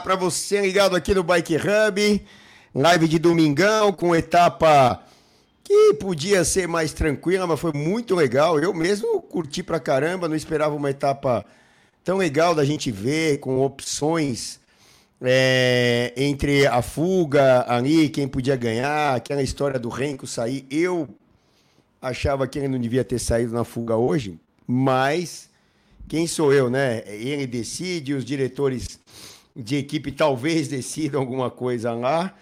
Para 0.00 0.14
você 0.14 0.60
ligado 0.60 0.94
aqui 0.94 1.14
no 1.14 1.22
Bike 1.22 1.56
Hub, 1.56 2.26
live 2.74 3.08
de 3.08 3.18
domingão 3.18 3.92
com 3.92 4.14
etapa 4.14 5.02
que 5.64 5.94
podia 5.94 6.44
ser 6.44 6.68
mais 6.68 6.92
tranquila, 6.92 7.46
mas 7.46 7.58
foi 7.58 7.72
muito 7.72 8.14
legal. 8.14 8.58
Eu 8.58 8.72
mesmo 8.72 9.20
curti 9.20 9.62
pra 9.62 9.80
caramba, 9.80 10.28
não 10.28 10.36
esperava 10.36 10.74
uma 10.74 10.90
etapa 10.90 11.44
tão 12.04 12.16
legal 12.16 12.54
da 12.54 12.64
gente 12.64 12.90
ver, 12.90 13.38
com 13.38 13.58
opções 13.60 14.60
é, 15.20 16.12
entre 16.16 16.66
a 16.66 16.80
fuga 16.80 17.64
ali, 17.68 18.08
quem 18.08 18.28
podia 18.28 18.56
ganhar, 18.56 19.16
aquela 19.16 19.42
história 19.42 19.78
do 19.78 19.88
Renko 19.88 20.26
sair. 20.26 20.64
Eu 20.70 21.08
achava 22.00 22.46
que 22.46 22.58
ele 22.58 22.68
não 22.68 22.78
devia 22.78 23.04
ter 23.04 23.18
saído 23.18 23.52
na 23.52 23.64
fuga 23.64 23.96
hoje, 23.96 24.38
mas 24.66 25.50
quem 26.06 26.26
sou 26.26 26.52
eu, 26.52 26.70
né? 26.70 27.02
Ele 27.06 27.46
decide, 27.46 28.14
os 28.14 28.24
diretores 28.24 28.98
de 29.58 29.76
equipe 29.76 30.12
talvez 30.12 30.68
decidam 30.68 31.20
alguma 31.20 31.50
coisa 31.50 31.92
lá. 31.92 32.32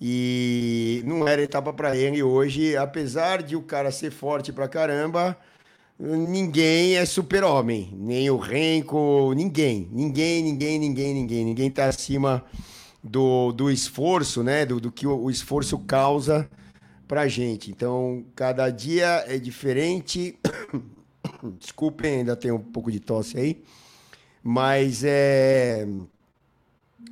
E 0.00 1.02
não 1.04 1.28
era 1.28 1.42
etapa 1.42 1.72
para 1.72 1.96
ele 1.96 2.22
hoje, 2.22 2.76
apesar 2.76 3.42
de 3.42 3.54
o 3.54 3.62
cara 3.62 3.92
ser 3.92 4.10
forte 4.10 4.52
pra 4.52 4.66
caramba, 4.66 5.36
ninguém 5.96 6.96
é 6.96 7.04
super-homem. 7.04 7.92
Nem 7.96 8.28
o 8.28 8.36
Renko, 8.36 9.32
ninguém. 9.34 9.88
Ninguém, 9.92 10.42
ninguém, 10.42 10.78
ninguém, 10.78 11.14
ninguém. 11.14 11.44
Ninguém 11.44 11.70
tá 11.70 11.86
acima 11.86 12.44
do, 13.04 13.52
do 13.52 13.70
esforço, 13.70 14.42
né? 14.42 14.66
Do, 14.66 14.80
do 14.80 14.90
que 14.90 15.06
o, 15.06 15.16
o 15.16 15.30
esforço 15.30 15.78
causa 15.78 16.50
pra 17.06 17.28
gente. 17.28 17.70
Então, 17.70 18.24
cada 18.34 18.70
dia 18.70 19.24
é 19.28 19.38
diferente. 19.38 20.36
Desculpem, 21.60 22.16
ainda 22.16 22.34
tem 22.34 22.50
um 22.50 22.58
pouco 22.58 22.90
de 22.90 22.98
tosse 22.98 23.38
aí. 23.38 23.62
Mas 24.42 25.04
é 25.04 25.86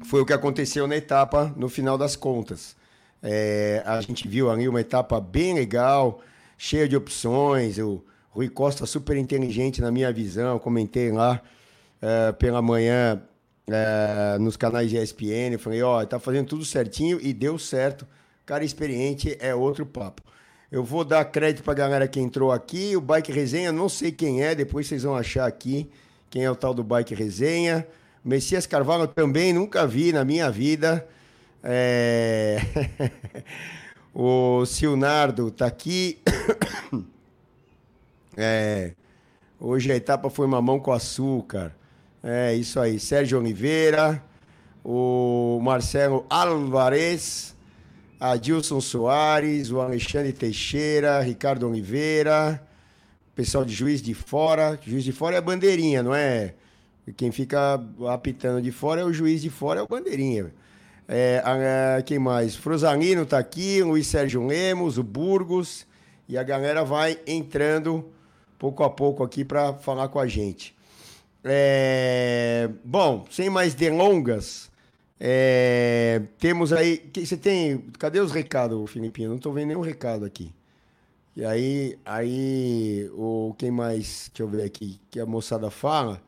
foi 0.05 0.20
o 0.20 0.27
que 0.27 0.33
aconteceu 0.33 0.86
na 0.86 0.96
etapa 0.96 1.52
no 1.56 1.69
final 1.69 1.96
das 1.98 2.16
contas. 2.16 2.77
É, 3.22 3.83
a 3.84 4.00
gente 4.00 4.27
viu 4.27 4.50
ali 4.50 4.69
uma 4.69 4.80
etapa 4.80 5.20
bem 5.20 5.55
legal, 5.55 6.20
cheia 6.56 6.88
de 6.88 6.96
opções. 6.96 7.78
O 7.78 8.02
Rui 8.30 8.48
Costa 8.48 8.86
super 8.86 9.16
inteligente 9.16 9.80
na 9.80 9.90
minha 9.90 10.12
visão, 10.12 10.58
comentei 10.58 11.12
lá 11.12 11.40
é, 12.01 12.33
pela 12.33 12.62
manhã 12.62 13.23
é, 13.67 14.39
nos 14.39 14.56
canais 14.56 14.90
de 14.90 14.96
ESPN. 14.96 15.58
Falei, 15.58 15.83
ó, 15.83 16.01
oh, 16.01 16.07
tá 16.07 16.18
fazendo 16.18 16.48
tudo 16.48 16.64
certinho 16.64 17.18
e 17.20 17.33
deu 17.33 17.58
certo. 17.58 18.07
Cara 18.46 18.64
experiente 18.64 19.36
é 19.40 19.55
outro 19.55 19.84
papo. 19.84 20.22
Eu 20.70 20.84
vou 20.84 21.05
dar 21.05 21.24
crédito 21.24 21.64
para 21.64 21.72
a 21.72 21.77
galera 21.77 22.08
que 22.08 22.20
entrou 22.20 22.52
aqui. 22.52 22.96
O 22.96 23.01
Bike 23.01 23.33
Resenha, 23.33 23.72
não 23.72 23.89
sei 23.89 24.12
quem 24.12 24.42
é, 24.42 24.55
depois 24.55 24.86
vocês 24.86 25.02
vão 25.02 25.17
achar 25.17 25.46
aqui 25.46 25.90
quem 26.30 26.45
é 26.45 26.51
o 26.51 26.55
tal 26.55 26.72
do 26.72 26.84
Bike 26.84 27.14
Resenha. 27.14 27.86
Messias 28.25 28.67
Carvalho 28.67 29.07
também 29.08 29.53
nunca 29.53 29.86
vi 29.86 30.13
na 30.13 30.25
minha 30.25 30.51
vida. 30.51 31.07
É... 31.63 32.58
o 34.14 34.64
Silnardo 34.67 35.48
está 35.48 35.67
aqui. 35.67 36.19
É... 38.36 38.92
Hoje 39.58 39.92
a 39.92 39.97
etapa 39.97 40.31
foi 40.31 40.47
mamão 40.47 40.81
com 40.81 40.92
açúcar. 40.92 41.75
É 42.23 42.55
isso 42.55 42.81
aí. 42.81 42.98
Sérgio 42.98 43.39
Oliveira, 43.39 44.23
o 44.83 45.61
Marcelo 45.63 46.25
Alvarez, 46.31 47.55
Adilson 48.19 48.81
Soares, 48.81 49.70
o 49.70 49.81
Alexandre 49.81 50.33
Teixeira, 50.33 51.20
Ricardo 51.20 51.69
Oliveira, 51.69 52.63
pessoal 53.35 53.64
de 53.64 53.75
Juiz 53.75 54.01
de 54.01 54.14
Fora. 54.14 54.79
Juiz 54.87 55.05
de 55.05 55.13
Fora 55.13 55.37
é 55.37 55.41
bandeirinha, 55.41 56.02
não 56.02 56.14
é? 56.14 56.55
Quem 57.16 57.30
fica 57.30 57.80
apitando 58.08 58.62
de 58.62 58.70
fora 58.70 59.00
é 59.00 59.04
o 59.04 59.12
juiz 59.12 59.42
de 59.42 59.50
fora, 59.50 59.80
é 59.80 59.82
o 59.82 59.88
bandeirinha. 59.88 60.52
É, 61.08 61.42
a, 61.44 62.02
quem 62.02 62.18
mais? 62.18 62.54
Frosalino 62.54 63.26
tá 63.26 63.38
aqui, 63.38 63.82
Luiz 63.82 64.06
Sérgio 64.06 64.46
Lemos, 64.46 64.98
o 64.98 65.02
Burgos. 65.02 65.86
E 66.28 66.38
a 66.38 66.42
galera 66.42 66.84
vai 66.84 67.18
entrando 67.26 68.08
pouco 68.58 68.84
a 68.84 68.90
pouco 68.90 69.24
aqui 69.24 69.44
para 69.44 69.74
falar 69.74 70.08
com 70.08 70.20
a 70.20 70.26
gente. 70.26 70.76
É, 71.42 72.68
bom, 72.84 73.27
sem 73.30 73.50
mais 73.50 73.74
delongas, 73.74 74.70
é, 75.18 76.22
temos 76.38 76.72
aí. 76.72 77.10
Você 77.14 77.36
tem. 77.36 77.78
Cadê 77.98 78.20
os 78.20 78.32
recados, 78.32 78.90
Filipinho? 78.90 79.30
Não 79.30 79.36
estou 79.36 79.52
vendo 79.52 79.68
nenhum 79.68 79.80
recado 79.80 80.24
aqui. 80.24 80.54
E 81.36 81.44
aí, 81.44 81.98
aí 82.04 83.10
o 83.14 83.54
quem 83.58 83.70
mais? 83.70 84.30
Deixa 84.32 84.42
eu 84.42 84.48
ver 84.48 84.62
aqui 84.64 85.00
que 85.10 85.20
a 85.20 85.27
moçada 85.27 85.70
fala. 85.70 86.22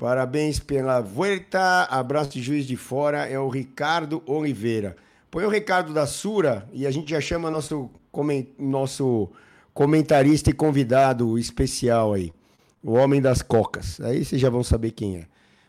Parabéns 0.00 0.58
pela 0.58 1.02
volta. 1.02 1.84
Abraço 1.84 2.30
de 2.30 2.40
Juiz 2.40 2.66
de 2.66 2.74
Fora. 2.74 3.28
É 3.28 3.38
o 3.38 3.50
Ricardo 3.50 4.22
Oliveira. 4.24 4.96
Põe 5.30 5.44
o 5.44 5.50
recado 5.50 5.92
da 5.92 6.06
Sura 6.06 6.66
e 6.72 6.86
a 6.86 6.90
gente 6.90 7.10
já 7.10 7.20
chama 7.20 7.50
nosso, 7.50 7.90
nosso 8.58 9.28
comentarista 9.74 10.48
e 10.48 10.54
convidado 10.54 11.38
especial 11.38 12.14
aí. 12.14 12.32
O 12.82 12.92
Homem 12.94 13.20
das 13.20 13.42
Cocas. 13.42 14.00
Aí 14.00 14.24
vocês 14.24 14.40
já 14.40 14.48
vão 14.48 14.64
saber 14.64 14.92
quem 14.92 15.18
é. 15.18 15.26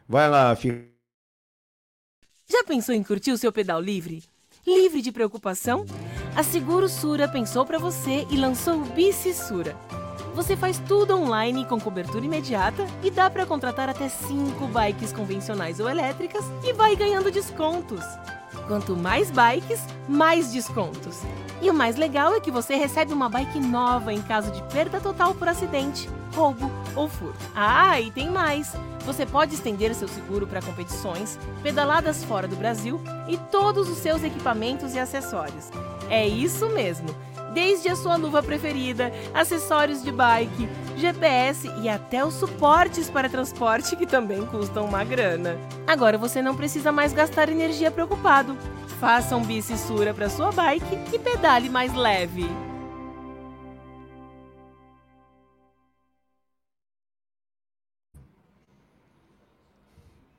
Vai 0.08 0.30
lá, 0.30 0.56
filho. 0.56 0.88
Já 2.50 2.64
pensou 2.64 2.96
em 2.96 3.04
curtir 3.04 3.34
o 3.34 3.38
seu 3.38 3.52
pedal 3.52 3.82
livre? 3.82 4.24
Livre 4.66 5.02
de 5.02 5.12
preocupação? 5.12 5.86
A 6.38 6.42
Seguro 6.42 6.88
Sura 6.88 7.28
pensou 7.28 7.66
para 7.66 7.78
você 7.78 8.26
e 8.32 8.38
lançou 8.38 8.82
o 8.82 8.86
Bici 8.86 9.34
Sura 9.34 9.76
você 10.34 10.56
faz 10.56 10.80
tudo 10.80 11.16
online 11.16 11.66
com 11.66 11.80
cobertura 11.80 12.26
imediata 12.26 12.86
e 13.04 13.12
dá 13.12 13.30
para 13.30 13.46
contratar 13.46 13.90
até 13.90 14.08
5 14.08 14.66
bikes 14.68 15.12
convencionais 15.12 15.80
ou 15.80 15.90
elétricas 15.90 16.46
e 16.64 16.74
vai 16.74 16.96
ganhando 16.96 17.32
descontos. 17.32 18.04
Quanto 18.68 18.96
mais 18.96 19.30
bikes, 19.32 19.82
mais 20.08 20.52
descontos. 20.52 21.22
E 21.62 21.70
o 21.70 21.74
mais 21.74 21.96
legal 21.96 22.34
é 22.34 22.40
que 22.40 22.52
você 22.52 22.76
recebe 22.76 23.14
uma 23.14 23.30
bike 23.30 23.60
nova 23.60 24.14
em 24.14 24.22
caso 24.22 24.52
de 24.52 24.62
perda 24.64 25.00
total 25.00 25.36
por 25.36 25.48
acidente, 25.48 26.10
roubo 26.34 26.72
ou 26.96 27.08
furto. 27.08 27.40
Ah, 27.56 28.00
e 28.00 28.12
tem 28.12 28.30
mais! 28.30 28.74
Você 29.06 29.26
pode 29.26 29.56
estender 29.56 29.94
seu 29.96 30.08
seguro 30.08 30.46
para 30.46 30.62
competições, 30.62 31.40
pedaladas 31.64 32.24
fora 32.24 32.48
do 32.48 32.56
Brasil 32.56 33.02
e 33.28 33.36
todos 33.36 33.90
os 33.90 33.98
seus 33.98 34.24
equipamentos 34.24 34.94
e 34.94 35.00
acessórios. 35.00 35.70
É 36.10 36.28
isso 36.28 36.70
mesmo! 36.70 37.10
Desde 37.54 37.90
a 37.90 37.96
sua 37.96 38.16
luva 38.16 38.42
preferida, 38.42 39.12
acessórios 39.34 40.04
de 40.04 40.12
bike, 40.12 40.70
GPS 40.98 41.68
e 41.82 41.90
até 41.90 42.26
os 42.26 42.34
suportes 42.34 43.10
para 43.10 43.30
transporte 43.30 43.96
que 43.96 44.06
também 44.06 44.46
custam 44.46 44.86
uma 44.86 45.04
grana. 45.04 45.58
Agora 45.88 46.18
você 46.18 46.42
não 46.42 46.56
precisa 46.56 46.92
mais 46.92 47.14
gastar 47.14 47.50
energia 47.50 47.92
preocupado. 47.92 48.58
Faça 49.00 49.36
um 49.36 49.44
bicissura 49.44 50.14
para 50.14 50.30
sua 50.30 50.52
bike 50.52 51.00
e 51.14 51.20
pedale 51.20 51.70
mais 51.70 51.94
leve. 51.94 52.46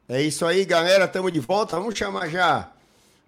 É 0.08 0.20
isso 0.20 0.44
aí, 0.44 0.64
galera. 0.64 1.06
Estamos 1.06 1.32
de 1.32 1.40
volta. 1.40 1.78
Vamos 1.78 1.98
chamar 1.98 2.28
já 2.28 2.70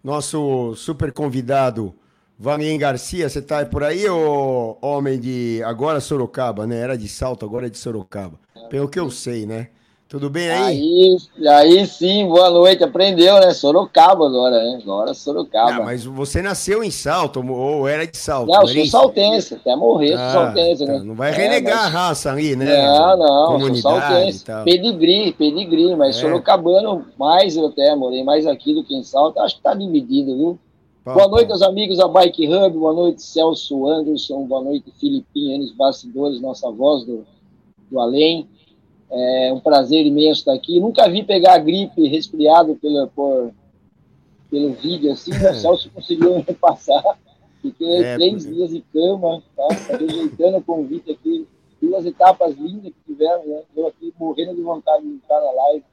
nosso 0.02 0.74
super 0.76 1.10
convidado 1.12 1.94
Valim 2.38 2.76
Garcia, 2.76 3.28
você 3.28 3.40
tá 3.40 3.64
por 3.64 3.84
aí, 3.84 4.08
ô 4.08 4.76
homem 4.82 5.18
de. 5.20 5.62
Agora 5.64 6.00
Sorocaba, 6.00 6.66
né? 6.66 6.78
Era 6.78 6.98
de 6.98 7.08
salto, 7.08 7.44
agora 7.46 7.66
é 7.66 7.70
de 7.70 7.78
Sorocaba. 7.78 8.38
Pelo 8.68 8.88
que 8.88 8.98
eu 8.98 9.10
sei, 9.10 9.46
né? 9.46 9.68
Tudo 10.08 10.28
bem 10.28 10.50
aí? 10.50 11.16
Aí, 11.38 11.48
aí 11.48 11.86
sim, 11.86 12.26
boa 12.26 12.50
noite. 12.50 12.84
Aprendeu, 12.84 13.40
né? 13.40 13.52
Sorocaba 13.54 14.26
agora, 14.26 14.62
né? 14.62 14.78
Agora 14.82 15.14
Sorocaba. 15.14 15.72
Não, 15.72 15.84
mas 15.84 16.04
você 16.04 16.42
nasceu 16.42 16.84
em 16.84 16.90
Salto 16.90 17.44
ou 17.44 17.88
era 17.88 18.06
de 18.06 18.16
Salto? 18.16 18.48
Não, 18.48 18.62
eu 18.62 18.68
sou 18.68 18.86
saltense, 18.86 19.54
até 19.54 19.74
morrer 19.74 20.14
ah, 20.14 20.30
sou 20.32 20.42
saltense, 20.42 20.84
né? 20.84 20.98
Tá. 20.98 21.04
Não 21.04 21.14
vai 21.14 21.32
renegar 21.32 21.72
é, 21.72 21.82
mas... 21.82 21.86
a 21.86 21.88
raça 21.88 22.30
ali, 22.30 22.54
né? 22.54 22.82
Não, 22.82 23.16
não, 23.16 23.46
Comunidade 23.46 23.80
sou 23.80 24.00
saltense. 24.00 24.44
Pedigree, 24.64 25.32
pedigree, 25.32 25.96
mas 25.96 26.16
é. 26.16 26.20
sorocabano 26.20 27.06
mais 27.18 27.56
eu 27.56 27.66
até, 27.66 27.94
morei 27.96 28.22
mais 28.22 28.46
aqui 28.46 28.74
do 28.74 28.84
que 28.84 28.94
em 28.94 29.02
Salto. 29.02 29.38
Acho 29.40 29.56
que 29.56 29.62
tá 29.62 29.74
dividido, 29.74 30.36
viu? 30.36 30.58
Boa 31.04 31.28
noite 31.28 31.52
aos 31.52 31.60
amigos 31.60 31.98
da 31.98 32.08
Bike 32.08 32.48
Hub, 32.48 32.78
boa 32.78 32.94
noite 32.94 33.22
Celso 33.22 33.86
Anderson, 33.86 34.46
boa 34.46 34.62
noite 34.62 34.90
Filipinho, 34.92 35.58
nos 35.58 35.70
bastidores, 35.72 36.40
nossa 36.40 36.70
voz 36.70 37.04
do, 37.04 37.26
do 37.90 38.00
além. 38.00 38.48
É 39.10 39.52
um 39.52 39.60
prazer 39.60 40.06
imenso 40.06 40.40
estar 40.40 40.54
aqui. 40.54 40.80
Nunca 40.80 41.06
vi 41.08 41.22
pegar 41.22 41.58
gripe 41.58 42.08
resfriado 42.08 42.74
pelo, 42.76 43.06
por, 43.08 43.52
pelo 44.50 44.72
vídeo 44.72 45.12
assim, 45.12 45.30
o 45.46 45.54
Celso 45.54 45.90
conseguiu 45.90 46.36
me 46.36 46.54
passar. 46.54 47.02
Fiquei 47.60 48.02
é, 48.02 48.16
três 48.16 48.44
porque... 48.44 48.56
dias 48.56 48.70
de 48.70 48.80
cama, 48.92 49.42
tá? 49.54 49.68
tá 49.68 49.96
rejeitando 49.98 50.56
o 50.56 50.62
convite 50.62 51.12
aqui. 51.12 51.46
Duas 51.82 52.06
etapas 52.06 52.56
lindas 52.56 52.94
que 52.94 53.12
tivemos, 53.12 53.46
né? 53.46 53.60
Eu 53.76 53.86
aqui 53.88 54.12
morrendo 54.18 54.54
de 54.54 54.62
vontade 54.62 55.06
de 55.06 55.16
estar 55.16 55.38
na 55.38 55.52
live, 55.52 55.84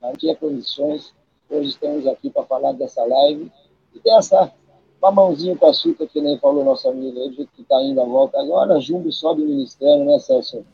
não 0.00 0.12
tinha 0.12 0.36
condições. 0.36 1.12
Hoje 1.50 1.70
estamos 1.70 2.06
aqui 2.06 2.30
para 2.30 2.44
falar 2.44 2.72
dessa 2.72 3.04
live 3.04 3.50
e 3.94 4.00
tem 4.00 4.16
essa 4.16 4.52
mamãozinho 5.00 5.56
com 5.56 5.66
açúcar, 5.66 6.06
que 6.06 6.20
nem 6.20 6.38
falou 6.38 6.64
nosso 6.64 6.88
amigo 6.88 7.18
aí, 7.18 7.34
que 7.34 7.62
está 7.62 7.82
indo 7.82 8.00
a 8.00 8.04
volta. 8.04 8.40
Agora 8.40 8.80
Jumbo 8.80 9.10
sobe 9.12 9.42
ministério, 9.42 10.04
né, 10.04 10.18
Celso? 10.20 10.64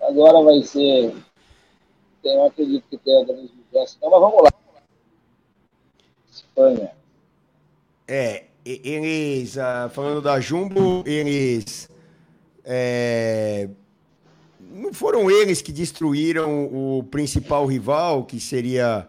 Agora 0.00 0.42
vai 0.42 0.62
ser. 0.62 1.14
Eu 2.24 2.46
acredito 2.46 2.84
que 2.88 2.96
tem 2.96 3.16
organismo 3.18 3.62
dessa. 3.70 3.96
Então, 3.98 4.10
mas 4.10 4.20
vamos 4.20 4.42
lá. 4.42 4.50
Espanha. 6.30 6.92
É, 8.08 8.44
eles, 8.64 9.58
ah, 9.58 9.90
falando 9.92 10.22
da 10.22 10.40
Jumbo, 10.40 11.02
eles. 11.06 11.90
É, 12.64 13.68
não 14.58 14.94
foram 14.94 15.30
eles 15.30 15.60
que 15.60 15.70
destruíram 15.70 16.64
o 16.72 17.04
principal 17.04 17.66
rival, 17.66 18.24
que 18.24 18.40
seria 18.40 19.06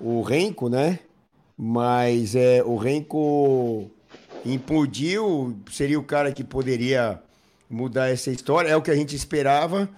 o 0.00 0.22
Renko, 0.22 0.70
né? 0.70 1.00
Mas 1.56 2.34
é, 2.34 2.62
o 2.62 2.76
Renko 2.76 3.90
implodiu, 4.44 5.56
seria 5.72 5.98
o 5.98 6.04
cara 6.04 6.30
que 6.32 6.44
poderia 6.44 7.20
mudar 7.68 8.08
essa 8.08 8.30
história, 8.30 8.68
é 8.68 8.76
o 8.76 8.82
que 8.82 8.90
a 8.90 8.96
gente 8.96 9.16
esperava. 9.16 9.88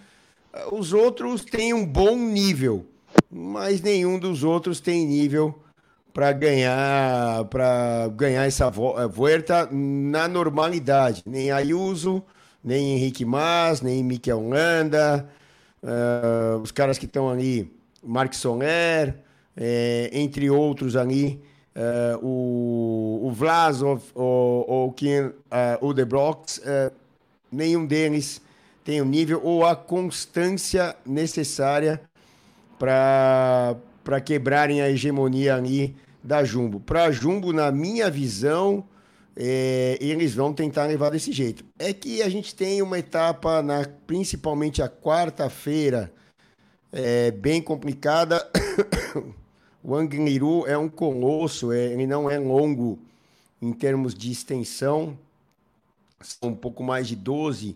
Os 0.73 0.93
outros 0.93 1.45
têm 1.45 1.75
um 1.75 1.85
bom 1.85 2.17
nível, 2.17 2.87
mas 3.31 3.81
nenhum 3.83 4.19
dos 4.19 4.43
outros 4.43 4.81
tem 4.81 5.07
nível 5.07 5.59
para 6.13 6.33
ganhar 6.33 7.45
para 7.45 8.09
ganhar 8.09 8.45
essa 8.45 8.67
eh, 8.67 9.07
volta 9.09 9.69
na 9.71 10.27
normalidade. 10.27 11.23
Nem 11.27 11.51
Ayuso, 11.51 12.23
nem 12.65 12.95
Henrique 12.95 13.25
Mas, 13.25 13.81
nem 13.81 14.03
Mikel 14.03 14.49
Landa, 14.49 15.29
uh, 15.83 16.59
os 16.59 16.73
caras 16.73 16.99
que 16.99 17.07
estão 17.07 17.29
ali, 17.29 17.73
Mark 18.03 18.35
Soler, 18.35 19.17
é, 19.57 20.11
entre 20.13 20.51
outros 20.51 20.97
ali, 20.97 21.41
uh, 21.79 22.19
o, 22.27 23.29
o 23.29 23.33
Vlasov 23.33 24.03
ou, 24.15 24.89
uh, 24.89 24.93
o 25.81 25.95
The 25.95 26.03
uh, 26.03 26.93
nenhum 27.51 27.87
deles 27.87 28.43
tem 28.85 29.01
o 29.01 29.05
nível 29.05 29.41
ou 29.45 29.65
a 29.65 29.77
constância 29.77 30.97
necessária 31.07 32.01
para 32.79 34.21
quebrarem 34.25 34.81
a 34.81 34.91
hegemonia 34.91 35.55
ali 35.55 35.95
da 36.23 36.43
Jumbo. 36.43 36.81
Para 36.81 37.05
a 37.05 37.11
Jumbo, 37.11 37.53
na 37.53 37.71
minha 37.71 38.11
visão, 38.11 38.85
é, 39.37 39.99
eles 40.01 40.35
vão 40.35 40.55
tentar 40.55 40.87
levar 40.87 41.11
desse 41.11 41.33
jeito. 41.33 41.65
É 41.79 41.93
que 41.93 42.23
a 42.23 42.29
gente 42.29 42.55
tem 42.55 42.81
uma 42.81 42.99
etapa, 42.99 43.63
na, 43.63 43.87
principalmente 44.07 44.81
a 44.81 44.89
quarta-feira, 44.89 46.11
é, 46.91 47.31
bem 47.31 47.61
complicada. 47.61 48.47
o 49.89 49.97
Angliru 49.97 50.67
é 50.67 50.77
um 50.77 50.87
colosso, 50.87 51.73
é, 51.73 51.87
ele 51.87 52.07
não 52.07 52.31
é 52.31 52.39
longo 52.39 52.99
em 53.61 53.73
termos 53.73 54.15
de 54.15 54.31
extensão, 54.31 55.17
são 56.21 56.51
um 56.51 56.55
pouco 56.55 56.85
mais 56.85 57.09
de 57.09 57.17
12 57.17 57.75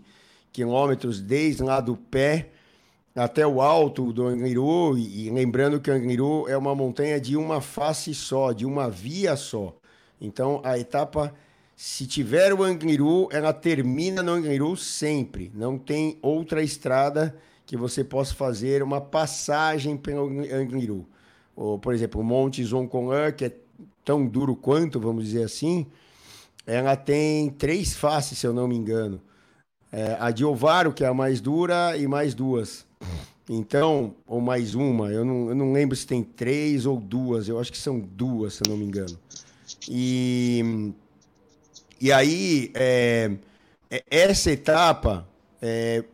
quilômetros 0.53 1.23
desde 1.23 1.63
lá 1.63 1.81
do 1.81 1.97
pé 1.97 2.51
até 3.17 3.47
o 3.47 3.63
alto 3.63 4.13
do 4.13 4.27
Angliru, 4.27 4.99
e, 4.99 5.31
lembrando 5.31 5.81
que 5.81 5.91
o 5.91 5.95
Angliru 5.95 6.47
é 6.49 6.57
uma 6.57 6.75
montanha 6.75 7.19
de 7.19 7.35
uma 7.35 7.63
face 7.63 8.15
só, 8.15 8.53
de 8.53 8.67
uma 8.67 8.91
via 8.91 9.35
só. 9.35 9.75
Então 10.21 10.61
a 10.63 10.79
etapa, 10.79 11.35
se 11.75 12.07
tiver 12.07 12.53
o 12.53 12.63
Angliru, 12.63 13.27
ela 13.33 13.55
termina 13.55 14.23
no 14.23 14.33
Angliru 14.33 14.77
sempre. 14.77 15.51
Não 15.55 15.79
tem 15.79 16.19
outra 16.21 16.63
estrada 16.63 17.35
que 17.65 17.75
você 17.75 18.05
possa 18.05 18.35
fazer 18.35 18.83
uma 18.83 19.01
passagem 19.01 19.97
pelo 19.97 20.29
Angliru. 20.53 21.07
Ou, 21.57 21.79
por 21.79 21.95
exemplo, 21.95 22.21
o 22.21 22.25
Monte 22.25 22.65
Zoncolan, 22.65 23.33
que 23.33 23.47
é 23.47 23.53
tão 24.05 24.27
duro 24.27 24.57
quanto, 24.57 24.99
vamos 24.99 25.25
dizer 25.25 25.45
assim, 25.45 25.87
ela 26.67 26.97
tem 26.97 27.51
três 27.51 27.95
faces, 27.95 28.39
se 28.39 28.47
eu 28.47 28.53
não 28.53 28.67
me 28.67 28.77
engano. 28.77 29.21
É, 29.91 30.17
a 30.19 30.31
de 30.31 30.45
Ovaro, 30.45 30.93
que 30.93 31.05
é 31.05 31.07
a 31.09 31.15
mais 31.15 31.41
dura, 31.41 31.97
e 31.97 32.07
mais 32.07 32.35
duas. 32.35 32.87
Então, 33.49 34.15
ou 34.27 34.41
mais 34.41 34.75
uma, 34.75 35.11
eu 35.11 35.25
não, 35.25 35.49
eu 35.49 35.55
não 35.55 35.73
lembro 35.73 35.97
se 35.97 36.07
tem 36.07 36.23
três 36.23 36.87
ou 36.87 36.99
duas, 36.99 37.49
eu 37.49 37.59
acho 37.59 37.73
que 37.73 37.79
são 37.79 37.99
duas, 37.99 38.55
se 38.55 38.63
eu 38.65 38.71
não 38.71 38.77
me 38.79 38.85
engano. 38.85 39.19
E, 39.89 40.93
e 42.01 42.13
aí, 42.13 42.71
é, 42.75 43.33
é 43.91 44.03
essa 44.09 44.51
etapa 44.51 45.29
é, 45.61 46.05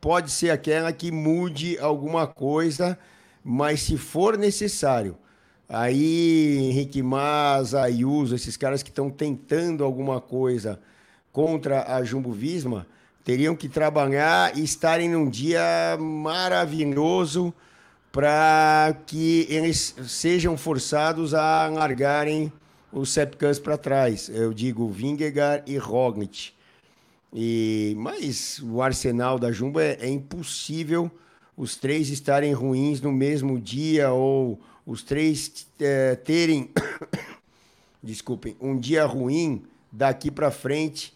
pode 0.00 0.30
ser 0.30 0.50
aquela 0.50 0.92
que 0.92 1.10
mude 1.10 1.78
alguma 1.78 2.26
coisa, 2.26 2.98
mas 3.44 3.82
se 3.82 3.98
for 3.98 4.38
necessário, 4.38 5.16
aí 5.68 6.56
Henrique 6.58 7.02
Mas, 7.02 7.74
Ayuso, 7.74 8.34
esses 8.34 8.56
caras 8.56 8.82
que 8.82 8.88
estão 8.88 9.10
tentando 9.10 9.84
alguma 9.84 10.18
coisa 10.18 10.80
contra 11.30 11.94
a 11.94 12.02
Jumbo 12.02 12.32
Visma, 12.32 12.86
teriam 13.22 13.54
que 13.54 13.68
trabalhar 13.68 14.56
e 14.56 14.64
estarem 14.64 15.10
num 15.10 15.28
dia 15.28 15.62
maravilhoso 16.00 17.52
para 18.10 18.96
que 19.06 19.46
eles 19.50 19.94
sejam 20.06 20.56
forçados 20.56 21.34
a 21.34 21.68
largarem 21.68 22.50
os 22.92 23.12
Sepkans 23.12 23.58
para 23.58 23.76
trás. 23.76 24.30
Eu 24.32 24.54
digo 24.54 24.88
Vingegaard 24.88 25.70
e 25.70 25.76
Roglic. 25.76 26.52
E, 27.32 27.94
mas 27.98 28.62
o 28.62 28.80
arsenal 28.80 29.38
da 29.38 29.50
Jumbo 29.50 29.80
é, 29.80 29.98
é 30.00 30.08
impossível 30.08 31.10
os 31.56 31.76
três 31.76 32.08
estarem 32.10 32.52
ruins 32.52 33.00
no 33.00 33.12
mesmo 33.12 33.60
dia 33.60 34.10
ou 34.12 34.60
os 34.86 35.02
três 35.02 35.66
é, 35.80 36.14
terem, 36.16 36.70
desculpem, 38.02 38.56
um 38.60 38.78
dia 38.78 39.04
ruim 39.06 39.62
daqui 39.90 40.30
para 40.30 40.50
frente 40.50 41.14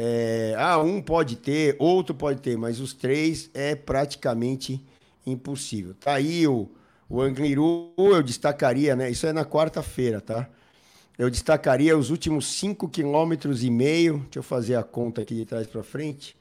é, 0.00 0.54
ah, 0.56 0.78
um 0.78 1.02
pode 1.02 1.34
ter, 1.34 1.74
outro 1.76 2.14
pode 2.14 2.40
ter, 2.40 2.56
mas 2.56 2.78
os 2.78 2.94
três 2.94 3.50
é 3.52 3.74
praticamente 3.74 4.80
impossível. 5.26 5.92
Tá 5.98 6.14
aí 6.14 6.46
o, 6.46 6.68
o 7.08 7.20
Angliru, 7.20 7.92
eu 7.98 8.22
destacaria, 8.22 8.94
né? 8.94 9.10
Isso 9.10 9.26
é 9.26 9.32
na 9.32 9.44
quarta-feira, 9.44 10.20
tá? 10.20 10.48
Eu 11.18 11.28
destacaria 11.28 11.98
os 11.98 12.10
últimos 12.10 12.46
5 12.46 12.88
km 12.88 13.52
e 13.60 13.70
meio. 13.70 14.18
Deixa 14.18 14.38
eu 14.38 14.42
fazer 14.44 14.76
a 14.76 14.84
conta 14.84 15.22
aqui 15.22 15.34
de 15.34 15.44
trás 15.44 15.66
para 15.66 15.82
frente. 15.82 16.36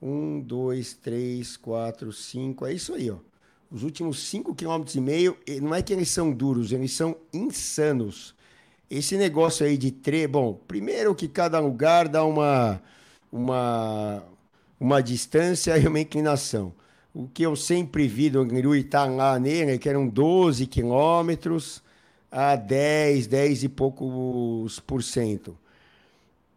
Um, 0.00 0.40
dois, 0.40 0.94
três, 0.94 1.56
quatro, 1.56 2.12
cinco. 2.12 2.66
É 2.66 2.72
isso 2.72 2.94
aí, 2.94 3.10
ó. 3.10 3.16
Os 3.70 3.84
últimos 3.84 4.18
5 4.28 4.54
km 4.54 4.82
e 4.96 5.00
meio, 5.00 5.36
não 5.62 5.72
é 5.72 5.80
que 5.80 5.92
eles 5.92 6.08
são 6.08 6.32
duros, 6.32 6.72
eles 6.72 6.92
são 6.92 7.16
insanos. 7.32 8.34
Esse 8.90 9.16
negócio 9.16 9.64
aí 9.64 9.78
de 9.78 9.92
tre, 9.92 10.26
bom, 10.26 10.54
primeiro 10.66 11.14
que 11.14 11.28
cada 11.28 11.60
lugar 11.60 12.08
dá 12.08 12.24
uma 12.24 12.82
uma, 13.32 14.22
uma 14.78 15.02
distância 15.02 15.76
e 15.78 15.86
uma 15.86 16.00
inclinação. 16.00 16.72
O 17.14 17.28
que 17.28 17.42
eu 17.42 17.56
sempre 17.56 18.06
vi 18.06 18.30
do 18.30 18.44
Gruitá 18.44 19.04
lá 19.04 19.38
nele, 19.38 19.78
que 19.78 19.88
eram 19.88 20.06
12 20.08 20.66
quilômetros 20.66 21.82
a 22.30 22.54
10, 22.56 23.26
10 23.26 23.64
e 23.64 23.68
poucos 23.68 24.78
por 24.80 25.02
cento. 25.02 25.56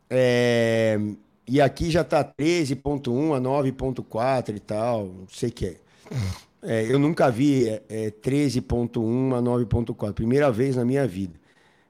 É, 0.10 1.00
e 1.48 1.62
aqui 1.62 1.92
já 1.92 2.02
está 2.02 2.24
13.1 2.24 3.36
a 3.36 3.42
9.4 3.42 4.56
e 4.56 4.60
tal, 4.60 5.06
não 5.06 5.28
sei 5.28 5.50
o 5.50 5.52
que 5.52 5.66
é. 5.66 5.78
é. 6.64 6.92
eu 6.92 6.98
nunca 6.98 7.30
vi 7.30 7.68
é, 7.90 8.12
13.1 8.12 9.38
a 9.38 9.42
9.4, 9.42 10.14
primeira 10.14 10.52
vez 10.52 10.76
na 10.76 10.86
minha 10.86 11.08
vida. 11.08 11.40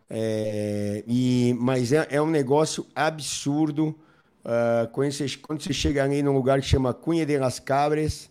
É, 0.10 1.04
e, 1.08 1.56
mas 1.60 1.92
é, 1.92 2.08
é 2.10 2.22
um 2.22 2.30
negócio 2.30 2.86
absurdo 2.96 3.96
Uh, 4.44 4.88
quando, 4.90 5.10
você, 5.10 5.26
quando 5.38 5.62
você 5.62 5.72
chega 5.72 6.04
ali 6.04 6.22
num 6.22 6.34
lugar 6.34 6.60
que 6.60 6.68
chama 6.68 6.94
Cunha 6.94 7.26
de 7.26 7.38
las 7.38 7.60
Cabres, 7.60 8.30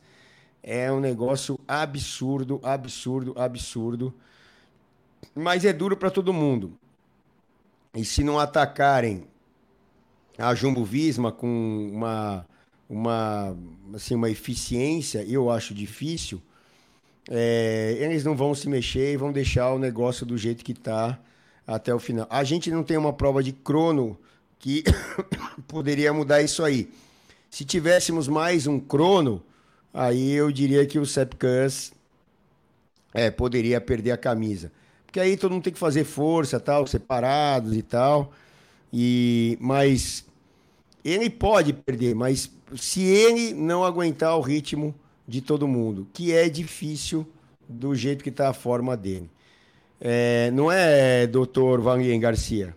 é 0.62 0.92
um 0.92 1.00
negócio 1.00 1.58
absurdo, 1.66 2.60
absurdo, 2.62 3.32
absurdo. 3.36 4.14
Mas 5.34 5.64
é 5.64 5.72
duro 5.72 5.96
para 5.96 6.10
todo 6.10 6.32
mundo. 6.32 6.78
E 7.94 8.04
se 8.04 8.22
não 8.22 8.38
atacarem 8.38 9.26
a 10.38 10.54
Jumbo 10.54 10.84
Visma 10.84 11.30
com 11.30 11.90
uma, 11.92 12.46
uma, 12.88 13.56
assim, 13.94 14.14
uma 14.14 14.30
eficiência, 14.30 15.24
eu 15.24 15.50
acho 15.50 15.74
difícil, 15.74 16.40
é, 17.30 17.96
eles 18.00 18.24
não 18.24 18.36
vão 18.36 18.54
se 18.54 18.68
mexer 18.68 19.12
e 19.12 19.16
vão 19.16 19.32
deixar 19.32 19.72
o 19.72 19.78
negócio 19.78 20.26
do 20.26 20.36
jeito 20.36 20.64
que 20.64 20.72
está 20.72 21.18
até 21.66 21.94
o 21.94 21.98
final. 21.98 22.26
A 22.28 22.42
gente 22.44 22.70
não 22.70 22.82
tem 22.82 22.96
uma 22.96 23.12
prova 23.12 23.42
de 23.42 23.52
crono 23.52 24.18
que 24.58 24.82
poderia 25.68 26.12
mudar 26.12 26.42
isso 26.42 26.64
aí. 26.64 26.90
Se 27.50 27.64
tivéssemos 27.64 28.28
mais 28.28 28.66
um 28.66 28.80
crono, 28.80 29.42
aí 29.92 30.32
eu 30.32 30.50
diria 30.50 30.86
que 30.86 30.98
o 30.98 31.06
Sepkans 31.06 31.92
é, 33.12 33.30
poderia 33.30 33.80
perder 33.80 34.12
a 34.12 34.16
camisa. 34.16 34.72
Porque 35.04 35.20
aí 35.20 35.36
todo 35.36 35.52
mundo 35.52 35.64
tem 35.64 35.72
que 35.72 35.78
fazer 35.78 36.04
força, 36.04 36.58
tal, 36.58 36.86
separados 36.86 37.76
e 37.76 37.82
tal. 37.82 38.32
E 38.92 39.56
mas 39.60 40.24
ele 41.04 41.30
pode 41.30 41.72
perder, 41.72 42.14
mas 42.14 42.50
se 42.76 43.02
ele 43.02 43.54
não 43.54 43.84
aguentar 43.84 44.36
o 44.36 44.40
ritmo 44.40 44.94
de 45.26 45.40
todo 45.40 45.66
mundo, 45.66 46.06
que 46.12 46.32
é 46.32 46.48
difícil 46.48 47.26
do 47.68 47.94
jeito 47.94 48.22
que 48.22 48.30
está 48.30 48.48
a 48.48 48.52
forma 48.52 48.96
dele. 48.96 49.30
É, 50.00 50.50
não 50.50 50.70
é, 50.70 51.26
doutor 51.26 51.80
Vanguien 51.80 52.18
Garcia? 52.18 52.76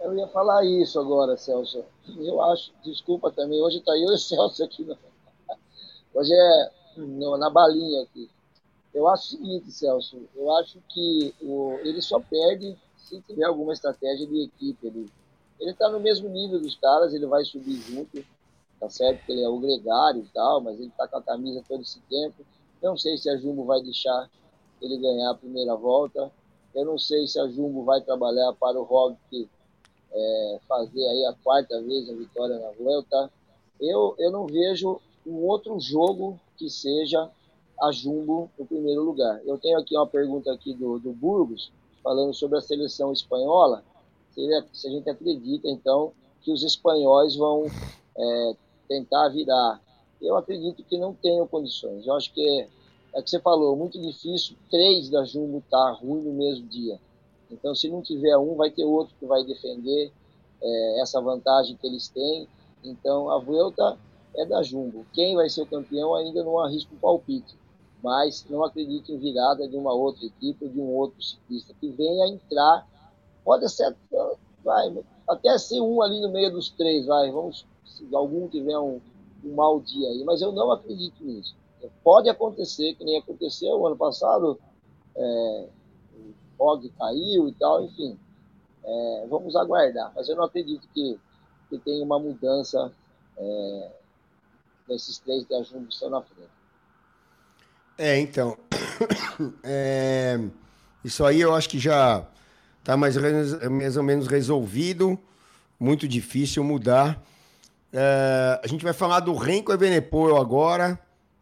Eu 0.00 0.16
ia 0.16 0.28
falar 0.28 0.64
isso 0.64 0.98
agora, 1.00 1.36
Celso. 1.36 1.84
Eu 2.18 2.40
acho, 2.42 2.72
desculpa 2.84 3.30
também, 3.30 3.60
hoje 3.60 3.78
está 3.78 3.92
eu 3.92 4.10
e 4.10 4.14
o 4.14 4.18
Celso 4.18 4.62
aqui. 4.64 4.84
No... 4.84 4.96
Hoje 6.12 6.32
é 6.32 6.70
no, 6.96 7.36
na 7.36 7.48
balinha 7.48 8.02
aqui. 8.02 8.28
Eu 8.92 9.06
acho 9.08 9.22
o 9.22 9.38
seguinte, 9.38 9.70
Celso, 9.70 10.18
eu 10.34 10.50
acho 10.56 10.78
que 10.88 11.34
o, 11.40 11.78
ele 11.84 12.02
só 12.02 12.18
perde 12.18 12.76
se 12.96 13.20
tiver 13.22 13.44
alguma 13.44 13.72
estratégia 13.72 14.26
de 14.26 14.44
equipe. 14.44 15.06
Ele 15.60 15.70
está 15.72 15.88
no 15.88 16.00
mesmo 16.00 16.28
nível 16.28 16.58
dos 16.58 16.74
caras, 16.76 17.12
ele 17.12 17.26
vai 17.26 17.44
subir 17.44 17.76
junto, 17.76 18.24
tá 18.80 18.88
certo 18.88 19.24
que 19.26 19.32
ele 19.32 19.42
é 19.42 19.48
o 19.48 19.60
gregário 19.60 20.22
e 20.22 20.28
tal, 20.32 20.60
mas 20.60 20.78
ele 20.78 20.88
está 20.88 21.06
com 21.06 21.18
a 21.18 21.22
camisa 21.22 21.62
todo 21.68 21.82
esse 21.82 22.00
tempo. 22.08 22.44
Não 22.82 22.96
sei 22.96 23.18
se 23.18 23.28
a 23.28 23.36
Jumbo 23.36 23.64
vai 23.64 23.82
deixar 23.82 24.28
ele 24.80 24.96
ganhar 24.96 25.30
a 25.30 25.34
primeira 25.34 25.76
volta. 25.76 26.32
Eu 26.74 26.84
não 26.84 26.98
sei 26.98 27.26
se 27.26 27.38
a 27.38 27.46
Jumbo 27.46 27.84
vai 27.84 28.00
trabalhar 28.00 28.54
para 28.54 28.80
o 28.80 28.84
Roglic 28.84 29.48
é, 30.12 30.60
fazer 30.66 31.06
aí 31.06 31.26
a 31.26 31.34
quarta 31.44 31.80
vez 31.82 32.08
a 32.08 32.14
vitória 32.14 32.58
na 32.58 32.70
Vuelta. 32.70 33.30
Eu, 33.78 34.14
eu 34.18 34.30
não 34.30 34.46
vejo 34.46 35.00
um 35.26 35.44
outro 35.46 35.78
jogo 35.78 36.40
que 36.56 36.70
seja 36.70 37.30
a 37.80 37.92
Jumbo 37.92 38.50
no 38.58 38.66
primeiro 38.66 39.02
lugar. 39.02 39.40
Eu 39.44 39.58
tenho 39.58 39.78
aqui 39.78 39.96
uma 39.96 40.06
pergunta 40.06 40.52
aqui 40.52 40.74
do, 40.74 40.98
do 40.98 41.12
Burgos, 41.12 41.70
falando 42.02 42.34
sobre 42.34 42.58
a 42.58 42.62
seleção 42.62 43.12
espanhola. 43.12 43.82
Se, 44.34 44.64
se 44.72 44.88
a 44.88 44.90
gente 44.90 45.08
acredita, 45.08 45.68
então, 45.68 46.12
que 46.42 46.52
os 46.52 46.62
espanhóis 46.62 47.36
vão 47.36 47.66
é, 48.16 48.56
tentar 48.88 49.28
virar. 49.28 49.80
Eu 50.20 50.36
acredito 50.36 50.82
que 50.84 50.98
não 50.98 51.14
tenham 51.14 51.46
condições. 51.46 52.06
Eu 52.06 52.14
acho 52.14 52.32
que 52.32 52.40
é, 52.40 52.68
é 53.14 53.22
que 53.22 53.30
você 53.30 53.40
falou, 53.40 53.76
muito 53.76 54.00
difícil 54.00 54.56
três 54.70 55.08
da 55.08 55.24
Jumbo 55.24 55.58
estar 55.58 55.76
tá 55.76 55.92
ruim 55.92 56.22
no 56.22 56.32
mesmo 56.32 56.66
dia. 56.68 57.00
Então, 57.50 57.74
se 57.74 57.88
não 57.88 58.02
tiver 58.02 58.36
um, 58.36 58.54
vai 58.54 58.70
ter 58.70 58.84
outro 58.84 59.14
que 59.18 59.26
vai 59.26 59.44
defender 59.44 60.12
é, 60.62 61.00
essa 61.00 61.20
vantagem 61.20 61.76
que 61.76 61.86
eles 61.86 62.08
têm. 62.08 62.48
Então, 62.84 63.30
a 63.30 63.38
Vuelta 63.38 63.98
é 64.36 64.44
da 64.44 64.62
Jumbo. 64.62 65.04
Quem 65.12 65.34
vai 65.34 65.48
ser 65.48 65.62
o 65.62 65.66
campeão 65.66 66.14
ainda 66.14 66.44
não 66.44 66.60
arrisco 66.60 66.94
um 66.94 66.98
palpite 66.98 67.58
mas 68.02 68.44
não 68.48 68.64
acredito 68.64 69.12
em 69.12 69.18
virada 69.18 69.68
de 69.68 69.76
uma 69.76 69.92
outra 69.92 70.24
equipe 70.24 70.64
ou 70.64 70.70
de 70.70 70.80
um 70.80 70.88
outro 70.94 71.22
ciclista 71.22 71.74
que 71.78 71.88
venha 71.90 72.26
entrar. 72.28 72.86
Pode 73.44 73.68
ser, 73.68 73.94
vai, 74.64 75.04
até 75.28 75.56
ser 75.58 75.80
um 75.80 76.02
ali 76.02 76.20
no 76.20 76.30
meio 76.30 76.50
dos 76.50 76.70
três, 76.70 77.06
vai, 77.06 77.30
vamos, 77.30 77.66
se 77.84 78.06
algum 78.14 78.48
tiver 78.48 78.78
um, 78.78 79.00
um 79.44 79.54
mau 79.54 79.80
dia 79.80 80.08
aí, 80.08 80.24
mas 80.24 80.42
eu 80.42 80.52
não 80.52 80.70
acredito 80.70 81.22
nisso. 81.24 81.56
Pode 82.04 82.28
acontecer, 82.28 82.94
que 82.94 83.04
nem 83.04 83.18
aconteceu 83.18 83.86
ano 83.86 83.96
passado, 83.96 84.58
é, 85.16 85.66
o 86.58 86.64
Og 86.64 86.88
caiu 86.90 87.48
e 87.48 87.52
tal, 87.52 87.84
enfim. 87.84 88.18
É, 88.84 89.26
vamos 89.28 89.56
aguardar, 89.56 90.12
mas 90.14 90.28
eu 90.28 90.36
não 90.36 90.44
acredito 90.44 90.86
que, 90.92 91.18
que 91.68 91.78
tenha 91.78 92.04
uma 92.04 92.18
mudança 92.18 92.92
é, 93.36 93.90
desses 94.88 95.18
três 95.18 95.44
que 95.46 95.54
a 95.54 95.62
Jumbo 95.62 95.88
estão 95.88 96.10
na 96.10 96.22
frente. 96.22 96.50
É, 97.96 98.18
então. 98.18 98.56
É, 99.64 100.38
isso 101.02 101.24
aí 101.24 101.40
eu 101.40 101.54
acho 101.54 101.66
que 101.66 101.78
já 101.78 102.28
está 102.80 102.96
mais, 102.96 103.16
mais 103.70 103.96
ou 103.96 104.02
menos 104.02 104.26
resolvido. 104.26 105.18
Muito 105.78 106.06
difícil 106.06 106.62
mudar. 106.64 107.22
É, 107.92 108.60
a 108.62 108.66
gente 108.66 108.84
vai 108.84 108.92
falar 108.92 109.20
do 109.20 109.34
Renko 109.34 109.72
Evenepoel 109.72 110.36
agora 110.36 110.98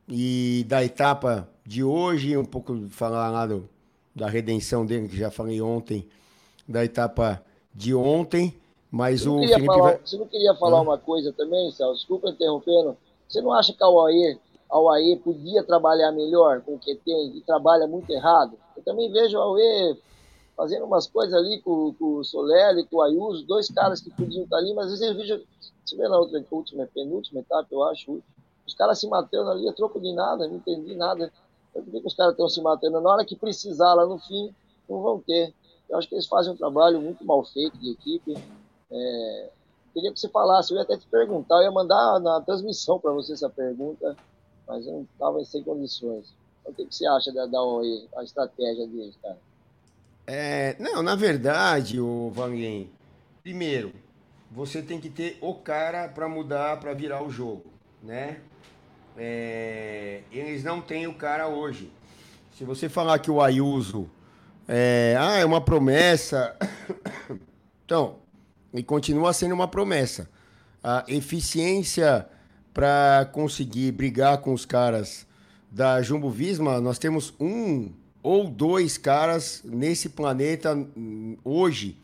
e 0.08 0.64
da 0.68 0.84
etapa 0.84 1.48
de 1.66 1.82
hoje, 1.82 2.36
um 2.36 2.44
pouco 2.44 2.88
falar 2.88 3.30
lá 3.30 3.46
do, 3.46 3.68
da 4.14 4.28
redenção 4.28 4.86
dele, 4.86 5.08
que 5.08 5.16
já 5.16 5.30
falei 5.30 5.60
ontem, 5.60 6.08
da 6.66 6.84
etapa 6.84 7.42
de 7.74 7.94
ontem. 7.94 8.54
Mas 8.90 9.26
o 9.26 9.38
Felipe 9.38 9.66
falar, 9.66 9.82
vai... 9.82 10.00
Você 10.02 10.16
não 10.16 10.26
queria 10.26 10.54
falar 10.54 10.80
uma 10.80 10.96
coisa 10.96 11.32
também, 11.32 11.70
Celso? 11.72 11.96
Desculpa 11.96 12.30
interrompendo. 12.30 12.96
Você 13.28 13.42
não 13.42 13.52
acha 13.52 13.72
que 13.72 13.82
a 13.82 13.86
Aue 13.86 14.38
a 14.70 14.78
UAE 14.78 15.16
podia 15.16 15.62
trabalhar 15.62 16.12
melhor 16.12 16.60
com 16.60 16.74
o 16.74 16.78
que 16.78 16.94
tem 16.94 17.36
e 17.36 17.40
trabalha 17.40 17.86
muito 17.86 18.10
errado. 18.10 18.52
Eu 18.76 18.82
também 18.82 19.10
vejo 19.10 19.38
a 19.38 19.50
UAE 19.50 19.98
fazendo 20.58 20.84
umas 20.84 21.06
coisas 21.06 21.32
ali 21.32 21.62
com, 21.62 21.94
com 21.94 22.16
o 22.16 22.24
Soler 22.24 22.76
e 22.78 22.84
com 22.84 22.96
o 22.96 23.02
Ayuso, 23.02 23.46
dois 23.46 23.70
caras 23.70 24.00
que 24.00 24.10
podiam 24.10 24.42
estar 24.42 24.56
ali, 24.56 24.74
mas 24.74 24.92
às 24.92 24.98
vezes 24.98 25.14
eu 25.14 25.14
vejo, 25.14 25.46
se 25.86 25.96
vê 25.96 26.08
na 26.08 26.18
outra, 26.18 26.44
última, 26.50 26.86
penúltima 26.92 27.40
etapa, 27.40 27.68
eu 27.70 27.84
acho, 27.84 28.20
os 28.66 28.74
caras 28.74 28.98
se 28.98 29.06
matando 29.08 29.50
ali 29.50 29.68
a 29.68 29.72
troco 29.72 30.00
de 30.00 30.12
nada, 30.12 30.48
não 30.48 30.56
entendi 30.56 30.96
nada. 30.96 31.32
Por 31.72 31.84
que 31.84 32.02
os 32.04 32.14
caras 32.14 32.32
estão 32.32 32.48
se 32.48 32.60
matando? 32.60 33.00
Na 33.00 33.10
hora 33.10 33.24
que 33.24 33.36
precisar 33.36 33.94
lá 33.94 34.04
no 34.04 34.18
fim, 34.18 34.52
não 34.88 35.00
vão 35.00 35.20
ter. 35.20 35.54
Eu 35.88 35.96
acho 35.96 36.08
que 36.08 36.16
eles 36.16 36.26
fazem 36.26 36.52
um 36.52 36.56
trabalho 36.56 37.00
muito 37.00 37.24
mal 37.24 37.44
feito 37.44 37.78
de 37.78 37.92
equipe. 37.92 38.36
É, 38.90 39.50
queria 39.94 40.12
que 40.12 40.18
você 40.18 40.28
falasse, 40.28 40.72
eu 40.72 40.76
ia 40.76 40.82
até 40.82 40.96
te 40.96 41.06
perguntar, 41.06 41.58
eu 41.58 41.62
ia 41.62 41.70
mandar 41.70 42.18
na 42.20 42.40
transmissão 42.40 42.98
para 42.98 43.12
você 43.12 43.32
essa 43.32 43.48
pergunta 43.48 44.16
mas 44.68 44.86
eu 44.86 44.92
não 44.92 45.02
estava 45.02 45.44
sem 45.44 45.64
condições. 45.64 46.32
O 46.64 46.74
que, 46.74 46.84
que 46.84 46.94
você 46.94 47.06
acha 47.06 47.32
da, 47.32 47.46
da 47.46 47.62
OE, 47.62 48.06
a 48.14 48.22
estratégia 48.22 48.86
deles, 48.86 49.16
cara? 49.22 49.38
É, 50.30 50.76
não, 50.78 51.02
na 51.02 51.14
verdade, 51.14 51.98
o 51.98 52.30
Vanguin, 52.34 52.90
primeiro, 53.42 53.94
você 54.50 54.82
tem 54.82 55.00
que 55.00 55.08
ter 55.08 55.38
o 55.40 55.54
cara 55.54 56.06
para 56.06 56.28
mudar, 56.28 56.78
para 56.78 56.92
virar 56.92 57.22
o 57.22 57.30
jogo, 57.30 57.72
né? 58.02 58.36
É, 59.16 60.20
eles 60.30 60.62
não 60.62 60.82
têm 60.82 61.06
o 61.06 61.14
cara 61.14 61.48
hoje. 61.48 61.90
Se 62.58 62.62
você 62.62 62.90
falar 62.90 63.18
que 63.20 63.30
o 63.30 63.40
Ayuso 63.40 64.10
é, 64.68 65.16
ah, 65.18 65.38
é 65.38 65.46
uma 65.46 65.62
promessa, 65.62 66.54
então, 67.86 68.18
ele 68.70 68.82
continua 68.82 69.32
sendo 69.32 69.54
uma 69.54 69.66
promessa. 69.66 70.28
A 70.84 71.04
eficiência 71.08 72.28
para 72.74 73.30
conseguir 73.32 73.92
brigar 73.92 74.42
com 74.42 74.52
os 74.52 74.66
caras 74.66 75.26
da 75.70 76.02
Jumbo 76.02 76.28
Visma, 76.28 76.82
nós 76.82 76.98
temos 76.98 77.32
um 77.40 77.90
ou 78.22 78.48
dois 78.48 78.98
caras 78.98 79.62
nesse 79.64 80.08
planeta 80.08 80.74
hum, 80.74 81.36
hoje 81.44 81.96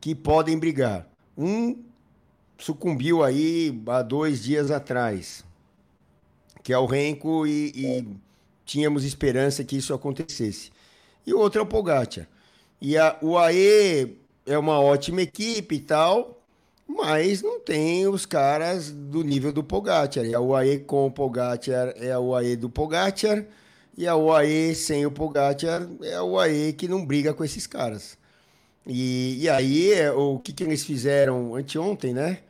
que 0.00 0.14
podem 0.14 0.58
brigar. 0.58 1.08
Um 1.36 1.82
sucumbiu 2.58 3.22
aí 3.22 3.82
há 3.86 4.02
dois 4.02 4.42
dias 4.42 4.70
atrás, 4.70 5.44
que 6.62 6.72
é 6.72 6.78
o 6.78 6.86
Renko, 6.86 7.46
e, 7.46 7.72
e 7.74 8.06
tínhamos 8.64 9.04
esperança 9.04 9.64
que 9.64 9.76
isso 9.76 9.94
acontecesse. 9.94 10.70
E 11.26 11.32
o 11.32 11.38
outro 11.38 11.60
é 11.60 11.62
o 11.62 11.66
Pogacar. 11.66 12.28
E 12.80 12.96
a, 12.98 13.16
o 13.22 13.38
AE 13.38 14.18
é 14.46 14.58
uma 14.58 14.78
ótima 14.80 15.22
equipe 15.22 15.76
e 15.76 15.80
tal, 15.80 16.42
mas 16.86 17.42
não 17.42 17.60
tem 17.60 18.06
os 18.06 18.26
caras 18.26 18.90
do 18.90 19.22
nível 19.22 19.52
do 19.52 19.64
Pogacar. 19.64 20.24
E 20.24 20.34
a 20.34 20.40
UAE 20.40 20.80
com 20.80 21.06
o 21.06 21.10
Pogacar 21.10 21.94
é 21.96 22.12
a 22.12 22.20
UAE 22.20 22.56
do 22.56 22.68
Pogacar, 22.68 23.44
e 23.96 24.06
a 24.06 24.16
UAE 24.16 24.74
sem 24.74 25.06
o 25.06 25.10
Pogacar 25.10 25.88
é 26.02 26.14
a 26.14 26.24
UAE 26.24 26.72
que 26.72 26.88
não 26.88 27.04
briga 27.04 27.32
com 27.32 27.44
esses 27.44 27.66
caras. 27.66 28.18
E, 28.86 29.38
e 29.40 29.48
aí, 29.48 29.92
é, 29.92 30.12
o 30.12 30.38
que, 30.38 30.52
que 30.52 30.64
eles 30.64 30.84
fizeram 30.84 31.54
anteontem, 31.54 32.12
né? 32.12 32.40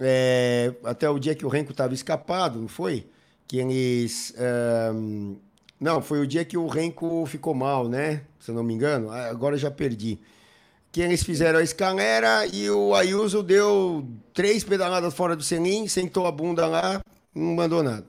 É, 0.00 0.72
até 0.84 1.08
o 1.08 1.18
dia 1.18 1.34
que 1.34 1.44
o 1.44 1.48
Renko 1.48 1.72
estava 1.72 1.94
escapado, 1.94 2.58
não 2.58 2.68
foi? 2.68 3.06
Que 3.46 3.58
eles. 3.58 4.34
Um, 4.94 5.36
não, 5.80 6.00
foi 6.00 6.20
o 6.20 6.26
dia 6.26 6.44
que 6.44 6.56
o 6.56 6.66
Renko 6.66 7.26
ficou 7.26 7.54
mal, 7.54 7.88
né? 7.88 8.22
Se 8.40 8.50
eu 8.50 8.54
não 8.54 8.62
me 8.62 8.74
engano. 8.74 9.10
Agora 9.10 9.54
eu 9.54 9.58
já 9.58 9.70
perdi 9.70 10.18
que 10.90 11.00
eles 11.00 11.24
fizeram 11.24 11.58
a 11.58 11.62
escalera 11.62 12.46
e 12.46 12.70
o 12.70 12.94
Ayuso 12.94 13.42
deu 13.42 14.06
três 14.32 14.62
pedaladas 14.62 15.12
fora 15.12 15.34
do 15.34 15.42
selim, 15.42 15.88
sentou 15.88 16.24
a 16.24 16.30
bunda 16.30 16.66
lá, 16.68 17.02
não 17.34 17.54
mandou 17.54 17.82
nada. 17.82 18.06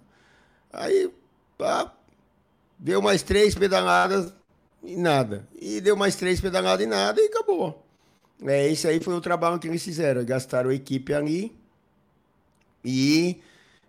Aí, 0.72 1.12
pá, 1.58 1.92
deu 2.86 3.02
mais 3.02 3.24
três 3.24 3.56
pedaladas 3.56 4.32
e 4.84 4.96
nada. 4.96 5.48
E 5.60 5.82
deu 5.82 5.98
mais 5.98 6.16
três 6.16 6.40
pedaladas 6.40 6.86
e 6.86 6.88
nada 6.88 7.20
e 7.20 7.26
acabou. 7.26 7.84
É, 8.46 8.70
esse 8.70 8.88
aí 8.88 9.00
foi 9.00 9.16
o 9.16 9.22
trabalho 9.22 9.58
que 9.58 9.68
eles 9.68 9.84
fizeram. 9.84 10.24
Gastaram 10.24 10.70
a 10.70 10.76
equipe 10.76 11.12
ali 11.12 11.52
e, 12.84 13.42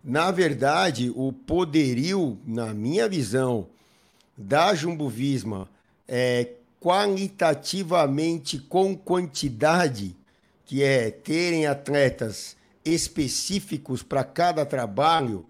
na 0.03 0.31
verdade, 0.31 1.13
o 1.15 1.31
poderio, 1.31 2.39
na 2.47 2.73
minha 2.73 3.07
visão, 3.07 3.69
da 4.35 4.75
Jumbo 4.75 5.11
Visma 5.11 5.69
é 6.09 6.53
qualitativamente 6.81 8.59
com 8.59 8.97
quantidade, 8.97 10.17
que 10.65 10.83
é 10.83 11.11
terem 11.11 11.67
atletas 11.67 12.57
específicos 12.83 14.03
para 14.03 14.25
cada 14.25 14.65
trabalho, 14.65 15.45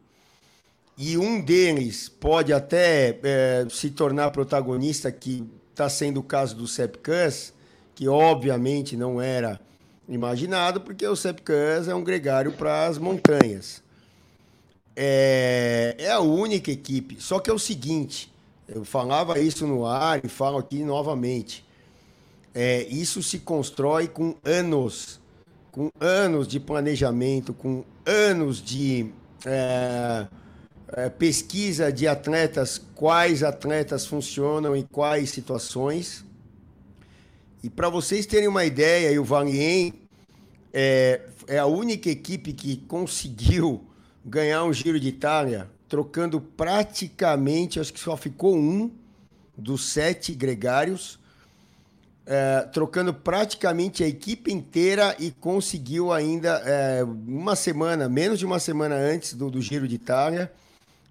e 0.99 1.19
um 1.19 1.41
deles 1.41 2.09
pode 2.09 2.53
até 2.53 3.19
é, 3.23 3.67
se 3.69 3.91
tornar 3.91 4.31
protagonista, 4.31 5.13
que 5.13 5.45
está 5.71 5.89
sendo 5.91 6.21
o 6.21 6.23
caso 6.23 6.57
do 6.57 6.67
Sepkus, 6.67 7.53
que 7.95 8.09
obviamente 8.09 8.97
não 8.97 9.21
era 9.21 9.61
imaginado, 10.09 10.81
porque 10.81 11.07
o 11.07 11.15
Sepkus 11.15 11.87
é 11.87 11.95
um 11.95 12.03
gregário 12.03 12.53
para 12.53 12.87
as 12.87 12.97
montanhas. 12.97 13.83
É, 14.95 15.95
é 15.99 16.11
a 16.11 16.21
única 16.21 16.71
equipe. 16.71 17.21
Só 17.21 17.41
que 17.41 17.51
é 17.51 17.53
o 17.53 17.59
seguinte: 17.59 18.33
eu 18.67 18.83
falava 18.83 19.39
isso 19.39 19.67
no 19.67 19.85
ar 19.85 20.25
e 20.25 20.29
falo 20.29 20.57
aqui 20.57 20.83
novamente. 20.83 21.63
É, 22.55 22.85
isso 22.85 23.23
se 23.23 23.41
constrói 23.41 24.09
com 24.09 24.35
anos, 24.43 25.21
com 25.71 25.91
anos 26.01 26.49
de 26.49 26.59
planejamento, 26.59 27.53
com 27.53 27.85
anos 28.07 28.63
de 28.63 29.13
é, 29.45 30.27
é, 30.93 31.09
pesquisa 31.09 31.93
de 31.93 32.07
atletas, 32.07 32.81
quais 32.95 33.43
atletas 33.43 34.07
funcionam 34.07 34.77
em 34.77 34.83
quais 34.83 35.31
situações. 35.31 36.25
E 37.63 37.69
para 37.69 37.89
vocês 37.89 38.27
terem 38.27 38.49
uma 38.49 38.65
ideia, 38.65 39.21
o 39.21 39.25
Valien 39.25 39.93
é, 40.73 41.21
é 41.49 41.59
a 41.59 41.67
única 41.67 42.09
equipe 42.09 42.53
que 42.53 42.77
conseguiu 42.77 43.85
ganhar 44.25 44.65
um 44.65 44.73
Giro 44.73 45.01
de 45.01 45.09
Itália 45.09 45.69
trocando 45.89 46.41
praticamente, 46.41 47.79
acho 47.79 47.93
que 47.93 48.01
só 48.01 48.17
ficou 48.17 48.57
um 48.57 48.91
dos 49.57 49.89
sete 49.89 50.35
gregários, 50.35 51.19
é, 52.27 52.63
trocando 52.73 53.15
praticamente 53.15 54.03
a 54.03 54.09
equipe 54.09 54.53
inteira 54.53 55.15
e 55.19 55.31
conseguiu 55.31 56.13
ainda 56.13 56.61
é, 56.65 57.05
uma 57.05 57.55
semana, 57.55 58.09
menos 58.09 58.39
de 58.39 58.45
uma 58.45 58.59
semana 58.59 58.97
antes 58.97 59.33
do, 59.33 59.49
do 59.49 59.63
Giro 59.63 59.87
de 59.87 59.95
Itália, 59.95 60.53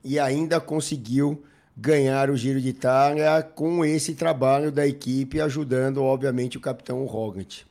e 0.06 0.20
ainda 0.20 0.62
conseguiu 0.62 1.44
ganhar 1.76 2.30
o 2.30 2.38
Giro 2.38 2.62
de 2.62 2.70
Itália 2.70 3.42
com 3.42 3.84
esse 3.84 4.14
trabalho 4.14 4.72
da 4.72 4.88
equipe, 4.88 5.42
ajudando, 5.42 6.04
obviamente, 6.04 6.58
o 6.58 6.62
capitão 6.62 7.04
Roglic. 7.06 7.64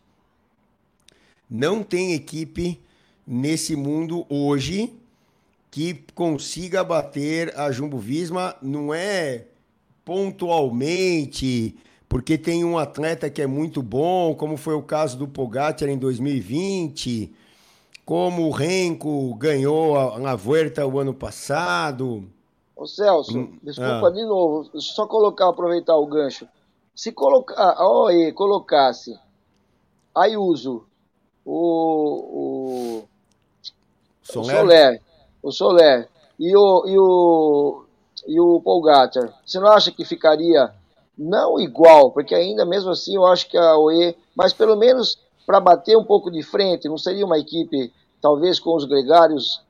Não 1.48 1.84
tem 1.84 2.12
equipe 2.12 2.80
nesse 3.24 3.76
mundo 3.76 4.26
hoje 4.28 4.92
que 5.70 6.02
consiga 6.14 6.82
bater 6.82 7.56
a 7.56 7.70
Jumbo 7.70 7.98
Visma, 7.98 8.56
não 8.60 8.92
é 8.92 9.44
pontualmente, 10.04 11.76
porque 12.08 12.36
tem 12.36 12.64
um 12.64 12.76
atleta 12.76 13.30
que 13.30 13.40
é 13.40 13.46
muito 13.46 13.80
bom, 13.80 14.34
como 14.34 14.56
foi 14.56 14.74
o 14.74 14.82
caso 14.82 15.16
do 15.16 15.28
Pogacar 15.28 15.88
em 15.88 15.96
2020, 15.96 17.32
como 18.04 18.48
o 18.48 18.50
Renko 18.50 19.34
ganhou 19.34 19.96
a, 19.96 20.32
a 20.32 20.36
Vuelta 20.36 20.86
o 20.86 20.98
ano 20.98 21.14
passado. 21.14 22.28
Ô 22.76 22.86
Celso, 22.86 23.38
hum, 23.38 23.58
desculpa 23.62 24.08
ah. 24.08 24.10
de 24.10 24.24
novo, 24.24 24.80
só 24.80 25.06
colocar, 25.06 25.48
aproveitar 25.48 25.96
o 25.96 26.06
gancho. 26.06 26.46
Se 26.94 27.12
colocar, 27.12 27.54
a 27.56 27.88
OE 27.88 28.32
colocasse 28.32 29.18
Ayuso, 30.14 30.84
o, 31.44 33.02
o, 33.02 33.08
Soler. 34.22 34.42
o 34.44 34.58
Soler, 34.58 35.02
o 35.42 35.52
Soler 35.52 36.08
e 36.38 36.56
o, 36.56 36.86
e 36.86 36.98
o, 36.98 37.84
e 38.26 38.40
o 38.40 38.60
Polgater, 38.60 39.32
você 39.44 39.58
não 39.58 39.68
acha 39.68 39.90
que 39.90 40.04
ficaria 40.04 40.72
não 41.16 41.60
igual, 41.60 42.10
porque 42.10 42.34
ainda 42.34 42.64
mesmo 42.64 42.90
assim 42.90 43.14
eu 43.16 43.26
acho 43.26 43.48
que 43.48 43.56
a 43.56 43.76
OE, 43.78 44.16
mas 44.34 44.52
pelo 44.52 44.76
menos 44.76 45.18
para 45.46 45.60
bater 45.60 45.96
um 45.96 46.04
pouco 46.04 46.30
de 46.30 46.42
frente, 46.42 46.88
não 46.88 46.98
seria 46.98 47.24
uma 47.24 47.38
equipe, 47.38 47.92
talvez 48.20 48.58
com 48.58 48.74
os 48.76 48.84
gregários 48.84 49.62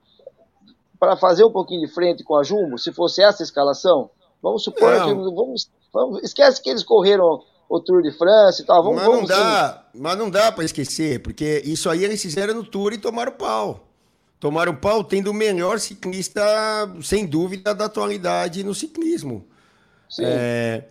para 0.99 1.17
fazer 1.17 1.45
um 1.45 1.53
pouquinho 1.53 1.87
de 1.87 1.93
frente 1.93 2.25
com 2.25 2.37
a 2.37 2.43
Jumbo, 2.43 2.79
se 2.79 2.93
fosse 2.93 3.23
essa 3.23 3.43
escalação? 3.43 4.09
Vamos 4.43 4.63
supor 4.63 4.91
não. 4.91 5.07
que. 5.07 5.15
Vamos, 5.15 5.71
vamos, 5.93 6.23
esquece 6.23 6.63
que 6.63 6.71
eles 6.71 6.83
correram 6.83 7.43
o 7.69 7.81
Tour 7.81 8.03
de 8.03 8.11
França 8.13 8.63
e 8.63 8.65
tal. 8.65 8.83
Vamos, 8.83 9.03
mas, 9.03 9.07
não 9.07 9.25
dá, 9.25 9.85
mas 9.95 10.19
não 10.19 10.31
dá 10.31 10.53
para 10.53 10.65
esquecer, 10.65 11.21
porque 11.21 11.63
isso 11.65 11.91
aí 11.91 12.05
eles 12.05 12.21
fizeram 12.23 12.55
no 12.55 12.65
Tour 12.65 12.93
e 12.93 12.99
tomaram 12.99 13.33
pau. 13.33 13.89
Tomaram 14.39 14.75
pau 14.75 15.03
tendo 15.03 15.31
o 15.31 15.35
melhor 15.35 15.81
ciclista, 15.81 16.43
sem 17.03 17.25
dúvida, 17.25 17.75
da 17.75 17.87
atualidade 17.87 18.63
no 18.63 18.75
ciclismo. 18.75 19.47
É, 20.21 20.85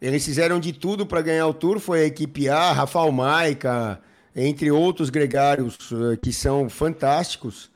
eles 0.00 0.24
fizeram 0.24 0.58
de 0.58 0.72
tudo 0.72 1.04
para 1.04 1.20
ganhar 1.20 1.46
o 1.46 1.54
Tour, 1.54 1.78
foi 1.78 2.00
a 2.00 2.04
equipe 2.04 2.48
A, 2.48 2.72
Rafael 2.72 3.12
Maica, 3.12 4.00
entre 4.34 4.70
outros 4.70 5.10
gregários 5.10 5.78
eh, 5.92 6.16
que 6.16 6.32
são 6.32 6.68
fantásticos. 6.68 7.70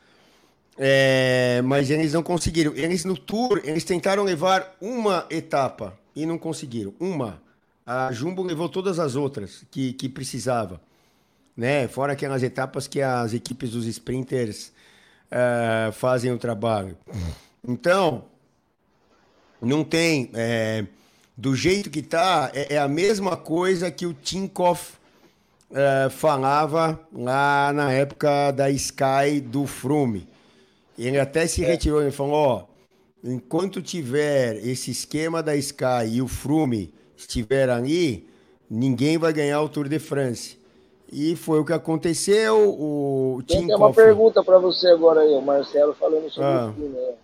É, 0.77 1.61
mas 1.65 1.91
eles 1.91 2.13
não 2.13 2.23
conseguiram. 2.23 2.73
Eles 2.75 3.05
no 3.05 3.17
Tour, 3.17 3.61
eles 3.65 3.85
tentaram 3.85 4.23
levar 4.23 4.77
uma 4.81 5.27
etapa 5.29 5.99
e 6.15 6.25
não 6.25 6.39
conseguiram. 6.39 6.95
Uma. 7.01 7.43
A 7.85 8.13
Jumbo 8.13 8.43
levou 8.43 8.69
todas 8.69 8.99
as 8.99 9.17
outras 9.17 9.65
que, 9.71 9.93
que 9.93 10.09
precisava. 10.09 10.81
Né? 11.57 11.89
Fora 11.89 12.13
aquelas 12.13 12.43
etapas 12.43 12.87
que 12.87 13.01
as 13.01 13.35
equipes 13.35 13.71
dos 13.71 13.87
sprinters 13.87 14.73
uh, 15.33 15.91
fazem 15.93 16.31
o 16.31 16.39
trabalho. 16.39 16.97
Então, 17.67 18.25
não 19.61 19.83
tem. 19.83 20.31
É, 20.35 20.85
do 21.37 21.55
jeito 21.55 21.89
que 21.89 22.03
tá, 22.03 22.51
é, 22.53 22.75
é, 22.75 22.79
a 22.79 22.89
mesma 22.89 23.37
coisa 23.37 23.91
que 23.91 24.07
o 24.07 24.13
Tinkoff 24.13 24.98
uh, 25.71 26.11
falava 26.11 27.01
lá 27.13 27.73
na 27.73 27.93
época 27.93 28.51
da 28.53 28.71
Sky 28.71 29.41
do 29.41 29.67
Frume 29.67 30.29
ele 30.99 31.19
até 31.19 31.47
se 31.47 31.65
é. 31.65 31.69
retirou 31.69 32.03
e 32.07 32.11
falou: 32.11 32.35
ó, 32.35 32.65
enquanto 33.23 33.81
tiver 33.81 34.57
esse 34.57 34.91
esquema 34.91 35.43
da 35.43 35.55
Sky 35.57 36.07
e 36.11 36.23
o 36.23 36.27
Frume 36.27 36.93
estiver 37.17 37.71
ali, 37.71 38.29
ninguém 38.69 39.17
vai 39.17 39.33
ganhar 39.33 39.63
o 39.63 39.69
Tour 39.69 39.89
de 39.89 39.99
France. 39.99 40.59
E 41.11 41.37
foi 41.37 41.61
o 41.61 41.65
que 41.65 41.73
aconteceu. 41.73 42.75
O 42.79 43.43
Tem 43.47 43.75
uma 43.75 43.93
pergunta 43.93 44.43
para 44.43 44.59
você 44.59 44.89
agora 44.89 45.21
aí, 45.21 45.33
o 45.33 45.41
Marcelo 45.41 45.95
falando 45.95 46.29
sobre 46.29 46.51
ah. 46.51 46.75
o. 46.77 46.81
Né? 46.81 47.15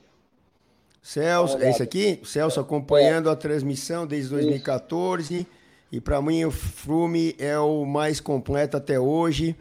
Celso, 1.03 1.59
é 1.59 1.69
esse 1.69 1.83
aqui? 1.83 2.19
O 2.23 2.27
Celso 2.27 2.59
acompanhando 2.59 3.29
é. 3.29 3.33
a 3.33 3.37
transmissão 3.37 4.07
desde 4.07 4.31
2014. 4.31 5.35
Isso. 5.35 5.47
E 5.95 6.01
para 6.01 6.21
mim 6.21 6.45
o 6.45 6.51
Frume 6.51 7.37
é 7.39 7.57
o 7.57 7.85
mais 7.85 8.19
completo 8.19 8.77
até 8.77 8.99
hoje. 8.99 9.55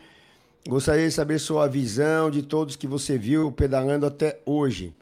Gostaria 0.68 1.08
de 1.08 1.14
saber 1.14 1.38
sua 1.38 1.68
visão 1.68 2.32
de 2.32 2.42
todos 2.42 2.76
que 2.76 2.88
você 2.88 3.20
viu 3.20 3.52
pedalando 3.52 4.08
até 4.08 4.40
hoje. 4.44 4.96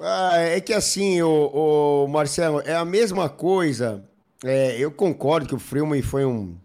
Ah, 0.00 0.38
é 0.38 0.58
que 0.58 0.72
assim, 0.72 1.20
o, 1.20 2.04
o, 2.04 2.08
Marcelo, 2.08 2.62
é 2.62 2.74
a 2.74 2.82
mesma 2.82 3.28
coisa. 3.28 4.02
É, 4.42 4.78
eu 4.78 4.90
concordo 4.90 5.46
que 5.46 5.54
o 5.54 5.58
Freeman 5.58 6.00
foi 6.00 6.24
um, 6.24 6.56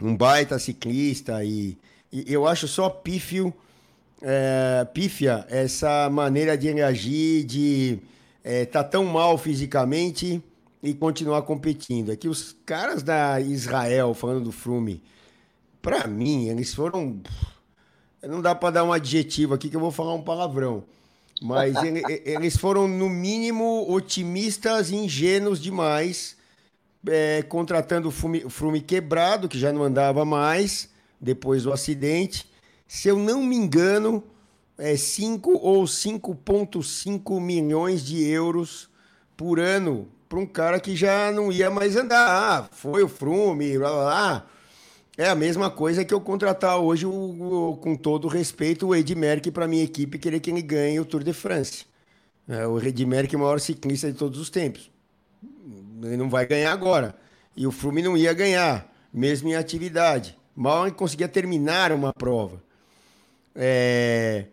um 0.00 0.16
baita 0.16 0.58
ciclista 0.58 1.44
e, 1.44 1.76
e 2.10 2.32
eu 2.32 2.46
acho 2.46 2.66
só 2.66 2.88
pífio, 2.88 3.52
é, 4.22 4.86
pífia 4.94 5.46
essa 5.50 6.08
maneira 6.08 6.56
de 6.56 6.72
reagir, 6.72 7.44
de 7.44 7.98
é, 8.42 8.64
tá 8.64 8.82
tão 8.82 9.04
mal 9.04 9.36
fisicamente 9.36 10.42
e 10.86 10.94
continuar 10.94 11.42
competindo. 11.42 12.12
É 12.12 12.16
que 12.16 12.28
os 12.28 12.56
caras 12.64 13.02
da 13.02 13.40
Israel, 13.40 14.14
falando 14.14 14.44
do 14.44 14.52
Frume, 14.52 15.02
para 15.82 16.06
mim, 16.06 16.48
eles 16.48 16.74
foram. 16.74 17.20
Não 18.22 18.40
dá 18.40 18.54
para 18.54 18.74
dar 18.74 18.84
um 18.84 18.92
adjetivo 18.92 19.54
aqui 19.54 19.68
que 19.68 19.76
eu 19.76 19.80
vou 19.80 19.90
falar 19.90 20.14
um 20.14 20.22
palavrão. 20.22 20.84
Mas 21.42 21.76
ele, 21.82 22.02
eles 22.24 22.56
foram, 22.56 22.88
no 22.88 23.08
mínimo, 23.08 23.86
otimistas 23.90 24.90
e 24.90 24.96
ingênuos 24.96 25.60
demais, 25.60 26.36
é, 27.06 27.42
contratando 27.42 28.08
o 28.08 28.10
Frume, 28.10 28.44
o 28.44 28.50
Frume 28.50 28.80
quebrado, 28.80 29.48
que 29.48 29.58
já 29.58 29.72
não 29.72 29.82
andava 29.82 30.24
mais, 30.24 30.88
depois 31.20 31.64
do 31.64 31.72
acidente. 31.72 32.50
Se 32.88 33.08
eu 33.08 33.18
não 33.18 33.42
me 33.42 33.56
engano, 33.56 34.22
é 34.78 34.96
5 34.96 35.58
ou 35.58 35.84
5,5 35.84 37.40
milhões 37.40 38.04
de 38.04 38.24
euros 38.24 38.88
por 39.36 39.60
ano 39.60 40.08
para 40.28 40.38
um 40.38 40.46
cara 40.46 40.80
que 40.80 40.96
já 40.96 41.30
não 41.32 41.52
ia 41.52 41.70
mais 41.70 41.96
andar. 41.96 42.28
Ah, 42.28 42.68
foi 42.70 43.02
o 43.02 43.08
Frume, 43.08 43.78
blá 43.78 43.90
blá 43.90 44.04
blá. 44.04 44.46
É 45.18 45.28
a 45.28 45.34
mesma 45.34 45.70
coisa 45.70 46.04
que 46.04 46.12
eu 46.12 46.20
contratar 46.20 46.78
hoje, 46.78 47.06
o, 47.06 47.10
o, 47.10 47.76
com 47.78 47.96
todo 47.96 48.28
respeito, 48.28 48.88
o 48.88 48.94
Ed 48.94 49.14
Merck 49.14 49.50
para 49.50 49.66
minha 49.66 49.82
equipe 49.82 50.18
querer 50.18 50.40
que 50.40 50.50
ele 50.50 50.60
ganhe 50.60 51.00
o 51.00 51.06
Tour 51.06 51.24
de 51.24 51.32
France. 51.32 51.86
É, 52.46 52.66
o 52.66 52.78
Ed 52.78 53.06
Merck 53.06 53.34
é 53.34 53.38
o 53.38 53.40
maior 53.40 53.58
ciclista 53.58 54.12
de 54.12 54.18
todos 54.18 54.38
os 54.38 54.50
tempos. 54.50 54.90
Ele 56.02 56.16
não 56.18 56.28
vai 56.28 56.46
ganhar 56.46 56.70
agora. 56.72 57.16
E 57.56 57.66
o 57.66 57.72
Flume 57.72 58.02
não 58.02 58.16
ia 58.16 58.34
ganhar, 58.34 58.92
mesmo 59.12 59.48
em 59.48 59.56
atividade. 59.56 60.36
Mal 60.54 60.86
ele 60.86 60.94
conseguia 60.94 61.28
terminar 61.28 61.92
uma 61.92 62.12
prova. 62.12 62.62
É, 63.54 64.46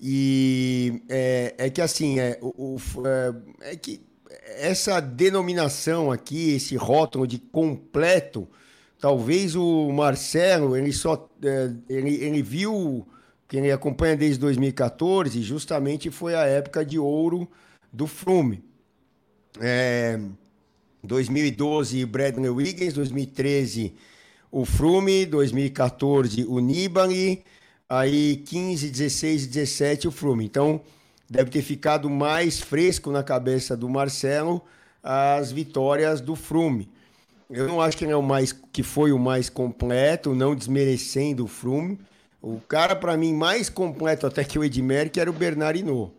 e 0.00 1.02
é, 1.08 1.54
é 1.58 1.70
que 1.70 1.80
assim, 1.80 2.20
é, 2.20 2.38
o, 2.40 2.76
o, 2.76 3.06
é, 3.06 3.72
é 3.72 3.76
que 3.76 4.00
essa 4.46 5.00
denominação 5.00 6.10
aqui, 6.10 6.54
esse 6.54 6.76
rótulo 6.76 7.26
de 7.26 7.38
completo 7.38 8.48
Talvez 9.04 9.54
o 9.54 9.92
Marcelo, 9.92 10.74
ele 10.74 10.90
só 10.90 11.28
é, 11.42 11.70
ele, 11.90 12.14
ele 12.24 12.42
viu 12.42 13.06
que 13.46 13.58
ele 13.58 13.70
acompanha 13.70 14.16
desde 14.16 14.38
2014, 14.40 15.42
justamente 15.42 16.10
foi 16.10 16.34
a 16.34 16.46
época 16.46 16.82
de 16.82 16.98
ouro 16.98 17.46
do 17.92 18.06
Flume. 18.06 18.64
É, 19.60 20.18
2012, 21.02 22.02
Bradley 22.06 22.48
Wiggins, 22.48 22.94
2013, 22.94 23.94
o 24.50 24.64
Flume, 24.64 25.26
2014, 25.26 26.46
o 26.48 26.58
Nibali, 26.58 27.44
aí 27.86 28.42
15, 28.46 28.88
16 28.88 29.46
17, 29.48 30.08
o 30.08 30.10
Flume. 30.10 30.46
Então, 30.46 30.80
deve 31.28 31.50
ter 31.50 31.62
ficado 31.62 32.08
mais 32.10 32.60
fresco 32.60 33.10
na 33.10 33.22
cabeça 33.22 33.76
do 33.76 33.88
Marcelo 33.88 34.62
as 35.02 35.52
vitórias 35.52 36.20
do 36.20 36.34
Flume. 36.34 36.88
Eu 37.50 37.68
não 37.68 37.80
acho 37.80 37.96
que 37.96 38.04
ele 38.04 38.12
é 38.12 38.16
o 38.16 38.22
mais 38.22 38.52
que 38.72 38.82
foi 38.82 39.12
o 39.12 39.18
mais 39.18 39.50
completo, 39.50 40.34
não 40.34 40.54
desmerecendo 40.54 41.44
o 41.44 41.48
Froome. 41.48 41.98
O 42.40 42.58
cara 42.60 42.96
para 42.96 43.16
mim 43.16 43.34
mais 43.34 43.68
completo 43.68 44.26
até 44.26 44.42
que 44.42 44.58
o 44.58 44.64
Edmer 44.64 45.10
que 45.10 45.20
era 45.20 45.30
o 45.30 45.32
Bernard 45.32 45.78
Hinault. 45.78 46.12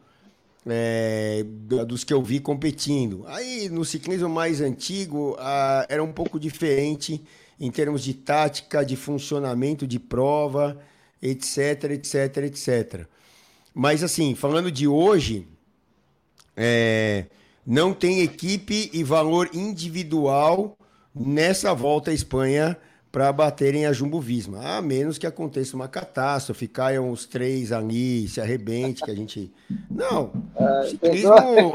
É, 0.67 1.43
dos 1.85 2.03
que 2.03 2.11
eu 2.11 2.23
vi 2.23 2.39
competindo. 2.39 3.23
Aí 3.27 3.69
no 3.69 3.85
ciclismo 3.85 4.29
mais 4.29 4.61
antigo 4.61 5.35
a, 5.39 5.85
era 5.89 6.03
um 6.03 6.11
pouco 6.11 6.39
diferente 6.39 7.23
em 7.59 7.69
termos 7.69 8.03
de 8.03 8.13
tática, 8.13 8.83
de 8.83 8.95
funcionamento 8.95 9.85
de 9.85 9.99
prova, 9.99 10.79
etc, 11.21 11.91
etc, 11.91 12.37
etc. 12.37 13.07
Mas 13.77 14.01
assim, 14.01 14.33
falando 14.33 14.71
de 14.71 14.87
hoje, 14.87 15.45
é, 16.55 17.25
não 17.67 17.93
tem 17.93 18.21
equipe 18.21 18.89
e 18.93 19.03
valor 19.03 19.49
individual 19.53 20.77
nessa 21.13 21.73
volta 21.73 22.09
à 22.09 22.13
Espanha 22.13 22.77
para 23.11 23.31
baterem 23.33 23.85
a 23.85 23.91
Jumbo 23.91 24.21
Visma. 24.21 24.77
A 24.77 24.81
menos 24.81 25.17
que 25.17 25.27
aconteça 25.27 25.75
uma 25.75 25.89
catástrofe, 25.89 26.69
caiam 26.69 27.11
os 27.11 27.25
três 27.25 27.73
ali, 27.73 28.29
se 28.29 28.39
arrebente, 28.39 29.03
que 29.03 29.11
a 29.11 29.15
gente. 29.15 29.51
Não. 29.91 30.31
É, 30.55 30.87
ciclismo. 30.87 31.73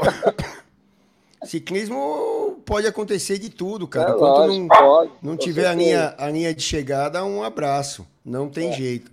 ciclismo 1.45 2.61
pode 2.65 2.87
acontecer 2.87 3.37
de 3.37 3.51
tudo, 3.51 3.87
cara. 3.87 4.09
É, 4.09 4.15
Enquanto 4.15 4.37
lógico, 4.37 4.59
não, 4.59 4.67
pode, 4.67 5.11
não 5.21 5.37
tiver 5.37 5.67
a 5.67 5.73
linha, 5.73 6.15
a 6.17 6.29
linha 6.29 6.53
de 6.53 6.63
chegada, 6.63 7.23
um 7.23 7.43
abraço. 7.43 8.07
Não 8.25 8.49
tem 8.49 8.69
é. 8.69 8.73
jeito. 8.73 9.11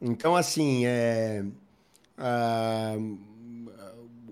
Então, 0.00 0.34
assim, 0.34 0.86
é, 0.86 1.44
a, 2.18 2.96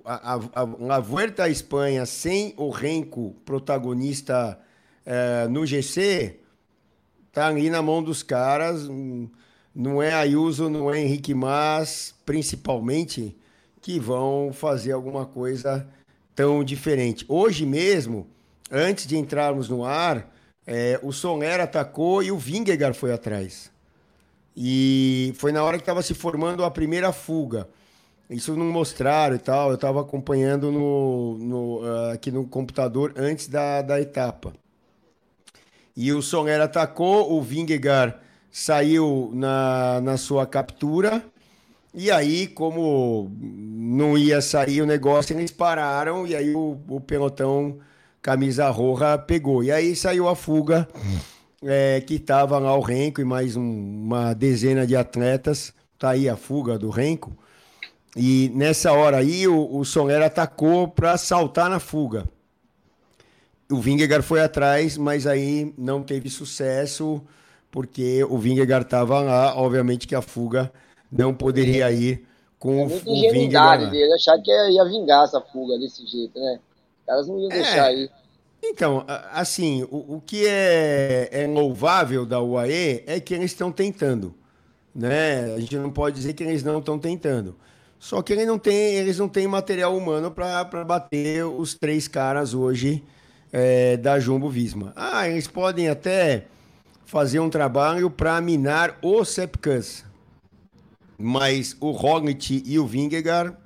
a, 0.05 0.35
a, 0.35 0.97
a 0.97 1.01
Vuelta 1.01 1.45
à 1.45 1.49
Espanha 1.49 2.05
sem 2.05 2.53
o 2.57 2.71
Renko 2.71 3.35
protagonista 3.45 4.59
é, 5.05 5.47
no 5.49 5.65
GC 5.65 6.41
tá 7.37 7.49
ali 7.49 7.69
na 7.69 7.83
mão 7.83 8.03
dos 8.03 8.23
caras. 8.23 8.89
Não 9.75 10.03
é 10.03 10.15
Ayuso, 10.15 10.71
não 10.71 10.91
é 10.91 11.01
Henrique 11.03 11.35
Mas, 11.35 12.15
principalmente, 12.25 13.37
que 13.83 14.01
vão 14.01 14.55
fazer 14.55 14.93
alguma 14.93 15.27
coisa 15.27 15.87
tão 16.35 16.65
diferente. 16.65 17.27
Hoje 17.29 17.67
mesmo, 17.67 18.27
antes 18.71 19.07
de 19.07 19.19
entrarmos 19.19 19.69
no 19.69 19.85
ar, 19.85 20.35
é, 20.67 20.99
o 21.03 21.13
Soler 21.13 21.61
atacou 21.61 22.23
e 22.23 22.33
o 22.33 22.39
Vingegaard 22.39 22.97
foi 22.97 23.13
atrás. 23.13 23.71
E 24.57 25.35
foi 25.37 25.53
na 25.53 25.63
hora 25.63 25.77
que 25.77 25.83
estava 25.83 26.01
se 26.01 26.15
formando 26.15 26.65
a 26.65 26.71
primeira 26.71 27.13
fuga. 27.13 27.69
Isso 28.29 28.57
não 28.57 28.67
mostraram 28.67 29.37
e 29.37 29.39
tal, 29.39 29.69
eu 29.69 29.77
estava 29.77 30.01
acompanhando 30.01 30.73
no, 30.73 31.39
no, 31.39 31.81
uh, 31.81 32.11
aqui 32.13 32.33
no 32.33 32.45
computador 32.47 33.13
antes 33.17 33.47
da, 33.47 33.83
da 33.83 34.01
etapa. 34.01 34.53
E 35.97 36.13
o 36.13 36.21
Soler 36.21 36.61
atacou, 36.61 37.33
o 37.33 37.41
Vingegaard 37.41 38.15
saiu 38.51 39.31
na, 39.33 40.01
na 40.01 40.17
sua 40.17 40.47
captura. 40.47 41.23
E 41.95 42.11
aí, 42.11 42.47
como 42.47 43.31
não 43.41 44.19
ia 44.19 44.43
sair 44.43 44.83
o 44.83 44.87
negócio, 44.87 45.35
eles 45.35 45.51
pararam 45.51 46.27
e 46.27 46.37
aí 46.37 46.55
o, 46.55 46.79
o 46.89 47.01
pelotão 47.01 47.79
camisa 48.21 48.69
roja 48.69 49.17
pegou. 49.17 49.63
E 49.63 49.71
aí 49.71 49.95
saiu 49.95 50.29
a 50.29 50.35
fuga 50.35 50.87
é, 51.63 52.01
que 52.01 52.15
estava 52.15 52.59
lá 52.59 52.77
o 52.77 52.81
Renko 52.81 53.21
e 53.21 53.25
mais 53.25 53.57
um, 53.57 53.63
uma 53.63 54.35
dezena 54.35 54.87
de 54.87 54.97
atletas. 54.97 55.73
Tá 55.99 56.11
aí 56.11 56.29
a 56.29 56.37
fuga 56.37 56.79
do 56.79 56.91
Renko. 56.91 57.37
E 58.15 58.51
nessa 58.55 58.93
hora 58.93 59.19
aí 59.19 59.47
o, 59.47 59.77
o 59.77 59.85
Soler 59.85 60.23
atacou 60.23 60.89
para 60.89 61.17
saltar 61.17 61.71
na 61.71 61.81
fuga. 61.81 62.29
O 63.71 63.79
Vingegaard 63.79 64.25
foi 64.25 64.41
atrás, 64.41 64.97
mas 64.97 65.27
aí 65.27 65.75
não 65.77 66.03
teve 66.03 66.31
sucesso 66.31 67.21
porque 67.71 68.23
o 68.25 68.39
Vingegaard 68.39 68.87
estava 68.87 69.21
lá. 69.21 69.57
Obviamente 69.57 70.07
que 70.07 70.15
a 70.15 70.23
fuga 70.23 70.73
não 71.11 71.35
poderia 71.35 71.91
ir 71.91 72.27
com 72.59 72.81
é 72.81 72.85
o, 72.85 72.89
Vingegaard. 72.89 73.91
dele 73.91 74.13
achar 74.15 74.41
que 74.41 74.51
ia 74.51 74.85
vingar 74.85 75.25
essa 75.25 75.41
fuga 75.41 75.79
desse 75.79 76.07
jeito, 76.07 76.39
né? 76.39 76.61
Caras 77.07 77.29
não 77.29 77.39
iam 77.39 77.53
é. 77.53 77.55
deixar 77.55 77.85
aí. 77.87 78.11
Então, 78.63 79.05
assim, 79.33 79.85
o, 79.85 80.17
o 80.17 80.23
que 80.25 80.47
é, 80.47 81.29
é, 81.31 81.47
louvável 81.47 82.27
da 82.27 82.41
UAE 82.43 83.05
é 83.07 83.21
que 83.21 83.35
eles 83.35 83.53
estão 83.53 83.71
tentando. 83.71 84.35
Né? 84.95 85.55
A 85.55 85.61
gente 85.61 85.77
não 85.77 85.91
pode 85.91 86.17
dizer 86.17 86.33
que 86.33 86.43
eles 86.43 86.65
não 86.65 86.79
estão 86.79 86.99
tentando. 86.99 87.57
Só 87.99 88.23
que 88.23 88.33
eles 88.33 88.47
não 88.47 88.59
têm, 88.59 88.95
eles 88.95 89.19
não 89.19 89.29
têm 89.29 89.47
material 89.47 89.97
humano 89.97 90.31
para 90.31 90.85
bater 90.85 91.45
os 91.45 91.75
três 91.75 92.07
caras 92.07 92.55
hoje 92.55 93.03
é, 93.53 93.97
da 93.97 94.21
Jumbo 94.21 94.49
Visma. 94.51 94.93
Ah, 94.95 95.29
eles 95.29 95.47
podem 95.47 95.89
até 95.89 96.47
fazer 97.05 97.41
um 97.41 97.49
trabalho 97.49 98.11
para 98.11 98.41
minar 98.41 98.99
o 99.03 99.25
Sepkus. 99.25 100.05
Mas 101.19 101.77
o 101.81 101.93
Roglic 101.93 102.63
e 102.67 102.79
o 102.79 102.87
Vingegaard, 102.87 103.57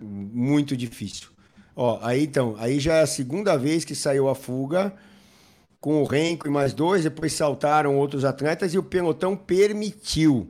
muito 0.00 0.76
difícil. 0.76 1.28
Ó, 1.76 1.98
aí 2.02 2.24
então, 2.24 2.54
aí 2.58 2.78
já 2.80 2.94
é 2.94 3.02
a 3.02 3.06
segunda 3.06 3.56
vez 3.56 3.84
que 3.84 3.94
saiu 3.94 4.28
a 4.28 4.34
fuga 4.34 4.94
com 5.80 6.00
o 6.00 6.04
Renko 6.04 6.46
e 6.46 6.50
mais 6.50 6.72
dois, 6.72 7.02
depois 7.02 7.32
saltaram 7.32 7.96
outros 7.98 8.24
atletas 8.24 8.72
e 8.72 8.78
o 8.78 8.82
pelotão 8.82 9.36
permitiu, 9.36 10.48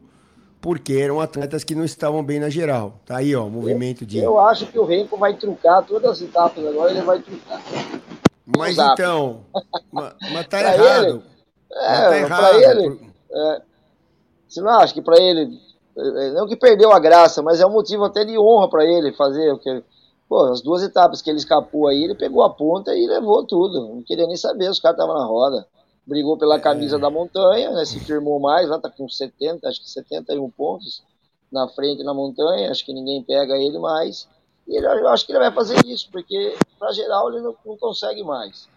porque 0.63 0.95
eram 0.95 1.21
atletas 1.21 1.65
que 1.65 1.75
não 1.75 1.85
estavam 1.85 2.23
bem 2.23 2.39
na 2.39 2.49
geral. 2.49 2.95
Tá 3.05 3.17
aí, 3.17 3.35
ó, 3.35 3.45
o 3.45 3.51
movimento 3.51 4.07
de. 4.07 4.19
Eu 4.19 4.39
acho 4.39 4.65
que 4.67 4.79
o 4.79 4.85
Renko 4.85 5.19
vai 5.19 5.35
trucar 5.35 5.85
todas 5.85 6.13
as 6.13 6.23
etapas 6.23 6.65
agora, 6.65 6.93
ele 6.93 7.03
vai 7.03 7.21
trucar. 7.21 7.61
Mas 8.57 8.79
então, 8.79 9.41
mas, 9.93 10.15
mas 10.33 10.47
tá 10.47 10.61
errado. 10.61 11.07
Ele, 11.07 11.23
é, 11.73 12.09
tá 12.09 12.17
errado. 12.17 12.59
ele, 12.59 13.01
é, 13.31 13.63
você 14.49 14.61
não 14.61 14.71
acha 14.71 14.95
que 14.95 15.03
para 15.03 15.21
ele, 15.21 15.59
é, 15.99 16.31
não 16.31 16.47
que 16.47 16.57
perdeu 16.57 16.93
a 16.93 17.01
graça, 17.01 17.43
mas 17.43 17.61
é 17.61 17.67
um 17.67 17.73
motivo 17.73 18.05
até 18.05 18.25
de 18.25 18.39
honra 18.39 18.71
para 18.71 18.85
ele 18.85 19.13
fazer 19.13 19.53
o 19.53 19.59
que 19.59 19.83
Pô, 20.29 20.45
as 20.45 20.63
duas 20.63 20.83
etapas 20.83 21.21
que 21.21 21.29
ele 21.29 21.37
escapou 21.37 21.87
aí, 21.89 22.05
ele 22.05 22.15
pegou 22.15 22.43
a 22.43 22.49
ponta 22.49 22.97
e 22.97 23.07
levou 23.07 23.45
tudo. 23.45 23.89
Não 23.97 24.03
queria 24.03 24.27
nem 24.27 24.35
saber, 24.35 24.71
os 24.71 24.81
caras 24.81 24.97
estavam 24.97 25.21
na 25.21 25.27
roda. 25.27 25.67
Brigou 26.07 26.37
pela 26.37 26.59
camisa 26.59 26.97
é. 26.97 26.99
da 26.99 27.11
montanha, 27.11 27.71
né, 27.71 27.85
se 27.85 28.01
firmou 28.01 28.41
mais, 28.41 28.69
lá 28.69 28.79
tá 28.79 28.91
com 28.91 29.09
70, 29.09 29.69
acho 29.69 29.81
que 29.81 29.91
71 29.91 30.51
pontos 30.51 31.03
na 31.53 31.69
frente 31.69 32.03
na 32.03 32.15
montanha, 32.15 32.71
acho 32.71 32.85
que 32.85 32.93
ninguém 32.93 33.23
pega 33.23 33.57
ele 33.57 33.79
mais. 33.79 34.27
E 34.67 34.77
ele, 34.77 34.87
eu 34.87 35.09
acho 35.09 35.27
que 35.27 35.33
ele 35.33 35.39
vai 35.39 35.53
fazer 35.53 35.85
isso, 35.87 36.09
porque 36.11 36.57
para 36.79 36.93
geral 36.93 37.29
ele 37.31 37.43
não, 37.43 37.55
não, 37.65 37.77
consegue 37.77 38.25
mais. 38.25 38.69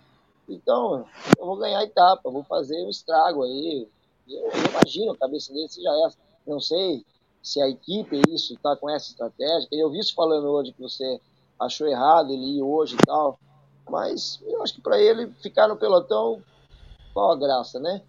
Então, 0.47 1.05
eu 1.39 1.45
vou 1.45 1.57
ganhar 1.57 1.79
a 1.79 1.83
etapa, 1.83 2.29
vou 2.29 2.43
fazer 2.43 2.83
um 2.85 2.89
estrago 2.89 3.43
aí. 3.43 3.88
Eu, 4.27 4.39
eu 4.39 4.51
imagino 4.69 5.11
a 5.13 5.17
cabeça 5.17 5.53
dele 5.53 5.67
já 5.69 5.91
é. 5.91 6.09
Não 6.45 6.59
sei 6.59 7.05
se 7.41 7.61
a 7.61 7.69
equipe 7.69 8.17
é 8.17 8.33
isso 8.33 8.53
está 8.53 8.75
com 8.75 8.89
essa 8.89 9.09
estratégia. 9.09 9.67
Eu 9.71 9.89
vi 9.89 9.99
isso 9.99 10.13
falando 10.13 10.47
hoje 10.47 10.73
que 10.73 10.81
você 10.81 11.19
achou 11.59 11.88
errado 11.88 12.31
ele 12.31 12.57
ir 12.57 12.61
hoje 12.61 12.95
e 12.95 13.05
tal. 13.05 13.39
Mas 13.89 14.41
eu 14.45 14.61
acho 14.61 14.73
que 14.73 14.81
para 14.81 14.99
ele 14.99 15.31
ficar 15.41 15.67
no 15.67 15.77
pelotão, 15.77 16.41
qual 17.15 17.32
a 17.32 17.38
graça, 17.38 17.80
né? 17.80 18.01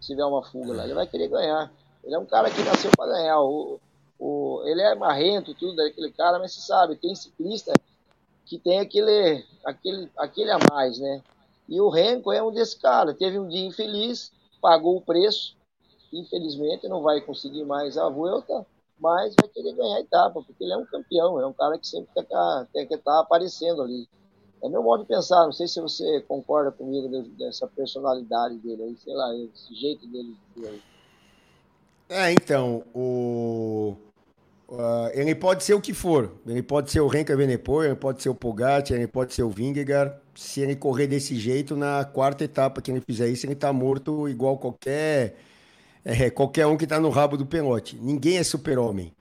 Se 0.00 0.08
tiver 0.08 0.24
uma 0.24 0.42
fuga 0.42 0.72
lá, 0.72 0.84
ele 0.84 0.94
vai 0.94 1.06
querer 1.06 1.28
ganhar. 1.28 1.70
Ele 2.02 2.14
é 2.14 2.18
um 2.18 2.24
cara 2.24 2.50
que 2.50 2.62
nasceu 2.62 2.90
para 2.96 3.12
ganhar. 3.12 3.38
O, 3.40 3.78
o, 4.18 4.62
ele 4.64 4.80
é 4.80 4.94
marrento, 4.94 5.54
tudo, 5.54 5.78
aquele 5.82 6.10
cara, 6.10 6.38
mas 6.38 6.54
você 6.54 6.62
sabe, 6.62 6.96
tem 6.96 7.14
ciclista 7.14 7.74
que 8.46 8.58
tem 8.58 8.80
aquele, 8.80 9.44
aquele, 9.64 10.10
aquele 10.16 10.50
a 10.50 10.58
mais, 10.72 10.98
né? 10.98 11.22
E 11.68 11.78
o 11.80 11.90
Renko 11.90 12.32
é 12.32 12.42
um 12.42 12.50
desse 12.50 12.80
cara. 12.80 13.12
Teve 13.12 13.38
um 13.38 13.46
dia 13.46 13.66
infeliz, 13.66 14.32
pagou 14.60 14.96
o 14.96 15.02
preço, 15.02 15.54
infelizmente 16.10 16.88
não 16.88 17.02
vai 17.02 17.20
conseguir 17.20 17.64
mais 17.64 17.98
a 17.98 18.08
volta 18.08 18.66
mas 19.00 19.34
vai 19.40 19.48
querer 19.48 19.72
ganhar 19.72 19.96
a 19.96 20.00
etapa, 20.00 20.42
porque 20.42 20.62
ele 20.62 20.74
é 20.74 20.76
um 20.76 20.84
campeão, 20.84 21.40
é 21.40 21.46
um 21.46 21.54
cara 21.54 21.78
que 21.78 21.88
sempre 21.88 22.10
quer 22.12 22.22
estar 22.22 22.66
tá, 22.66 22.98
tá 23.02 23.20
aparecendo 23.20 23.80
ali. 23.82 24.06
É 24.62 24.68
meu 24.68 24.82
modo 24.82 25.02
de 25.02 25.08
pensar, 25.08 25.44
não 25.44 25.52
sei 25.52 25.66
se 25.66 25.80
você 25.80 26.20
concorda 26.28 26.70
comigo 26.70 27.08
dessa 27.38 27.66
personalidade 27.66 28.58
dele 28.58 28.82
aí, 28.82 28.96
sei 28.96 29.14
lá, 29.14 29.34
esse 29.34 29.74
jeito 29.74 30.06
dele. 30.06 30.36
É, 32.08 32.32
então, 32.32 32.82
o... 32.94 33.96
Uh, 34.68 35.10
ele 35.14 35.34
pode 35.34 35.64
ser 35.64 35.74
o 35.74 35.80
que 35.80 35.92
for. 35.92 36.32
Ele 36.46 36.62
pode 36.62 36.90
ser 36.92 37.00
o 37.00 37.08
Renka 37.08 37.36
Benepor, 37.36 37.84
ele 37.84 37.96
pode 37.96 38.22
ser 38.22 38.28
o 38.28 38.34
Pogacar, 38.34 38.96
ele 38.96 39.06
pode 39.08 39.34
ser 39.34 39.42
o 39.42 39.50
Vingegaard. 39.50 40.14
Se 40.34 40.60
ele 40.60 40.76
correr 40.76 41.08
desse 41.08 41.34
jeito, 41.34 41.74
na 41.74 42.04
quarta 42.04 42.44
etapa 42.44 42.80
que 42.80 42.90
ele 42.90 43.00
fizer 43.00 43.28
isso, 43.28 43.46
ele 43.46 43.56
tá 43.56 43.72
morto 43.72 44.28
igual 44.28 44.58
qualquer 44.58 45.34
é, 46.04 46.30
qualquer 46.30 46.66
um 46.66 46.76
que 46.76 46.84
está 46.84 47.00
no 47.00 47.10
rabo 47.10 47.36
do 47.36 47.46
pelote. 47.46 47.96
Ninguém 47.96 48.38
é 48.38 48.44
super-homem. 48.44 49.12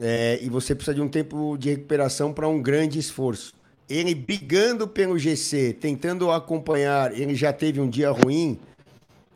É, 0.00 0.38
e 0.40 0.48
você 0.48 0.74
precisa 0.74 0.94
de 0.94 1.00
um 1.00 1.08
tempo 1.08 1.56
de 1.58 1.70
recuperação 1.70 2.32
para 2.32 2.48
um 2.48 2.62
grande 2.62 2.98
esforço. 2.98 3.52
Ele 3.88 4.14
brigando 4.14 4.86
pelo 4.86 5.18
GC, 5.18 5.72
tentando 5.80 6.30
acompanhar, 6.30 7.18
ele 7.18 7.34
já 7.34 7.52
teve 7.52 7.80
um 7.80 7.88
dia 7.88 8.10
ruim. 8.10 8.58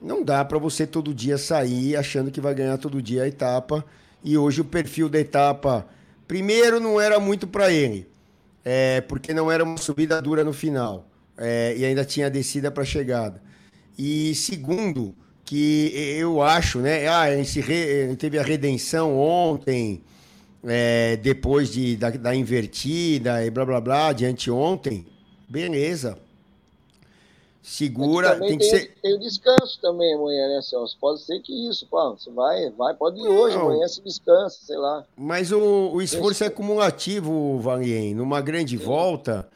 Não 0.00 0.22
dá 0.22 0.44
para 0.44 0.58
você 0.58 0.86
todo 0.86 1.14
dia 1.14 1.38
sair 1.38 1.96
achando 1.96 2.30
que 2.30 2.40
vai 2.40 2.54
ganhar 2.54 2.76
todo 2.76 3.00
dia 3.00 3.22
a 3.22 3.28
etapa. 3.28 3.84
E 4.22 4.36
hoje 4.36 4.60
o 4.60 4.64
perfil 4.64 5.08
da 5.08 5.18
etapa, 5.18 5.86
primeiro, 6.28 6.78
não 6.78 7.00
era 7.00 7.18
muito 7.18 7.46
para 7.46 7.72
ele, 7.72 8.06
é, 8.64 9.00
porque 9.00 9.34
não 9.34 9.50
era 9.50 9.64
uma 9.64 9.78
subida 9.78 10.22
dura 10.22 10.44
no 10.44 10.52
final 10.52 11.08
é, 11.36 11.74
e 11.76 11.84
ainda 11.84 12.04
tinha 12.04 12.30
descida 12.30 12.70
para 12.70 12.84
chegada. 12.84 13.42
E 13.98 14.34
segundo, 14.34 15.14
que 15.44 15.92
eu 16.18 16.42
acho, 16.42 16.78
né? 16.78 17.08
Ah, 17.08 17.34
gente 17.36 17.60
re, 17.60 18.14
teve 18.16 18.38
a 18.38 18.42
redenção 18.42 19.18
ontem, 19.18 20.02
é, 20.64 21.16
depois 21.16 21.72
de, 21.72 21.96
da, 21.96 22.10
da, 22.10 22.34
invertida 22.34 23.44
e 23.44 23.50
blá 23.50 23.64
blá 23.64 23.80
blá, 23.80 24.12
de 24.12 24.24
anteontem. 24.24 25.06
Beleza. 25.48 26.16
segura. 27.60 28.38
Tem 28.38 28.58
que 28.58 28.68
tem, 28.68 28.70
ser... 28.70 28.94
tem 29.02 29.14
o 29.14 29.20
descanso 29.20 29.78
também 29.80 30.14
amanhã, 30.14 30.48
né, 30.48 30.62
Celso? 30.62 30.96
Pode 31.00 31.22
ser 31.22 31.40
que 31.40 31.52
isso, 31.68 31.86
pô, 31.86 32.16
você 32.16 32.30
vai, 32.30 32.70
vai, 32.70 32.94
pode 32.94 33.20
ir 33.20 33.28
hoje, 33.28 33.56
Não. 33.56 33.68
amanhã 33.68 33.86
se 33.86 34.02
descansa, 34.02 34.58
sei 34.62 34.76
lá. 34.76 35.04
Mas 35.16 35.52
o, 35.52 35.90
o 35.92 36.00
esforço 36.00 36.44
é 36.44 36.46
acumulativo, 36.46 37.58
Valien. 37.58 38.14
Numa 38.14 38.40
grande 38.40 38.78
Sim. 38.78 38.84
volta, 38.84 39.48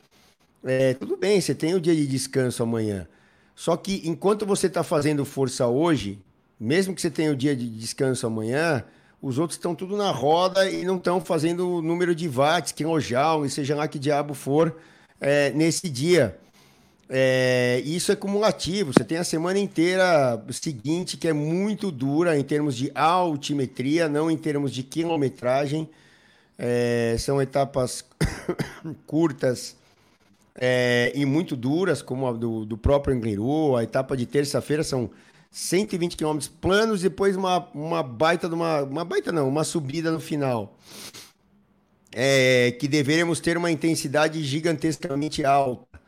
é, 0.64 0.95
tudo 0.95 1.16
bem, 1.16 1.40
você 1.40 1.55
tem 1.55 1.75
o 1.75 1.81
dia 1.81 1.95
de 1.95 2.07
descanso 2.07 2.62
amanhã. 2.62 3.09
Só 3.55 3.77
que 3.77 4.03
enquanto 4.05 4.45
você 4.45 4.66
está 4.66 4.83
fazendo 4.83 5.25
força 5.25 5.66
hoje, 5.66 6.19
mesmo 6.61 6.95
que 6.95 7.01
você 7.01 7.11
tenha 7.11 7.33
o 7.33 7.37
dia 7.37 7.57
de 7.57 7.69
descanso 7.69 8.27
amanhã, 8.27 8.85
os 9.20 9.38
outros 9.38 9.57
estão 9.57 9.74
tudo 9.74 9.96
na 9.96 10.11
roda 10.11 10.70
e 10.70 10.85
não 10.85 10.96
estão 10.96 11.20
fazendo 11.20 11.68
o 11.68 11.83
número 11.83 12.14
de 12.14 12.29
watts, 12.29 12.72
quilojoule, 12.72 13.48
seja 13.50 13.74
lá 13.74 13.88
que 13.88 13.98
diabo 13.98 14.35
for, 14.35 14.76
é, 15.20 15.50
nesse 15.50 15.88
dia. 15.88 16.38
É, 17.09 17.81
isso 17.85 18.11
é 18.11 18.16
cumulativo. 18.16 18.92
Você 18.92 19.05
tem 19.05 19.18
a 19.18 19.24
semana 19.24 19.59
inteira 19.59 20.42
seguinte 20.50 21.16
que 21.16 21.29
é 21.29 21.33
muito 21.33 21.90
dura 21.90 22.37
em 22.38 22.42
termos 22.42 22.76
de 22.76 22.90
altimetria, 22.94 24.09
não 24.09 24.31
em 24.31 24.37
termos 24.37 24.72
de 24.72 24.83
quilometragem. 24.83 25.88
É, 26.59 27.16
são 27.18 27.40
etapas 27.40 28.05
curtas 29.07 29.76
é, 30.55 31.12
e 31.14 31.24
muito 31.26 31.55
duras, 31.55 32.00
como 32.00 32.26
a 32.26 32.33
do, 32.33 32.64
do 32.64 32.76
próprio 32.76 33.14
Angliru. 33.14 33.76
A 33.76 33.85
etapa 33.85 34.16
de 34.16 34.26
terça-feira 34.26 34.83
são 34.83 35.11
120 35.57 36.19
km 36.19 36.38
planos, 36.61 37.01
depois 37.01 37.35
uma, 37.35 37.66
uma 37.73 38.03
baita 38.03 38.47
de 38.47 38.55
uma, 38.55 38.83
uma 38.83 39.07
baita 39.07 39.33
não, 39.33 39.49
uma 39.49 39.64
subida 39.64 40.12
no 40.12 40.21
final. 40.21 40.77
É, 42.12 42.73
que 42.73 42.87
deveríamos 42.87 43.40
ter 43.40 43.57
uma 43.57 43.71
intensidade 43.71 44.45
gigantescamente 44.45 45.47
alta. 45.47 45.99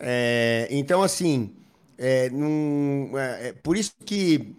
É, 0.00 0.66
então, 0.70 1.02
assim, 1.02 1.54
é, 1.98 2.30
num, 2.30 3.10
é, 3.18 3.48
é 3.48 3.52
por 3.52 3.76
isso 3.76 3.92
que 4.02 4.56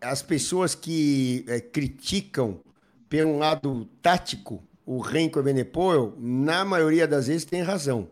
as 0.00 0.22
pessoas 0.22 0.76
que 0.76 1.44
é, 1.48 1.60
criticam 1.60 2.60
pelo 3.08 3.36
lado 3.38 3.86
tático 4.00 4.62
o 4.84 5.00
Renko 5.00 5.40
Evenepoel, 5.40 6.14
na 6.16 6.64
maioria 6.64 7.08
das 7.08 7.26
vezes 7.26 7.44
tem 7.44 7.60
razão. 7.60 8.08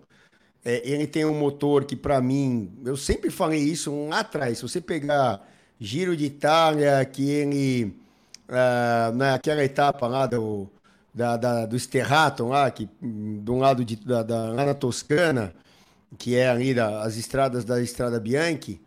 É, 0.64 0.80
ele 0.88 1.06
tem 1.06 1.24
um 1.24 1.38
motor 1.38 1.84
que, 1.84 1.94
para 1.94 2.20
mim, 2.20 2.72
eu 2.84 2.96
sempre 2.96 3.30
falei 3.30 3.60
isso 3.60 4.08
lá 4.08 4.20
atrás. 4.20 4.58
Se 4.58 4.62
você 4.62 4.80
pegar 4.80 5.46
Giro 5.78 6.16
de 6.16 6.24
Itália, 6.24 7.04
que 7.04 7.28
ele, 7.28 7.94
uh, 8.48 9.14
naquela 9.14 9.62
etapa 9.62 10.06
lá 10.06 10.26
do, 10.26 10.70
da, 11.12 11.36
da, 11.36 11.66
do 11.66 11.76
Sterraton, 11.76 12.48
lá, 12.48 12.70
que, 12.70 12.88
um 13.02 13.58
lado 13.58 13.84
de, 13.84 13.96
da, 13.96 14.22
da, 14.22 14.52
lá 14.52 14.64
na 14.64 14.74
Toscana, 14.74 15.54
que 16.16 16.36
é 16.36 16.48
ali 16.48 16.72
da, 16.72 17.02
as 17.02 17.16
estradas 17.16 17.64
da 17.64 17.80
Estrada 17.82 18.18
Bianchi, 18.18 18.80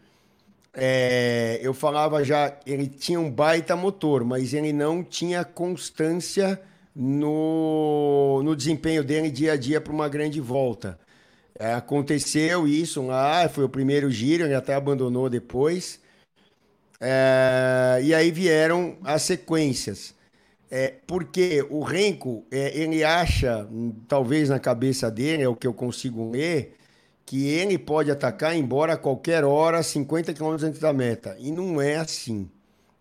é, 0.73 1.59
eu 1.61 1.73
falava 1.73 2.23
já, 2.23 2.55
ele 2.65 2.87
tinha 2.87 3.19
um 3.19 3.31
baita 3.31 3.75
motor, 3.75 4.23
mas 4.23 4.53
ele 4.53 4.71
não 4.71 5.03
tinha 5.03 5.43
constância 5.43 6.61
no, 6.95 8.41
no 8.43 8.55
desempenho 8.55 9.03
dele 9.03 9.29
dia 9.29 9.53
a 9.53 9.57
dia 9.57 9.81
para 9.81 9.93
uma 9.93 10.07
grande 10.07 10.39
volta. 10.39 10.99
É, 11.59 11.73
aconteceu 11.73 12.67
isso 12.67 13.01
lá, 13.01 13.49
foi 13.49 13.63
o 13.63 13.69
primeiro 13.69 14.11
giro, 14.11 14.43
ele 14.43 14.53
até 14.53 14.75
abandonou 14.75 15.29
depois. 15.29 15.99
É, 16.99 17.99
e 18.03 18.13
aí 18.13 18.31
vieram 18.31 18.97
as 19.03 19.23
sequências. 19.23 20.15
É, 20.69 20.95
porque 21.07 21.65
o 21.69 21.81
Renko, 21.81 22.45
é, 22.51 22.77
ele 22.77 23.03
acha, 23.03 23.67
talvez 24.07 24.49
na 24.49 24.59
cabeça 24.59 25.09
dele, 25.09 25.43
é 25.43 25.47
o 25.47 25.55
que 25.55 25.65
eu 25.65 25.73
consigo 25.73 26.29
ler, 26.29 26.77
que 27.25 27.47
ele 27.47 27.77
pode 27.77 28.11
atacar 28.11 28.55
embora 28.55 28.93
a 28.93 28.97
qualquer 28.97 29.43
hora, 29.43 29.81
50 29.81 30.33
km 30.33 30.55
antes 30.63 30.79
da 30.79 30.93
meta. 30.93 31.35
E 31.39 31.51
não 31.51 31.81
é 31.81 31.97
assim. 31.97 32.49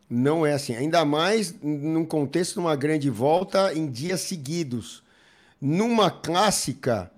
Não 0.08 0.46
é 0.46 0.52
assim. 0.52 0.74
Ainda 0.76 1.04
mais 1.04 1.54
num 1.62 2.04
contexto 2.04 2.54
de 2.54 2.60
uma 2.60 2.76
grande 2.76 3.10
volta 3.10 3.74
em 3.74 3.90
dias 3.90 4.20
seguidos. 4.22 5.02
Numa 5.60 6.10
clássica, 6.10 7.10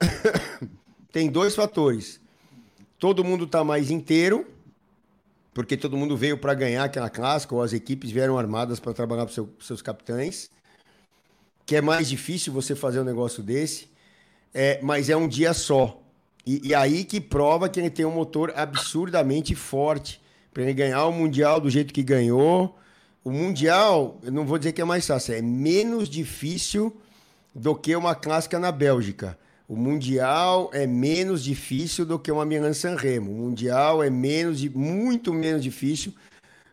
tem 1.12 1.30
dois 1.30 1.54
fatores. 1.54 2.18
Todo 2.98 3.22
mundo 3.22 3.44
está 3.44 3.62
mais 3.62 3.90
inteiro, 3.90 4.46
porque 5.52 5.76
todo 5.76 5.96
mundo 5.96 6.16
veio 6.16 6.38
para 6.38 6.54
ganhar 6.54 6.84
aquela 6.84 7.10
clássica, 7.10 7.54
ou 7.54 7.62
as 7.62 7.74
equipes 7.74 8.10
vieram 8.10 8.38
armadas 8.38 8.80
para 8.80 8.94
trabalhar 8.94 9.26
para 9.26 9.34
seu, 9.34 9.50
seus 9.60 9.82
capitães, 9.82 10.50
que 11.66 11.76
é 11.76 11.82
mais 11.82 12.08
difícil 12.08 12.52
você 12.52 12.74
fazer 12.74 13.00
um 13.00 13.04
negócio 13.04 13.42
desse, 13.42 13.90
é, 14.54 14.80
mas 14.82 15.10
é 15.10 15.16
um 15.16 15.28
dia 15.28 15.52
só. 15.52 16.00
E, 16.46 16.68
e 16.68 16.74
aí 16.74 17.04
que 17.04 17.20
prova 17.20 17.68
que 17.68 17.78
ele 17.78 17.90
tem 17.90 18.06
um 18.06 18.10
motor 18.10 18.52
absurdamente 18.56 19.54
forte 19.54 20.20
para 20.52 20.62
ele 20.62 20.74
ganhar 20.74 21.06
o 21.06 21.12
Mundial 21.12 21.60
do 21.60 21.70
jeito 21.70 21.92
que 21.92 22.02
ganhou. 22.02 22.78
O 23.22 23.30
Mundial, 23.30 24.18
eu 24.22 24.32
não 24.32 24.44
vou 24.44 24.58
dizer 24.58 24.72
que 24.72 24.80
é 24.80 24.84
mais 24.84 25.06
fácil, 25.06 25.34
é 25.34 25.42
menos 25.42 26.08
difícil 26.08 26.96
do 27.54 27.74
que 27.74 27.94
uma 27.94 28.14
clássica 28.14 28.58
na 28.58 28.72
Bélgica. 28.72 29.38
O 29.72 29.74
Mundial 29.74 30.68
é 30.74 30.86
menos 30.86 31.42
difícil 31.42 32.04
do 32.04 32.18
que 32.18 32.30
uma 32.30 32.44
Milan-San 32.44 32.94
Remo. 32.94 33.32
O 33.32 33.34
Mundial 33.34 34.02
é 34.02 34.10
menos, 34.10 34.62
muito 34.66 35.32
menos 35.32 35.62
difícil 35.62 36.12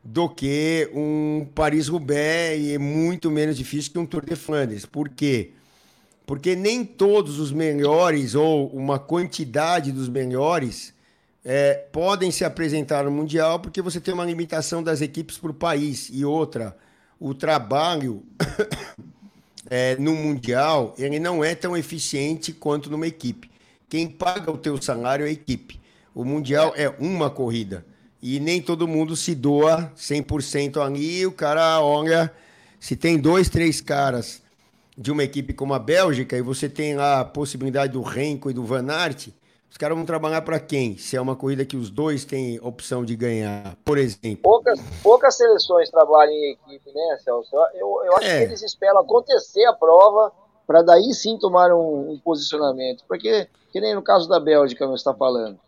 do 0.03 0.27
que 0.27 0.91
um 0.93 1.47
Paris-Roubaix 1.55 2.61
e 2.61 2.73
é 2.73 2.77
muito 2.77 3.31
menos 3.31 3.55
difícil 3.55 3.93
que 3.93 3.99
um 3.99 4.05
Tour 4.05 4.25
de 4.25 4.35
Flandres. 4.35 4.85
Por 4.85 5.07
quê? 5.07 5.51
Porque 6.25 6.57
nem 6.57 6.83
todos 6.83 7.39
os 7.39 7.53
melhores 7.53 8.35
ou 8.35 8.67
uma 8.67 8.99
quantidade 8.99 9.93
dos 9.93 10.09
melhores 10.09 10.93
é, 11.45 11.75
podem 11.93 12.31
se 12.31 12.43
apresentar 12.43 13.05
no 13.05 13.11
Mundial 13.11 13.61
porque 13.61 13.81
você 13.81 14.01
tem 14.01 14.13
uma 14.13 14.25
limitação 14.25 14.83
das 14.83 14.99
equipes 14.99 15.37
por 15.37 15.53
país. 15.53 16.09
E 16.11 16.25
outra, 16.25 16.75
o 17.17 17.33
trabalho 17.33 18.25
é, 19.69 19.95
no 19.97 20.15
Mundial, 20.15 20.95
ele 20.97 21.19
não 21.19 21.43
é 21.43 21.53
tão 21.53 21.77
eficiente 21.77 22.51
quanto 22.51 22.89
numa 22.89 23.07
equipe. 23.07 23.49
Quem 23.87 24.07
paga 24.07 24.51
o 24.51 24.57
teu 24.57 24.81
salário 24.81 25.25
é 25.25 25.29
a 25.29 25.31
equipe. 25.31 25.79
O 26.13 26.25
Mundial 26.25 26.73
é 26.75 26.89
uma 26.99 27.29
corrida. 27.29 27.85
E 28.21 28.39
nem 28.39 28.61
todo 28.61 28.87
mundo 28.87 29.15
se 29.15 29.33
doa 29.33 29.91
100% 29.95 30.83
ali. 30.83 31.25
O 31.25 31.31
cara 31.31 31.81
olha, 31.81 32.31
se 32.79 32.95
tem 32.95 33.17
dois, 33.17 33.49
três 33.49 33.79
caras 33.79 34.41
de 34.97 35.11
uma 35.11 35.23
equipe 35.23 35.53
como 35.53 35.73
a 35.73 35.79
Bélgica 35.79 36.37
e 36.37 36.41
você 36.41 36.67
tem 36.67 36.95
a 36.97 37.23
possibilidade 37.23 37.93
do 37.93 38.01
Renko 38.01 38.49
e 38.49 38.53
do 38.53 38.65
Van 38.65 38.91
Aert, 38.91 39.29
os 39.69 39.77
caras 39.77 39.95
vão 39.95 40.05
trabalhar 40.05 40.41
para 40.41 40.59
quem? 40.59 40.97
Se 40.97 41.15
é 41.15 41.21
uma 41.21 41.35
corrida 41.35 41.63
que 41.63 41.77
os 41.77 41.91
dois 41.91 42.25
têm 42.25 42.59
opção 42.61 43.05
de 43.05 43.15
ganhar, 43.15 43.77
por 43.85 43.97
exemplo. 43.97 44.41
Poucas, 44.41 44.79
poucas 45.03 45.37
seleções 45.37 45.89
trabalham 45.89 46.33
em 46.33 46.51
equipe, 46.51 46.91
né, 46.91 47.17
Celso? 47.23 47.55
Eu, 47.75 48.01
eu 48.05 48.15
acho 48.17 48.27
é. 48.27 48.37
que 48.39 48.43
eles 48.45 48.63
esperam 48.63 48.99
acontecer 48.99 49.63
a 49.65 49.73
prova 49.73 50.31
para 50.65 50.81
daí 50.81 51.13
sim 51.13 51.37
tomar 51.37 51.71
um, 51.71 52.11
um, 52.11 52.19
posicionamento. 52.19 53.03
Porque, 53.07 53.47
que 53.71 53.79
nem 53.79 53.93
no 53.93 54.01
caso 54.01 54.27
da 54.27 54.39
Bélgica, 54.39 54.87
você 54.87 55.01
está 55.01 55.13
falando, 55.13 55.59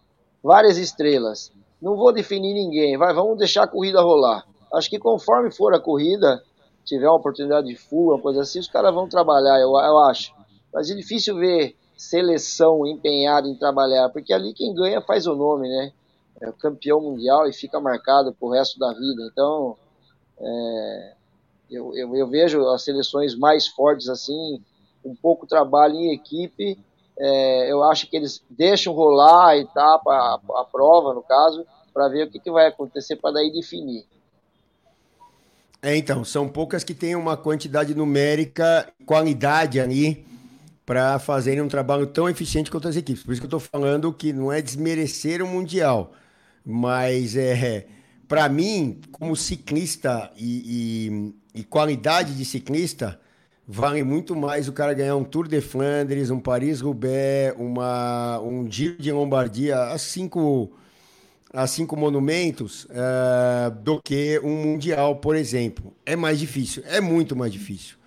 várias 0.43 0.77
estrelas. 0.77 1.51
Não 1.79 1.95
vou 1.95 2.11
definir 2.11 2.53
ninguém, 2.53 2.97
vai, 2.97 3.13
vamos 3.13 3.37
deixar 3.37 3.63
a 3.63 3.67
corrida 3.67 4.01
rolar. 4.01 4.45
Acho 4.73 4.89
que 4.89 4.99
conforme 4.99 5.51
for 5.51 5.73
a 5.73 5.79
corrida, 5.79 6.43
tiver 6.85 7.07
uma 7.07 7.17
oportunidade 7.17 7.67
de 7.67 7.75
fuga, 7.75 8.15
uma 8.15 8.21
coisa 8.21 8.41
assim, 8.41 8.59
os 8.59 8.67
caras 8.67 8.93
vão 8.93 9.07
trabalhar, 9.07 9.59
eu, 9.59 9.69
eu 9.71 9.97
acho. 9.99 10.33
Mas 10.73 10.89
é 10.89 10.95
difícil 10.95 11.35
ver 11.35 11.75
seleção 12.01 12.87
empenhada 12.87 13.47
em 13.47 13.53
trabalhar, 13.53 14.09
porque 14.09 14.33
ali 14.33 14.55
quem 14.55 14.73
ganha 14.73 14.99
faz 15.01 15.27
o 15.27 15.35
nome, 15.35 15.69
né? 15.69 15.93
É 16.41 16.51
campeão 16.53 16.99
mundial 16.99 17.47
e 17.47 17.53
fica 17.53 17.79
marcado 17.79 18.33
pro 18.33 18.49
resto 18.49 18.79
da 18.79 18.91
vida. 18.91 19.29
Então, 19.31 19.77
é, 20.39 21.13
eu, 21.69 21.95
eu, 21.95 22.15
eu, 22.15 22.27
vejo 22.27 22.67
as 22.69 22.83
seleções 22.83 23.37
mais 23.37 23.67
fortes 23.67 24.09
assim, 24.09 24.59
um 25.05 25.15
pouco 25.15 25.45
trabalho 25.45 25.93
em 25.93 26.11
equipe. 26.11 26.79
É, 27.19 27.71
eu 27.71 27.83
acho 27.83 28.09
que 28.09 28.17
eles 28.17 28.41
deixam 28.49 28.93
rolar 28.93 29.49
a 29.49 29.57
etapa, 29.57 30.11
a, 30.11 30.39
a 30.61 30.65
prova, 30.65 31.13
no 31.13 31.21
caso, 31.21 31.67
para 31.93 32.07
ver 32.07 32.25
o 32.25 32.31
que, 32.31 32.39
que 32.39 32.49
vai 32.49 32.65
acontecer 32.65 33.17
para 33.17 33.33
daí 33.33 33.51
definir. 33.51 34.07
É, 35.79 35.95
então, 35.95 36.25
são 36.25 36.49
poucas 36.49 36.83
que 36.83 36.95
têm 36.95 37.15
uma 37.15 37.37
quantidade 37.37 37.93
numérica, 37.93 38.91
qualidade 39.05 39.79
ali 39.79 40.30
para 40.85 41.19
fazerem 41.19 41.61
um 41.61 41.67
trabalho 41.67 42.07
tão 42.07 42.27
eficiente 42.29 42.71
quanto 42.71 42.87
as 42.87 42.95
equipes. 42.95 43.23
Por 43.23 43.31
isso 43.31 43.41
que 43.41 43.45
eu 43.45 43.57
estou 43.57 43.59
falando 43.59 44.11
que 44.11 44.33
não 44.33 44.51
é 44.51 44.61
desmerecer 44.61 45.41
o 45.41 45.47
Mundial, 45.47 46.13
mas 46.65 47.35
é 47.35 47.85
para 48.31 48.47
mim, 48.47 49.01
como 49.11 49.35
ciclista 49.35 50.31
e, 50.37 51.33
e, 51.53 51.59
e, 51.59 51.63
qualidade 51.65 52.33
de 52.33 52.45
ciclista, 52.45 53.19
vale 53.67 54.05
muito 54.05 54.37
mais 54.37 54.69
o 54.69 54.71
cara 54.71 54.93
ganhar 54.93 55.17
um 55.17 55.23
Tour 55.25 55.49
de 55.49 55.59
Flandres, 55.59 56.29
um 56.29 56.39
Paris-Roubaix, 56.39 57.53
uma, 57.57 58.39
um 58.39 58.71
Giro 58.71 58.95
de 58.97 59.11
Lombardia, 59.11 59.77
as 59.77 60.03
cinco, 60.03 60.71
as 61.53 61.71
cinco 61.71 61.97
monumentos, 61.97 62.85
uh, 62.85 63.69
do 63.83 64.01
que 64.01 64.39
um 64.45 64.63
Mundial, 64.63 65.17
por 65.17 65.35
exemplo. 65.35 65.93
É 66.05 66.15
mais 66.15 66.39
difícil, 66.39 66.83
é 66.85 67.01
muito 67.01 67.35
mais 67.35 67.51
difícil. 67.51 67.97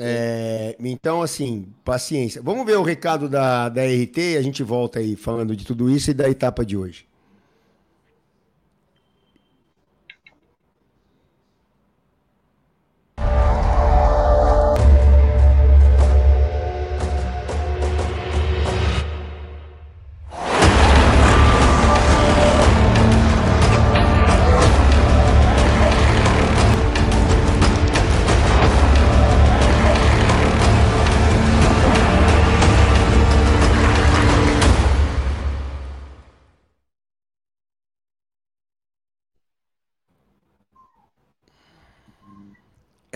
É, 0.00 0.76
então, 0.80 1.22
assim, 1.22 1.66
paciência. 1.84 2.40
Vamos 2.42 2.64
ver 2.64 2.76
o 2.76 2.82
recado 2.82 3.28
da, 3.28 3.68
da 3.68 3.82
RT 3.84 4.18
e 4.18 4.36
a 4.36 4.42
gente 4.42 4.62
volta 4.62 4.98
aí 4.98 5.16
falando 5.16 5.56
de 5.56 5.64
tudo 5.64 5.90
isso 5.90 6.10
e 6.10 6.14
da 6.14 6.28
etapa 6.28 6.64
de 6.64 6.76
hoje. 6.76 7.07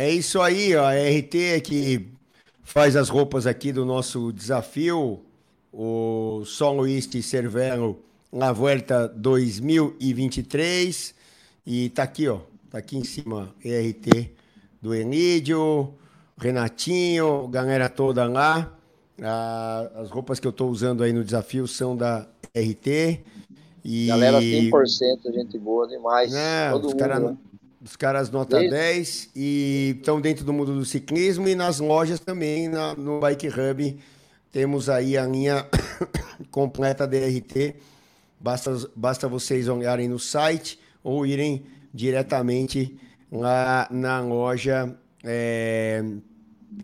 É 0.03 0.11
isso 0.11 0.41
aí, 0.41 0.75
ó. 0.75 0.85
A 0.85 0.95
RT 0.95 1.39
é 1.39 1.61
que 1.61 2.09
faz 2.65 2.97
as 2.97 3.09
roupas 3.09 3.47
aqui 3.47 3.73
do 3.73 3.85
nosso 3.85 4.33
desafio, 4.33 5.21
o 5.73 6.43
São 6.45 6.77
Luís 6.77 7.07
de 7.07 7.23
Cervelo 7.23 8.03
na 8.33 8.51
Vuelta 8.51 9.07
2023. 9.07 11.15
E 11.65 11.89
tá 11.91 12.03
aqui, 12.03 12.27
ó. 12.27 12.41
Tá 12.69 12.79
aqui 12.79 12.99
em 12.99 13.05
cima, 13.05 13.55
RT 13.61 14.33
do 14.81 14.93
Enídio, 14.93 15.95
Renatinho, 16.37 17.47
galera 17.47 17.89
toda 17.89 18.27
lá. 18.27 18.77
Ah, 19.23 19.89
as 19.95 20.11
roupas 20.11 20.41
que 20.41 20.49
eu 20.49 20.53
tô 20.53 20.67
usando 20.67 21.05
aí 21.05 21.13
no 21.13 21.23
desafio 21.23 21.69
são 21.69 21.97
da 21.97 22.27
RT. 22.53 23.21
E... 23.85 24.09
Galera 24.09 24.41
100%, 24.41 25.33
gente 25.33 25.57
boa 25.61 25.87
demais. 25.87 26.35
É, 26.35 26.73
Todo 26.73 26.89
os 26.89 26.95
caras 26.95 27.23
né? 27.23 27.37
Os 27.85 27.97
caras 27.97 28.31
nota 28.31 28.59
Desde... 28.59 28.77
10 28.77 29.31
e 29.35 29.97
estão 29.99 30.21
dentro 30.21 30.45
do 30.45 30.53
mundo 30.53 30.75
do 30.75 30.85
ciclismo 30.85 31.49
e 31.49 31.55
nas 31.55 31.81
lojas 31.81 32.21
também, 32.21 32.69
na, 32.69 32.95
no 32.95 33.19
Bike 33.19 33.49
Hub. 33.49 33.99
Temos 34.53 34.89
aí 34.89 35.19
a 35.19 35.27
linha 35.27 35.67
completa 36.51 37.07
DRT. 37.07 37.75
Basta, 38.39 38.71
basta 38.95 39.27
vocês 39.27 39.67
olharem 39.69 40.09
no 40.09 40.19
site 40.19 40.79
ou 41.03 41.27
irem 41.27 41.65
diretamente 41.93 42.97
lá 43.31 43.89
na 43.91 44.21
loja 44.21 44.95
é, 45.25 46.05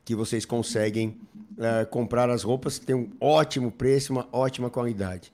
que 0.05 0.15
vocês 0.17 0.45
conseguem 0.45 1.17
é, 1.59 1.85
comprar 1.85 2.29
as 2.29 2.43
roupas. 2.43 2.79
Tem 2.81 2.97
um 2.97 3.11
ótimo 3.21 3.71
preço, 3.71 4.13
uma 4.13 4.29
ótima 4.33 4.69
qualidade. 4.69 5.33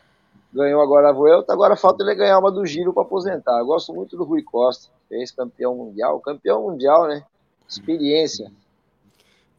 Ganhou 0.53 0.83
agora 0.83 1.09
a 1.09 1.13
Vuelta, 1.13 1.53
agora 1.53 1.77
falta 1.77 2.05
ele 2.05 2.15
ganhar 2.15 2.39
uma 2.39 2.53
do 2.53 2.67
Giro 2.67 2.93
para 2.93 3.05
aposentar. 3.05 3.59
Eu 3.59 3.67
gosto 3.67 3.95
muito 3.95 4.17
do 4.17 4.25
Rui 4.25 4.43
Costa, 4.43 4.91
ex-campeão 5.11 5.75
mundial. 5.75 6.21
Campeão 6.21 6.63
mundial, 6.63 7.09
né? 7.09 7.25
Experiência. 7.69 8.53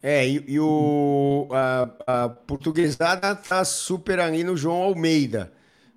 É, 0.00 0.26
e, 0.26 0.44
e 0.46 0.60
o, 0.60 1.48
a, 1.50 1.88
a 2.06 2.28
portuguesada 2.28 3.34
tá 3.34 3.64
super 3.64 4.20
ali 4.20 4.44
no 4.44 4.56
João 4.56 4.82
Almeida. 4.82 5.50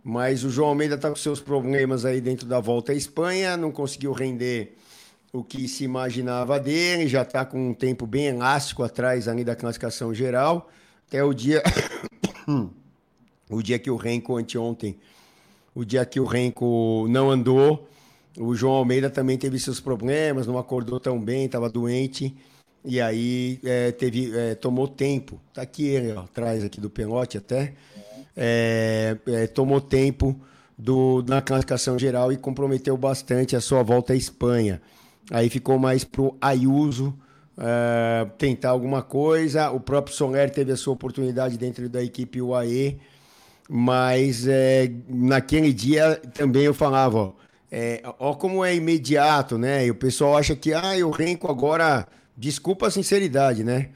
Mas 0.09 0.45
o 0.45 0.49
João 0.49 0.69
Almeida 0.69 0.95
está 0.95 1.09
com 1.09 1.17
seus 1.17 1.41
problemas 1.41 2.05
aí 2.05 2.21
dentro 2.21 2.47
da 2.47 2.61
volta 2.61 2.93
à 2.93 2.95
Espanha, 2.95 3.57
não 3.57 3.73
conseguiu 3.73 4.13
render 4.13 4.77
o 5.33 5.43
que 5.43 5.67
se 5.67 5.83
imaginava 5.83 6.57
dele, 6.61 7.09
já 7.09 7.23
está 7.23 7.43
com 7.43 7.71
um 7.71 7.73
tempo 7.73 8.07
bem 8.07 8.27
elástico 8.27 8.83
atrás 8.83 9.27
ali 9.27 9.43
da 9.43 9.53
classificação 9.53 10.13
geral. 10.13 10.69
Até 11.09 11.21
o 11.21 11.33
dia. 11.33 11.61
o 13.51 13.61
dia 13.61 13.77
que 13.77 13.91
o 13.91 13.97
Renko, 13.97 14.37
anteontem, 14.37 14.97
o 15.75 15.83
dia 15.83 16.05
que 16.05 16.21
o 16.21 16.25
Renko 16.25 17.05
não 17.09 17.29
andou, 17.29 17.85
o 18.37 18.55
João 18.55 18.75
Almeida 18.75 19.09
também 19.09 19.37
teve 19.37 19.59
seus 19.59 19.81
problemas, 19.81 20.47
não 20.47 20.57
acordou 20.57 21.01
tão 21.01 21.19
bem, 21.19 21.47
estava 21.47 21.69
doente. 21.69 22.33
E 22.85 23.01
aí 23.01 23.59
é, 23.61 23.91
teve, 23.91 24.33
é, 24.33 24.55
tomou 24.55 24.87
tempo. 24.87 25.37
Tá 25.53 25.63
aqui 25.63 25.85
ele, 25.85 26.13
ó, 26.13 26.21
atrás 26.21 26.63
aqui 26.63 26.79
do 26.79 26.89
pelote 26.89 27.37
até 27.37 27.73
é, 27.97 28.06
é, 28.37 29.17
tomou 29.53 29.81
tempo 29.81 30.39
do, 30.77 31.23
na 31.27 31.41
classificação 31.41 31.97
geral 31.97 32.31
e 32.31 32.37
comprometeu 32.37 32.95
bastante 32.95 33.55
a 33.55 33.61
sua 33.61 33.81
volta 33.81 34.13
à 34.13 34.15
Espanha. 34.15 34.79
Aí 35.31 35.49
ficou 35.49 35.79
mais 35.79 36.03
pro 36.03 36.37
Ayuso 36.39 37.17
é, 37.57 38.27
tentar 38.37 38.69
alguma 38.69 39.01
coisa. 39.01 39.71
O 39.71 39.79
próprio 39.79 40.15
Soler 40.15 40.51
teve 40.51 40.71
a 40.71 40.77
sua 40.77 40.93
oportunidade 40.93 41.57
dentro 41.57 41.89
da 41.89 42.03
equipe 42.03 42.41
UAE, 42.41 42.99
mas 43.67 44.47
é, 44.47 44.91
naquele 45.09 45.73
dia 45.73 46.21
também 46.33 46.63
eu 46.63 46.73
falava, 46.73 47.17
ó, 47.17 47.33
é, 47.71 48.01
ó 48.19 48.33
como 48.35 48.63
é 48.63 48.75
imediato, 48.75 49.57
né? 49.57 49.85
E 49.85 49.91
o 49.91 49.95
pessoal 49.95 50.37
acha 50.37 50.55
que, 50.55 50.73
ah, 50.73 50.93
o 51.05 51.09
Renko 51.09 51.49
agora, 51.51 52.07
desculpa 52.37 52.87
a 52.87 52.91
sinceridade, 52.91 53.63
né? 53.63 53.89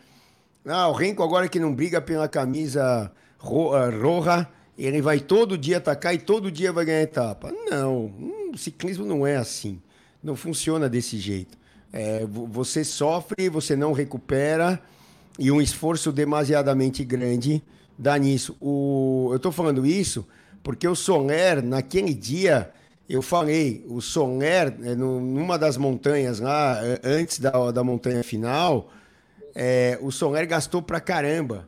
Ah, 0.66 0.88
o 0.90 0.94
Renko 0.94 1.24
agora 1.24 1.48
que 1.48 1.60
não 1.60 1.74
briga 1.74 2.02
pela 2.02 2.28
camisa 2.28 3.12
Roja, 3.42 4.48
ele 4.78 5.02
vai 5.02 5.20
todo 5.20 5.58
dia 5.58 5.78
atacar 5.78 6.14
e 6.14 6.20
todo 6.20 6.52
dia 6.52 6.72
vai 6.72 6.86
ganhar 6.86 7.02
etapa. 7.02 7.52
Não, 7.70 8.06
o 8.54 8.58
ciclismo 8.58 9.06
não 9.06 9.26
é 9.26 9.36
assim. 9.36 9.82
Não 10.24 10.36
funciona 10.36 10.88
desse 10.88 11.18
jeito. 11.18 11.58
É, 11.92 12.26
você 12.26 12.84
sofre, 12.84 13.50
você 13.50 13.76
não 13.76 13.92
recupera 13.92 14.82
e 15.38 15.52
um 15.52 15.62
esforço 15.62 16.12
demasiadamente 16.12 17.04
grande 17.04 17.62
dá 17.98 18.18
nisso. 18.18 18.56
O, 18.62 19.30
eu 19.32 19.38
estou 19.38 19.52
falando 19.52 19.86
isso 19.86 20.26
porque 20.64 20.88
o 20.88 20.96
Soler, 20.96 21.64
naquele 21.64 22.14
dia, 22.14 22.72
eu 23.10 23.22
falei, 23.22 23.84
o 23.88 24.00
Soler, 24.00 24.74
é, 24.84 24.96
numa 24.96 25.58
das 25.58 25.76
montanhas 25.76 26.40
lá, 26.40 26.80
é, 26.84 27.00
antes 27.04 27.40
da, 27.40 27.72
da 27.72 27.84
montanha 27.84 28.24
final, 28.24 28.92
é, 29.56 29.98
o 30.02 30.12
Soler 30.12 30.48
gastou 30.48 30.82
pra 30.82 31.00
caramba. 31.00 31.68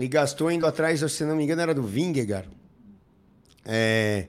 E 0.00 0.08
gastou 0.08 0.50
indo 0.50 0.66
atrás, 0.66 1.00
se 1.12 1.24
não 1.24 1.36
me 1.36 1.44
engano, 1.44 1.60
era 1.60 1.74
do 1.74 1.82
Vingegaard. 1.82 2.48
É, 3.64 4.28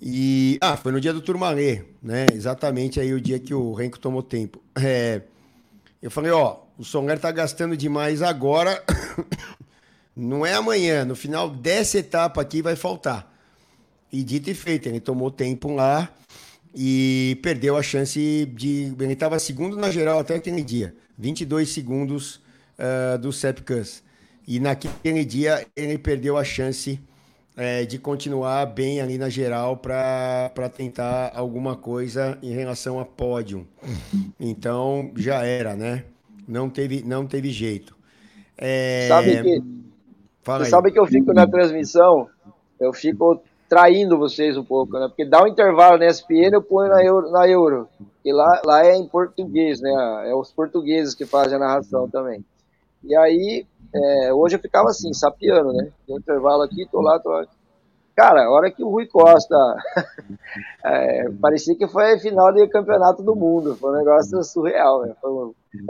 e, 0.00 0.58
ah, 0.60 0.76
foi 0.76 0.92
no 0.92 1.00
dia 1.00 1.12
do 1.12 1.20
Turmalê, 1.20 1.82
né? 2.02 2.26
Exatamente 2.32 2.98
aí 2.98 3.12
o 3.12 3.20
dia 3.20 3.38
que 3.38 3.52
o 3.52 3.72
Renko 3.74 3.98
tomou 3.98 4.22
tempo. 4.22 4.62
É, 4.74 5.22
eu 6.02 6.10
falei, 6.10 6.30
ó, 6.30 6.58
o 6.78 6.84
Songer 6.84 7.18
tá 7.18 7.30
gastando 7.30 7.76
demais 7.76 8.22
agora, 8.22 8.82
não 10.14 10.44
é 10.44 10.54
amanhã, 10.54 11.04
no 11.04 11.14
final 11.14 11.48
dessa 11.48 11.98
etapa 11.98 12.40
aqui 12.40 12.62
vai 12.62 12.76
faltar. 12.76 13.32
E 14.12 14.22
dito 14.22 14.50
e 14.50 14.54
feito, 14.54 14.88
ele 14.88 15.00
tomou 15.00 15.30
tempo 15.30 15.72
lá 15.74 16.08
e 16.74 17.38
perdeu 17.42 17.76
a 17.76 17.82
chance 17.82 18.46
de. 18.54 18.94
Ele 18.98 19.12
estava 19.12 19.38
segundo 19.38 19.76
na 19.76 19.90
geral 19.90 20.18
até 20.18 20.36
aquele 20.36 20.62
dia, 20.62 20.94
22 21.18 21.68
segundos 21.68 22.36
uh, 22.78 23.18
do 23.18 23.32
Sepkus. 23.32 24.03
E 24.46 24.60
naquele 24.60 25.24
dia 25.24 25.66
ele 25.74 25.96
perdeu 25.98 26.36
a 26.36 26.44
chance 26.44 27.00
é, 27.56 27.84
de 27.84 27.98
continuar 27.98 28.66
bem 28.66 29.00
ali 29.00 29.16
na 29.16 29.28
geral 29.28 29.76
para 29.76 30.68
tentar 30.76 31.32
alguma 31.34 31.76
coisa 31.76 32.38
em 32.42 32.52
relação 32.52 32.98
a 32.98 33.04
pódio. 33.04 33.66
Então 34.38 35.10
já 35.16 35.42
era, 35.44 35.74
né? 35.74 36.04
Não 36.46 36.68
teve, 36.68 37.02
não 37.02 37.26
teve 37.26 37.50
jeito. 37.50 37.96
É... 38.58 39.06
Sabe 39.08 39.42
que, 39.42 39.62
Fala 40.42 40.64
sabe 40.66 40.92
que 40.92 40.98
eu 40.98 41.06
fico 41.06 41.32
na 41.32 41.46
transmissão, 41.46 42.28
eu 42.78 42.92
fico 42.92 43.42
traindo 43.68 44.18
vocês 44.18 44.56
um 44.58 44.64
pouco, 44.64 44.98
né? 44.98 45.08
Porque 45.08 45.24
dá 45.24 45.42
um 45.42 45.46
intervalo 45.46 45.98
na 45.98 46.06
SPN, 46.06 46.52
eu 46.52 46.62
ponho 46.62 46.90
na 46.90 47.02
Euro, 47.02 47.30
na 47.30 47.48
Euro. 47.48 47.88
E 48.22 48.32
lá, 48.32 48.60
lá 48.64 48.84
é 48.84 48.94
em 48.94 49.08
português, 49.08 49.80
né? 49.80 49.90
É 50.28 50.34
os 50.34 50.52
portugueses 50.52 51.14
que 51.14 51.24
fazem 51.24 51.56
a 51.56 51.60
narração 51.60 52.08
também. 52.08 52.44
E 53.02 53.16
aí 53.16 53.66
é, 53.94 54.32
hoje 54.32 54.56
eu 54.56 54.60
ficava 54.60 54.88
assim, 54.88 55.12
sapiando, 55.12 55.72
né? 55.72 55.90
Tem 56.06 56.16
um 56.16 56.18
intervalo 56.18 56.62
aqui, 56.62 56.86
tô 56.90 57.00
lá, 57.00 57.18
tô 57.18 57.30
lá. 57.30 57.46
Cara, 58.16 58.44
a 58.44 58.50
hora 58.50 58.70
que 58.70 58.82
o 58.82 58.88
Rui 58.88 59.06
Costa 59.06 59.56
é, 60.84 61.30
parecia 61.40 61.76
que 61.76 61.88
foi 61.88 62.12
a 62.12 62.18
final 62.18 62.52
do 62.52 62.68
campeonato 62.68 63.22
do 63.22 63.34
mundo, 63.34 63.74
foi 63.76 63.90
um 63.90 63.98
negócio 63.98 64.42
surreal, 64.44 65.02
né? 65.02 65.14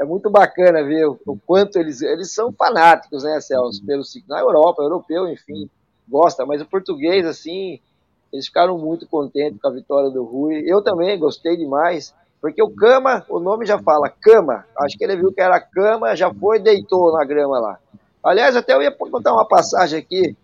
é 0.00 0.04
muito 0.04 0.30
bacana 0.30 0.82
ver 0.82 1.06
o, 1.06 1.18
o, 1.26 1.38
quanto 1.46 1.78
eles 1.78 2.00
eles 2.00 2.32
são 2.32 2.50
fanáticos, 2.50 3.24
né, 3.24 3.38
Celso, 3.40 3.84
pelo 3.84 4.02
na 4.26 4.40
Europa, 4.40 4.82
europeu, 4.82 5.28
enfim, 5.28 5.68
gosta, 6.08 6.46
mas 6.46 6.62
o 6.62 6.66
português 6.66 7.26
assim, 7.26 7.78
eles 8.34 8.46
ficaram 8.46 8.76
muito 8.76 9.06
contentes 9.06 9.60
com 9.60 9.68
a 9.68 9.72
vitória 9.72 10.10
do 10.10 10.24
Rui. 10.24 10.64
Eu 10.66 10.82
também 10.82 11.16
gostei 11.16 11.56
demais. 11.56 12.12
Porque 12.44 12.62
o 12.62 12.68
Cama, 12.68 13.24
o 13.30 13.40
nome 13.40 13.64
já 13.64 13.78
fala 13.78 14.12
Cama. 14.20 14.66
Acho 14.76 14.98
que 14.98 15.04
ele 15.04 15.16
viu 15.16 15.32
que 15.32 15.40
era 15.40 15.58
Cama, 15.58 16.14
já 16.14 16.30
foi 16.30 16.58
deitou 16.58 17.10
na 17.10 17.24
grama 17.24 17.58
lá. 17.58 17.78
Aliás, 18.22 18.54
até 18.54 18.74
eu 18.74 18.82
ia 18.82 18.92
contar 18.92 19.32
uma 19.32 19.48
passagem 19.48 19.98
aqui. 19.98 20.36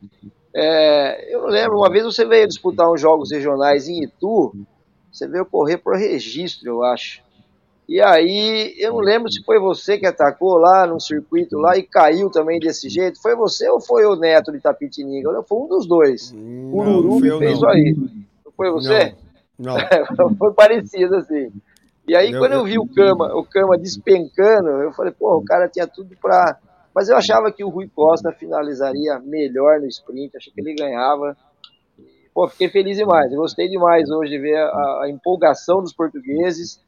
É, 0.57 1.35
eu 1.35 1.47
lembro, 1.47 1.77
uma 1.77 1.91
vez 1.91 2.03
você 2.03 2.25
veio 2.25 2.49
disputar 2.49 2.91
uns 2.91 3.03
jogos 3.03 3.31
regionais 3.31 3.87
em 3.87 4.03
Itu, 4.03 4.55
você 5.13 5.29
veio 5.29 5.45
correr 5.45 5.77
por 5.77 5.95
registro, 5.95 6.71
eu 6.71 6.83
acho. 6.83 7.23
E 7.87 8.01
aí, 8.01 8.75
eu 8.79 8.95
não 8.95 9.01
lembro 9.01 9.31
se 9.31 9.45
foi 9.45 9.61
você 9.61 9.99
que 9.99 10.07
atacou 10.07 10.57
lá 10.57 10.87
no 10.87 10.99
circuito 10.99 11.59
lá 11.59 11.77
e 11.77 11.83
caiu 11.83 12.31
também 12.31 12.59
desse 12.59 12.89
jeito. 12.89 13.21
Foi 13.21 13.37
você 13.37 13.69
ou 13.69 13.79
foi 13.79 14.07
o 14.07 14.17
Neto 14.17 14.51
de 14.51 14.59
Tapitininga? 14.59 15.43
Foi 15.43 15.59
um 15.59 15.69
dos 15.69 15.87
dois. 15.87 16.33
Não, 16.33 16.73
o 16.73 16.83
Luru 16.83 17.21
fez 17.21 17.41
não. 17.43 17.53
isso 17.53 17.67
aí. 17.67 17.95
Não 18.43 18.53
foi 18.57 18.71
você? 18.71 19.15
Não. 19.59 19.77
não. 20.17 20.35
foi 20.41 20.55
parecido 20.55 21.17
assim. 21.17 21.53
E 22.11 22.17
aí, 22.17 22.37
quando 22.37 22.55
eu 22.55 22.65
vi 22.65 22.77
o 22.77 22.89
Cama, 22.89 23.33
o 23.37 23.45
Cama 23.45 23.79
despencando, 23.79 24.69
eu 24.69 24.93
falei, 24.93 25.13
pô, 25.13 25.37
o 25.37 25.45
cara 25.45 25.69
tinha 25.69 25.87
tudo 25.87 26.17
para. 26.21 26.59
Mas 26.93 27.09
eu 27.09 27.17
achava 27.17 27.53
que 27.53 27.63
o 27.63 27.69
Rui 27.69 27.89
Costa 27.89 28.33
finalizaria 28.33 29.21
melhor 29.21 29.79
no 29.79 29.87
sprint, 29.87 30.37
achei 30.37 30.53
que 30.53 30.61
ele 30.61 30.75
ganhava. 30.75 31.37
Pô, 32.35 32.49
fiquei 32.49 32.69
feliz 32.69 32.97
demais. 32.97 33.31
Eu 33.31 33.39
gostei 33.39 33.69
demais 33.69 34.11
hoje 34.11 34.33
de 34.33 34.39
ver 34.41 34.57
a, 34.57 35.03
a 35.03 35.07
empolgação 35.09 35.81
dos 35.81 35.93
portugueses. 35.93 36.83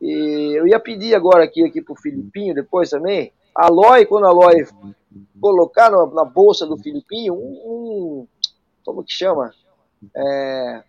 E 0.00 0.58
eu 0.58 0.66
ia 0.66 0.80
pedir 0.80 1.14
agora 1.14 1.44
aqui, 1.44 1.62
aqui 1.62 1.82
pro 1.82 1.94
Filipinho, 1.94 2.54
depois 2.54 2.88
também, 2.88 3.34
a 3.54 3.68
Loi, 3.68 4.06
quando 4.06 4.26
a 4.26 4.32
Loi 4.32 4.66
colocar 5.42 5.90
na, 5.90 6.06
na 6.06 6.24
bolsa 6.24 6.64
do 6.66 6.78
Filipinho, 6.78 7.34
um, 7.34 7.36
um, 7.66 8.26
como 8.82 9.04
que 9.04 9.12
chama? 9.12 9.52
É, 10.16 10.82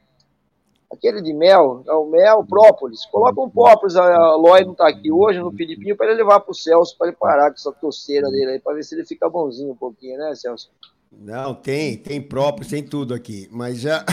aquele 0.96 1.22
de 1.22 1.34
mel, 1.34 1.84
é 1.88 1.94
o 1.94 2.06
mel, 2.06 2.44
própolis. 2.46 3.06
Coloca 3.06 3.40
um 3.40 3.50
própolis, 3.50 3.96
a 3.96 4.36
Loi 4.36 4.64
não 4.64 4.72
está 4.72 4.88
aqui 4.88 5.12
hoje 5.12 5.40
no 5.40 5.52
Filipinho, 5.52 5.96
para 5.96 6.08
ele 6.08 6.18
levar 6.18 6.40
para 6.40 6.52
o 6.52 6.56
Celso, 6.56 6.98
para 6.98 7.08
ele 7.08 7.18
parar 7.20 7.50
com 7.50 7.56
essa 7.56 7.72
torceira 7.72 8.30
dele 8.30 8.52
aí, 8.52 8.60
para 8.60 8.74
ver 8.74 8.84
se 8.84 8.96
ele 8.96 9.06
fica 9.06 9.30
bonzinho 9.30 9.72
um 9.72 9.76
pouquinho, 9.76 10.18
né, 10.18 10.34
Celso? 10.36 10.70
Não, 11.12 11.54
tem, 11.54 11.98
tem 11.98 12.22
própolis, 12.22 12.70
tem 12.70 12.84
tudo 12.84 13.14
aqui, 13.14 13.48
mas 13.52 13.80
já 13.80 14.04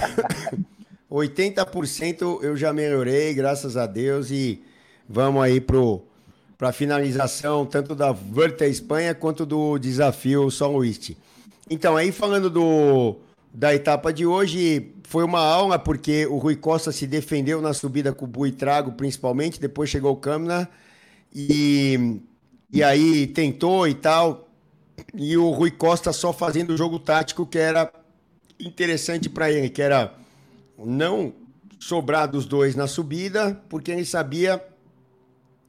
80% 1.10 2.42
eu 2.42 2.56
já 2.56 2.72
melhorei, 2.72 3.34
graças 3.34 3.76
a 3.76 3.86
Deus, 3.86 4.30
e 4.30 4.62
vamos 5.08 5.42
aí 5.42 5.60
pro 5.60 6.02
para 6.56 6.70
finalização 6.70 7.66
tanto 7.66 7.92
da 7.92 8.12
Volta 8.12 8.64
Espanha 8.64 9.16
quanto 9.16 9.44
do 9.44 9.78
desafio 9.78 10.48
São 10.48 10.76
Luís. 10.76 11.10
Então, 11.68 11.96
aí 11.96 12.12
falando 12.12 12.48
do 12.48 13.16
da 13.52 13.74
etapa 13.74 14.12
de 14.12 14.24
hoje, 14.24 14.94
foi 15.04 15.24
uma 15.24 15.40
aula 15.40 15.78
porque 15.78 16.26
o 16.26 16.38
Rui 16.38 16.56
Costa 16.56 16.90
se 16.90 17.06
defendeu 17.06 17.60
na 17.60 17.74
subida 17.74 18.12
com 18.12 18.24
o 18.24 18.28
Buitrago, 18.28 18.92
principalmente. 18.92 19.60
Depois 19.60 19.90
chegou 19.90 20.12
o 20.12 20.16
Câmara 20.16 20.68
e, 21.34 22.18
e 22.72 22.82
aí 22.82 23.26
tentou 23.26 23.86
e 23.86 23.94
tal. 23.94 24.48
E 25.14 25.36
o 25.36 25.50
Rui 25.50 25.70
Costa 25.70 26.12
só 26.12 26.32
fazendo 26.32 26.70
o 26.70 26.76
jogo 26.76 26.98
tático 26.98 27.44
que 27.44 27.58
era 27.58 27.92
interessante 28.58 29.28
para 29.28 29.50
ele, 29.50 29.68
que 29.68 29.82
era 29.82 30.14
não 30.78 31.34
sobrar 31.78 32.28
dos 32.28 32.46
dois 32.46 32.74
na 32.74 32.86
subida, 32.86 33.60
porque 33.68 33.90
ele 33.90 34.04
sabia 34.04 34.62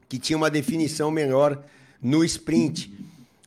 que 0.07 0.19
tinha 0.19 0.37
uma 0.37 0.49
definição 0.49 1.11
melhor 1.11 1.61
no 2.01 2.23
sprint. 2.23 2.93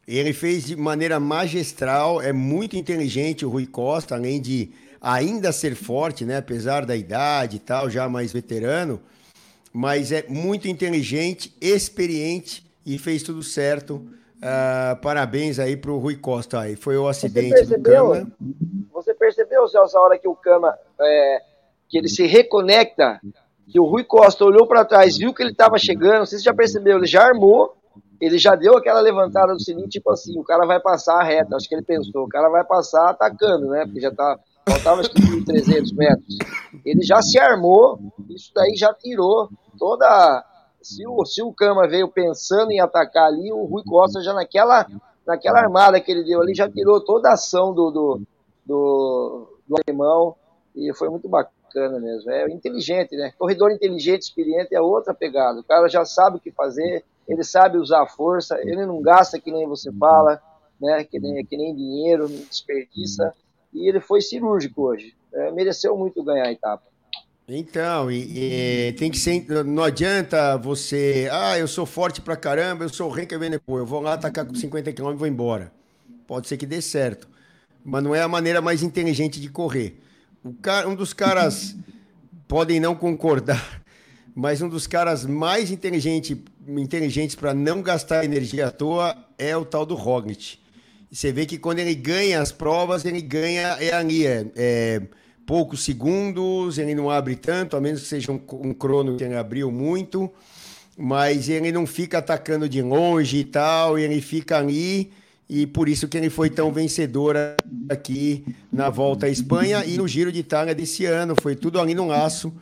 Ele 0.07 0.32
fez 0.32 0.64
de 0.64 0.76
maneira 0.76 1.18
magistral, 1.18 2.22
é 2.22 2.32
muito 2.32 2.76
inteligente 2.76 3.44
o 3.44 3.48
Rui 3.48 3.66
Costa, 3.66 4.14
além 4.14 4.40
de 4.40 4.70
ainda 5.00 5.50
ser 5.50 5.74
forte, 5.74 6.24
né? 6.24 6.36
Apesar 6.36 6.86
da 6.86 6.94
idade 6.94 7.57
e 7.57 7.61
tal, 7.61 7.90
já 7.90 8.09
mais 8.09 8.32
veterano, 8.32 9.00
mas 9.72 10.12
é 10.12 10.24
muito 10.28 10.68
inteligente, 10.68 11.54
experiente 11.61 12.64
e 12.84 12.98
fez 12.98 13.22
tudo 13.22 13.42
certo. 13.42 13.94
Uh, 14.36 14.94
parabéns 15.02 15.59
aí 15.59 15.76
para 15.76 15.90
o 15.90 15.98
Rui 15.98 16.16
Costa 16.16 16.61
aí. 16.61 16.76
Foi 16.76 16.96
o 16.96 17.09
acidente 17.09 17.54
percebeu, 17.54 18.07
do 18.07 18.12
Cama. 18.12 18.32
Você 18.92 19.12
percebeu, 19.14 19.66
Celso, 19.66 19.98
a 19.98 20.02
hora 20.02 20.18
que 20.18 20.28
o 20.28 20.36
Cama 20.36 20.76
é, 21.00 21.42
que 21.88 21.98
ele 21.98 22.09
se 22.09 22.26
reconecta, 22.26 23.20
que 23.68 23.80
o 23.80 23.84
Rui 23.84 24.04
Costa 24.04 24.44
olhou 24.44 24.66
para 24.66 24.84
trás, 24.84 25.16
viu 25.16 25.34
que 25.34 25.42
ele 25.42 25.50
estava 25.50 25.78
chegando, 25.78 26.26
você 26.26 26.38
já 26.38 26.54
percebeu, 26.54 26.98
ele 26.98 27.07
já 27.07 27.24
armou, 27.24 27.76
ele 28.21 28.39
já 28.39 28.55
deu 28.55 28.77
aquela 28.77 29.01
levantada 29.01 29.53
do 29.53 29.62
sininho, 29.62 29.89
tipo 29.89 30.11
assim, 30.11 30.39
o 30.39 30.45
cara 30.45 30.67
vai 30.67 30.81
passar 30.81 31.21
a 31.21 31.25
reta, 31.25 31.57
acho 31.57 31.69
que 31.69 31.75
ele 31.75 31.83
pensou, 31.83 32.25
o 32.25 32.29
cara 32.29 32.49
vai 32.49 32.64
passar 32.64 33.11
atacando, 33.11 33.69
né? 33.69 33.85
Porque 33.85 34.01
já 34.01 34.11
tá 34.11 34.39
faltava 34.69 35.01
acho 35.01 35.11
que 35.11 35.23
1.300 35.23 35.95
metros. 35.95 36.39
Ele 36.85 37.03
já 37.03 37.23
se 37.23 37.39
armou, 37.39 38.01
isso 38.29 38.51
daí 38.55 38.75
já 38.77 38.93
tirou 38.93 39.49
toda. 39.79 40.45
Se 40.83 41.07
o, 41.07 41.25
se 41.25 41.43
o 41.43 41.53
Cama 41.53 41.89
veio 41.89 42.09
pensando 42.09 42.71
em 42.71 42.81
atacar 42.81 43.27
ali, 43.27 43.53
o 43.53 43.64
Rui 43.64 43.83
Costa 43.85 44.21
já 44.23 44.33
naquela, 44.33 44.87
naquela 45.27 45.61
armada 45.61 46.01
que 46.01 46.11
ele 46.11 46.25
deu 46.25 46.41
ali, 46.41 46.55
já 46.55 46.69
tirou 46.69 47.01
toda 47.01 47.29
a 47.29 47.35
ação 47.35 47.73
do, 47.73 47.91
do, 47.91 48.21
do, 48.64 49.59
do 49.67 49.77
alemão 49.85 50.35
e 50.75 50.93
foi 50.95 51.09
muito 51.09 51.29
bacana 51.29 51.99
mesmo. 51.99 52.31
É 52.31 52.49
inteligente, 52.51 53.17
né? 53.17 53.33
Corredor 53.39 53.73
inteligente, 53.73 54.23
experiente 54.23 54.75
é 54.75 54.81
outra 54.81 55.14
pegada. 55.14 55.61
O 55.61 55.64
cara 55.64 55.89
já 55.89 56.05
sabe 56.05 56.37
o 56.37 56.41
que 56.41 56.53
fazer, 56.53 57.05
ele 57.29 57.43
sabe 57.45 57.79
usar 57.79 58.03
a 58.03 58.07
força, 58.07 58.59
ele 58.61 58.87
não 58.87 59.01
gasta 59.01 59.41
que 59.41 59.51
nem 59.51 59.66
você 59.66 59.93
fala, 59.93 60.41
né? 60.81 61.05
Que 61.05 61.18
nem, 61.18 61.45
que 61.45 61.57
nem 61.57 61.74
dinheiro, 61.74 62.29
não 62.29 62.37
desperdiça 62.37 63.35
e 63.77 63.89
ele 63.89 64.01
foi 64.01 64.22
cirúrgico 64.22 64.83
hoje. 64.83 65.14
É, 65.33 65.53
mereceu 65.53 65.97
muito 65.97 66.24
ganhar 66.24 66.47
a 66.47 66.53
etapa. 66.53 66.85
Então, 67.47 68.11
e, 68.11 68.89
e, 68.89 68.93
tem 68.95 69.11
que 69.11 69.18
ser. 69.18 69.45
Não 69.64 69.85
adianta 69.85 70.57
você. 70.57 71.29
Ah, 71.31 71.59
eu 71.59 71.68
sou 71.68 71.87
forte 71.87 72.20
pra 72.20 72.37
caramba, 72.37 72.85
eu 72.85 72.89
sou 72.89 73.11
rei 73.11 73.27
que 73.27 73.37
vem 73.39 73.51
depois. 73.51 73.81
Eu 73.81 73.87
vou 73.87 74.01
lá 74.01 74.14
atacar 74.14 74.47
com 74.47 74.55
50 74.55 74.93
km 74.93 75.11
e 75.11 75.14
vou 75.14 75.29
embora. 75.29 75.70
Pode 76.27 76.49
ser 76.49 76.57
que 76.57 76.66
dê 76.66 76.81
certo. 76.81 77.29
Mas 77.85 78.03
não 78.03 78.14
é 78.14 78.22
a 78.22 78.27
maneira 78.27 78.61
mais 78.61 78.83
inteligente 78.83 79.41
de 79.41 79.49
correr. 79.49 80.01
O 80.43 80.55
cara, 80.55 80.89
um 80.89 80.95
dos 80.95 81.12
caras 81.12 81.77
podem 82.49 82.81
não 82.81 82.97
concordar, 82.97 83.83
mas 84.37 84.61
um 84.61 84.68
dos 84.68 84.87
caras 84.87 85.24
mais 85.24 85.70
inteligente, 85.70 86.45
inteligentes 86.68 87.34
para 87.34 87.55
não 87.55 87.80
gastar 87.80 88.22
energia 88.22 88.66
à 88.66 88.70
toa 88.70 89.16
é 89.39 89.57
o 89.57 89.64
tal 89.64 89.87
do 89.87 89.95
Roglic. 89.95 90.59
Você 91.11 91.32
vê 91.32 91.47
que 91.47 91.57
quando 91.57 91.78
ele 91.78 91.95
ganha 91.95 92.43
as 92.43 92.53
provas, 92.53 93.07
ele 93.07 93.22
ganha 93.22 93.78
é 93.80 93.95
ali, 93.95 94.26
é, 94.26 94.47
é 94.55 95.03
poucos 95.47 95.82
segundos, 95.84 96.76
ele 96.76 96.95
não 96.95 97.09
abre 97.11 97.34
tanto, 97.34 97.78
a 97.78 97.80
menos 97.80 98.03
que 98.03 98.09
seja 98.09 98.30
um, 98.30 98.41
um 98.61 98.74
crono 98.74 99.16
que 99.16 99.24
ele 99.24 99.34
abriu 99.34 99.72
muito, 99.72 100.30
mas 100.99 101.49
ele 101.49 101.72
não 101.72 101.87
fica 101.87 102.18
atacando 102.18 102.68
de 102.68 102.82
longe 102.82 103.39
e 103.39 103.45
tal, 103.45 103.99
ele 103.99 104.20
fica 104.20 104.59
ali 104.59 105.11
e 105.49 105.66
por 105.66 105.89
isso 105.89 106.09
que 106.09 106.18
ele 106.18 106.28
foi 106.28 106.51
tão 106.51 106.70
vencedor 106.70 107.37
aqui 107.89 108.45
na 108.70 108.91
volta 108.91 109.24
à 109.24 109.28
Espanha 109.30 109.82
e 109.87 109.97
no 109.97 110.07
Giro 110.07 110.30
de 110.30 110.41
Itália 110.41 110.74
desse 110.74 111.07
ano, 111.07 111.34
foi 111.41 111.57
tudo 111.57 111.80
ali 111.80 111.95
no 111.95 112.07
laço 112.07 112.53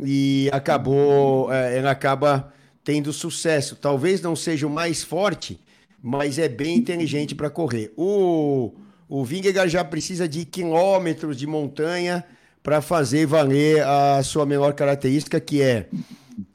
e 0.00 0.48
acabou, 0.52 1.52
é, 1.52 1.78
ele 1.78 1.88
acaba 1.88 2.52
tendo 2.84 3.12
sucesso. 3.12 3.76
Talvez 3.76 4.20
não 4.20 4.34
seja 4.34 4.66
o 4.66 4.70
mais 4.70 5.02
forte, 5.02 5.60
mas 6.02 6.38
é 6.38 6.48
bem 6.48 6.76
inteligente 6.76 7.34
para 7.34 7.50
correr. 7.50 7.92
O, 7.96 8.72
o 9.08 9.24
Vingegaard 9.24 9.70
já 9.70 9.84
precisa 9.84 10.28
de 10.28 10.44
quilômetros 10.44 11.36
de 11.36 11.46
montanha 11.46 12.24
para 12.62 12.80
fazer 12.80 13.26
valer 13.26 13.82
a 13.84 14.22
sua 14.22 14.46
melhor 14.46 14.72
característica, 14.72 15.40
que 15.40 15.60
é 15.60 15.88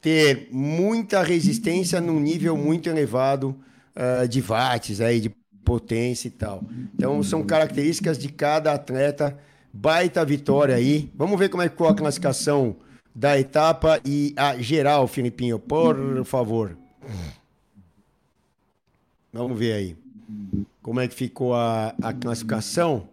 ter 0.00 0.48
muita 0.50 1.22
resistência 1.22 2.00
num 2.00 2.18
nível 2.18 2.56
muito 2.56 2.88
elevado 2.88 3.56
uh, 3.94 4.26
de 4.26 4.40
watts, 4.40 5.00
aí, 5.00 5.20
de 5.20 5.30
potência 5.64 6.28
e 6.28 6.30
tal. 6.30 6.64
Então, 6.94 7.22
são 7.22 7.42
características 7.42 8.18
de 8.18 8.28
cada 8.28 8.72
atleta. 8.72 9.38
Baita 9.70 10.24
vitória 10.24 10.74
aí. 10.74 11.10
Vamos 11.14 11.38
ver 11.38 11.50
como 11.50 11.62
é 11.62 11.66
que 11.68 11.72
ficou 11.72 11.88
a 11.88 11.94
classificação 11.94 12.76
da 13.18 13.36
etapa 13.36 14.00
e 14.04 14.32
a 14.36 14.56
geral, 14.58 15.08
Filipinho, 15.08 15.58
por 15.58 16.24
favor. 16.24 16.78
Vamos 19.32 19.58
ver 19.58 19.72
aí. 19.72 19.96
Como 20.80 21.00
é 21.00 21.08
que 21.08 21.14
ficou 21.14 21.52
a, 21.52 21.92
a 22.00 22.12
classificação 22.12 23.08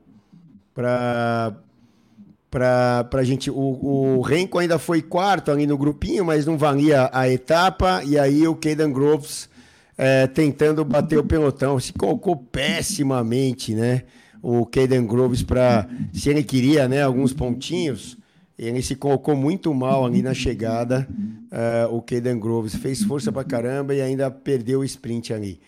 para 0.76 1.56
para 2.52 3.24
gente. 3.24 3.50
O, 3.50 3.56
o 4.18 4.22
Renko 4.22 4.60
ainda 4.60 4.78
foi 4.78 5.02
quarto 5.02 5.52
ali 5.52 5.66
no 5.66 5.78
grupinho, 5.78 6.24
mas 6.24 6.46
não 6.46 6.58
valia 6.58 7.10
a 7.12 7.28
etapa. 7.28 8.04
E 8.06 8.18
aí 8.18 8.48
o 8.48 8.56
Caden 8.56 8.94
Groves 8.94 9.50
é, 9.98 10.28
tentando 10.28 10.86
bater 10.86 11.18
o 11.18 11.24
pelotão. 11.24 11.80
Se 11.80 11.92
colocou 11.92 12.38
pessimamente, 12.38 13.74
né? 13.74 14.04
O 14.42 14.68
Caden 14.68 15.06
Groves 15.06 15.42
para, 15.42 15.90
se 16.14 16.30
ele 16.30 16.44
queria, 16.44 16.88
né, 16.88 17.02
alguns 17.02 17.34
pontinhos, 17.34 18.16
ele 18.58 18.82
se 18.82 18.96
colocou 18.96 19.36
muito 19.36 19.74
mal 19.74 20.06
ali 20.06 20.22
na 20.22 20.34
chegada. 20.34 21.08
Uh, 21.10 21.96
o 21.96 22.02
Caden 22.02 22.40
Groves 22.40 22.76
fez 22.76 23.04
força 23.04 23.32
para 23.32 23.44
caramba 23.44 23.94
e 23.94 24.02
ainda 24.02 24.32
perdeu 24.32 24.80
o 24.80 24.84
sprint 24.84 25.34
ali. 25.34 25.60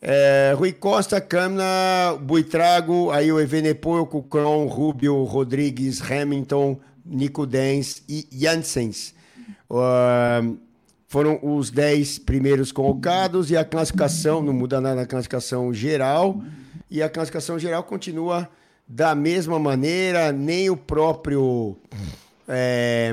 É, 0.00 0.54
Rui 0.56 0.72
Costa, 0.72 1.20
Câmara, 1.20 2.16
Buitrago, 2.20 3.10
aí 3.10 3.32
o 3.32 3.40
Evenepoel, 3.40 4.06
Cucron, 4.06 4.66
Rubio, 4.66 5.24
Rodrigues, 5.24 6.00
Hamilton, 6.00 6.78
Nico 7.04 7.44
Dens 7.44 8.02
e 8.08 8.26
Janssens. 8.30 9.12
Uh, 9.68 10.56
foram 11.08 11.40
os 11.42 11.70
10 11.70 12.20
primeiros 12.20 12.70
colocados 12.70 13.50
e 13.50 13.56
a 13.56 13.64
classificação, 13.64 14.42
não 14.42 14.52
muda 14.52 14.80
nada 14.80 14.94
na 14.94 15.06
classificação 15.06 15.72
geral, 15.72 16.42
e 16.90 17.02
a 17.02 17.08
classificação 17.08 17.58
geral 17.58 17.82
continua 17.82 18.48
da 18.88 19.14
mesma 19.14 19.58
maneira, 19.58 20.32
nem 20.32 20.70
o 20.70 20.76
próprio 20.76 21.76
é, 22.48 23.12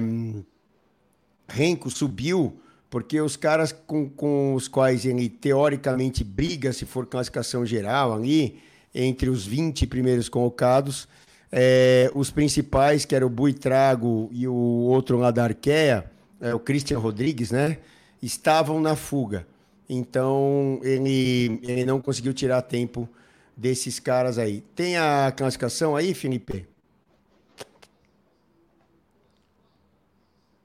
Renko 1.50 1.90
subiu, 1.90 2.58
porque 2.90 3.20
os 3.20 3.36
caras 3.36 3.74
com, 3.74 4.10
com 4.10 4.54
os 4.54 4.70
quais 4.70 5.06
ele 5.06 5.28
teoricamente 5.28 6.24
briga, 6.24 6.72
se 6.72 6.86
for 6.86 7.06
classificação 7.06 7.66
geral 7.66 8.14
ali, 8.14 8.60
entre 8.94 9.30
os 9.30 9.46
20 9.46 9.86
primeiros 9.88 10.30
colocados, 10.30 11.08
é, 11.52 12.10
os 12.16 12.32
principais, 12.32 13.04
que 13.04 13.14
era 13.14 13.26
o 13.26 13.30
Buitrago 13.30 14.30
e 14.32 14.48
o 14.48 14.54
outro 14.54 15.18
lá 15.18 15.30
da 15.30 15.44
Arqueia, 15.44 16.10
é, 16.40 16.56
o 16.56 16.60
Christian 16.60 17.00
Rodrigues, 17.00 17.52
né? 17.52 17.78
Estavam 18.22 18.80
na 18.80 18.96
fuga. 18.96 19.46
Então 19.90 20.80
ele, 20.84 21.60
ele 21.64 21.86
não 21.86 22.02
conseguiu 22.02 22.34
tirar 22.34 22.62
tempo 22.62 23.08
desses 23.56 24.00
caras 24.00 24.38
aí. 24.38 24.62
Tem 24.76 24.98
a 24.98 25.34
classificação 25.36 25.96
aí, 25.96 26.14
Felipe? 26.14 26.68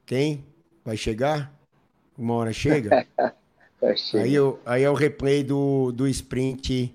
Tem? 0.06 0.44
Vai 0.84 0.96
chegar? 0.96 1.54
Uma 2.18 2.34
hora 2.34 2.52
chega? 2.52 3.06
aí, 4.14 4.34
aí 4.66 4.82
é 4.82 4.90
o 4.90 4.94
replay 4.94 5.42
do, 5.42 5.92
do 5.92 6.08
sprint 6.08 6.94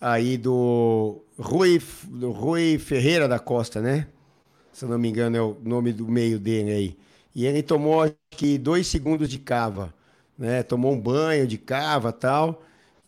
aí 0.00 0.36
do 0.38 1.22
Rui, 1.38 1.80
do 2.04 2.30
Rui 2.30 2.78
Ferreira 2.78 3.28
da 3.28 3.38
Costa, 3.38 3.80
né? 3.80 4.06
Se 4.72 4.84
não 4.86 4.98
me 4.98 5.08
engano 5.08 5.36
é 5.36 5.42
o 5.42 5.56
nome 5.62 5.92
do 5.92 6.06
meio 6.08 6.38
dele 6.38 6.70
aí. 6.70 6.98
E 7.34 7.46
ele 7.46 7.62
tomou 7.62 8.02
acho 8.02 8.14
que 8.30 8.56
dois 8.56 8.86
segundos 8.86 9.28
de 9.28 9.38
cava, 9.38 9.92
né? 10.38 10.62
Tomou 10.62 10.92
um 10.92 11.00
banho 11.00 11.46
de 11.46 11.58
cava 11.58 12.12
tal. 12.12 12.62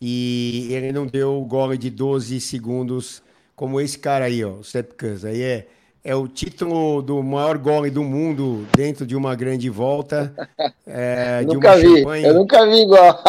E 0.05 0.67
ele 0.69 0.91
não 0.91 1.07
deu 1.07 1.41
o 1.41 1.45
gole 1.45 1.77
de 1.77 1.89
12 1.89 2.41
segundos 2.41 3.23
como 3.55 3.79
esse 3.79 3.97
cara 3.97 4.25
aí, 4.25 4.43
ó, 4.43 4.55
o 4.55 4.61
Sepkus. 4.61 5.23
Aí 5.23 5.41
é, 5.41 5.67
é 6.03 6.13
o 6.13 6.27
título 6.27 7.01
do 7.01 7.23
maior 7.23 7.57
gole 7.57 7.89
do 7.89 8.03
mundo 8.03 8.67
dentro 8.75 9.05
de 9.07 9.15
uma 9.15 9.33
grande 9.33 9.69
volta. 9.69 10.33
É, 10.85 11.41
nunca 11.43 11.77
vi, 11.77 11.99
champanhe... 11.99 12.25
eu 12.25 12.33
nunca 12.33 12.65
vi 12.65 12.81
igual. 12.81 13.23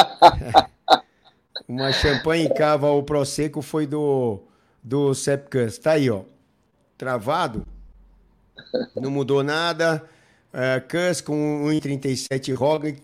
uma 1.69 1.93
champanhe 1.93 2.53
cava 2.53 2.91
o 2.91 3.03
Prosecco 3.03 3.63
foi 3.63 3.87
do, 3.87 4.41
do 4.83 5.15
Sepkus. 5.15 5.79
Tá 5.79 5.93
aí, 5.93 6.11
ó. 6.11 6.23
Travado. 6.99 7.65
Não 8.97 9.11
mudou 9.11 9.45
nada. 9.45 10.03
Uh, 10.53 10.81
Kuss 10.89 11.21
com 11.21 11.65
1,37 11.67 12.55
Roglic. 12.55 13.01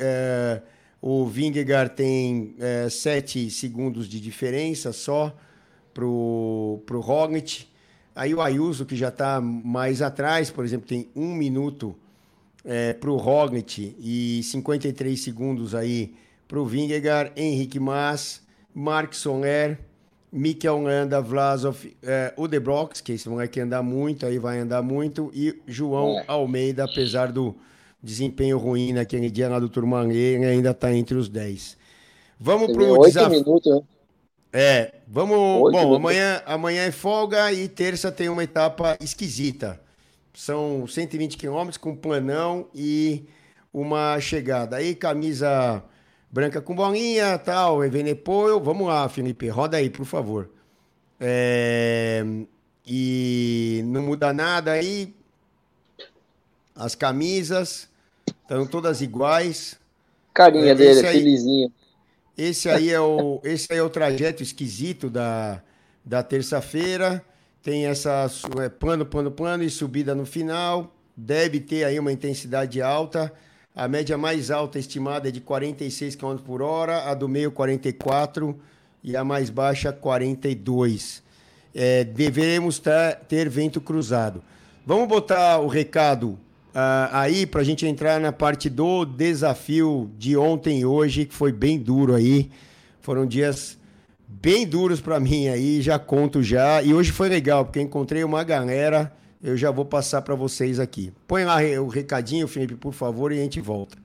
Uh, 0.00 0.62
o 1.02 1.26
Vingegaard 1.26 1.94
tem 1.96 2.54
7 2.88 3.50
segundos 3.50 4.08
de 4.08 4.20
diferença 4.20 4.92
só 4.92 5.36
pro, 5.92 6.80
pro 6.86 7.00
Roglic. 7.00 7.66
Aí 8.14 8.32
o 8.32 8.40
Ayuso, 8.40 8.86
que 8.86 8.94
já 8.94 9.08
está 9.08 9.40
mais 9.40 10.00
atrás, 10.00 10.48
por 10.48 10.64
exemplo, 10.64 10.86
tem 10.86 11.08
um 11.16 11.34
minuto 11.34 11.96
é, 12.64 12.92
para 12.92 13.10
o 13.10 13.16
Roglic 13.16 13.96
e 13.98 14.42
53 14.44 15.20
segundos 15.20 15.74
aí 15.74 16.14
para 16.46 16.60
o 16.60 16.66
Vingegaard, 16.66 17.32
Henrique 17.34 17.80
Mas, 17.80 18.42
Mark 18.72 19.12
Soler, 19.14 19.80
Mikel 20.30 20.82
Landa, 20.82 21.20
Vlasov, 21.20 21.84
é, 22.02 22.32
o 22.36 22.46
De 22.46 22.60
Brox, 22.60 23.00
que 23.00 23.12
esse 23.12 23.28
moleque 23.28 23.60
andar 23.60 23.82
muito, 23.82 24.24
aí 24.24 24.38
vai 24.38 24.58
andar 24.58 24.82
muito, 24.82 25.30
e 25.34 25.60
João 25.66 26.18
é. 26.18 26.24
Almeida, 26.28 26.84
apesar 26.84 27.32
do 27.32 27.56
desempenho 28.02 28.58
ruim 28.58 28.92
naquele 28.92 29.30
dia 29.30 29.48
lá 29.48 29.58
do 29.58 29.68
Turmalê, 29.68 30.34
ele 30.34 30.44
ainda 30.44 30.70
está 30.70 30.92
entre 30.92 31.16
os 31.16 31.28
10. 31.28 31.76
Vamos 32.38 32.72
para 32.72 32.82
o 32.82 33.04
desafio. 33.04 33.40
minutos, 33.40 33.72
né? 33.72 33.82
É, 34.52 34.94
vamos. 35.06 35.38
Oito 35.38 35.78
bom, 35.78 35.94
amanhã, 35.94 36.42
amanhã 36.44 36.82
é 36.82 36.90
folga 36.90 37.52
e 37.52 37.68
terça 37.68 38.10
tem 38.12 38.28
uma 38.28 38.44
etapa 38.44 38.98
esquisita. 39.00 39.80
São 40.34 40.86
120 40.86 41.36
quilômetros 41.36 41.76
com 41.76 41.94
planão 41.94 42.68
e 42.74 43.24
uma 43.72 44.18
chegada. 44.20 44.76
Aí, 44.76 44.94
camisa 44.94 45.82
branca 46.30 46.60
com 46.60 46.74
bolinha, 46.74 47.38
tal, 47.38 47.84
Evenepoel. 47.84 48.60
Vamos 48.60 48.88
lá, 48.88 49.08
Felipe, 49.08 49.48
roda 49.48 49.76
aí, 49.76 49.88
por 49.88 50.04
favor. 50.04 50.50
É, 51.20 52.24
e 52.86 53.82
não 53.86 54.02
muda 54.02 54.32
nada 54.32 54.72
aí. 54.72 55.14
As 56.74 56.94
camisas 56.94 57.88
estão 58.52 58.66
todas 58.66 59.00
iguais. 59.00 59.78
Carinha 60.34 60.72
é, 60.72 60.74
dele, 60.74 61.06
aí, 61.06 61.18
felizinho. 61.18 61.72
Esse 62.36 62.68
aí 62.68 62.90
é 62.90 63.00
o, 63.00 63.40
esse 63.44 63.72
aí 63.72 63.78
é 63.78 63.82
o 63.82 63.90
trajeto 63.90 64.42
esquisito 64.42 65.08
da, 65.08 65.62
da 66.04 66.22
terça-feira. 66.22 67.24
Tem 67.62 67.86
essa 67.86 68.30
é, 68.60 68.68
plano, 68.68 69.06
plano, 69.06 69.30
plano 69.30 69.62
e 69.62 69.70
subida 69.70 70.14
no 70.14 70.26
final. 70.26 70.92
Deve 71.16 71.60
ter 71.60 71.84
aí 71.84 71.98
uma 71.98 72.12
intensidade 72.12 72.80
alta. 72.82 73.32
A 73.74 73.88
média 73.88 74.18
mais 74.18 74.50
alta 74.50 74.78
estimada 74.78 75.28
é 75.28 75.30
de 75.30 75.40
46 75.40 76.16
km 76.16 76.36
por 76.36 76.60
hora, 76.60 77.10
a 77.10 77.14
do 77.14 77.28
meio 77.28 77.50
44 77.50 78.58
e 79.02 79.16
a 79.16 79.24
mais 79.24 79.48
baixa 79.48 79.92
42. 79.92 81.22
É, 81.74 82.04
devemos 82.04 82.78
ter, 82.78 83.16
ter 83.28 83.48
vento 83.48 83.80
cruzado. 83.80 84.42
Vamos 84.84 85.08
botar 85.08 85.58
o 85.58 85.68
recado 85.68 86.38
uh, 86.74 87.08
aí 87.12 87.46
para 87.46 87.60
a 87.60 87.64
gente 87.64 87.86
entrar 87.86 88.20
na 88.20 88.32
parte 88.32 88.68
do 88.68 89.04
desafio 89.04 90.10
de 90.18 90.36
ontem 90.36 90.80
e 90.80 90.86
hoje, 90.86 91.24
que 91.24 91.34
foi 91.34 91.52
bem 91.52 91.78
duro 91.78 92.14
aí. 92.14 92.50
Foram 93.00 93.26
dias 93.26 93.78
bem 94.26 94.66
duros 94.66 95.00
para 95.00 95.20
mim 95.20 95.48
aí, 95.48 95.80
já 95.80 95.98
conto 95.98 96.42
já. 96.42 96.82
E 96.82 96.92
hoje 96.92 97.12
foi 97.12 97.28
legal, 97.28 97.64
porque 97.64 97.80
encontrei 97.80 98.24
uma 98.24 98.42
galera 98.44 99.12
eu 99.42 99.56
já 99.56 99.72
vou 99.72 99.84
passar 99.84 100.22
para 100.22 100.36
vocês 100.36 100.78
aqui. 100.78 101.12
Põe 101.26 101.44
lá 101.44 101.56
o 101.82 101.88
recadinho, 101.88 102.46
Felipe, 102.46 102.76
por 102.76 102.92
favor, 102.92 103.32
e 103.32 103.40
a 103.40 103.42
gente 103.42 103.60
volta. 103.60 103.98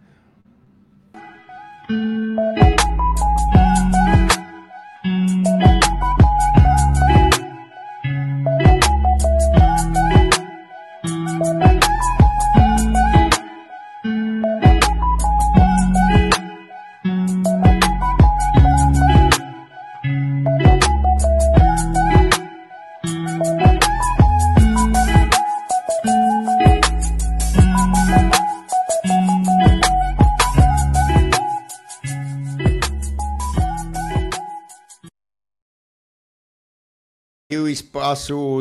espaço 5.07 5.86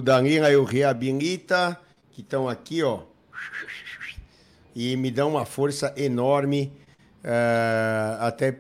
Danila 0.03 0.51
e 0.51 0.57
o 0.57 0.65
Reabilita, 0.65 1.79
que 2.11 2.21
estão 2.21 2.49
aqui, 2.49 2.83
ó. 2.83 3.03
E 4.75 4.97
me 4.97 5.11
dão 5.11 5.31
uma 5.31 5.45
força 5.45 5.93
enorme, 5.97 6.73
uh, 7.25 8.21
até 8.21 8.59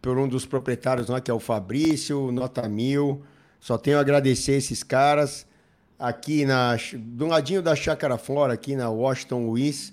por 0.00 0.18
um 0.18 0.28
dos 0.28 0.44
proprietários 0.44 1.08
lá, 1.08 1.20
que 1.20 1.30
é 1.30 1.34
o 1.34 1.38
Fabrício, 1.38 2.32
nota 2.32 2.68
mil. 2.68 3.22
Só 3.60 3.78
tenho 3.78 3.98
a 3.98 4.00
agradecer 4.00 4.52
esses 4.52 4.82
caras. 4.82 5.46
Aqui 5.98 6.44
na, 6.44 6.76
do 6.96 7.26
ladinho 7.26 7.62
da 7.62 7.76
Chácara 7.76 8.18
Flora, 8.18 8.54
aqui 8.54 8.74
na 8.74 8.90
Washington 8.90 9.46
Luiz. 9.46 9.90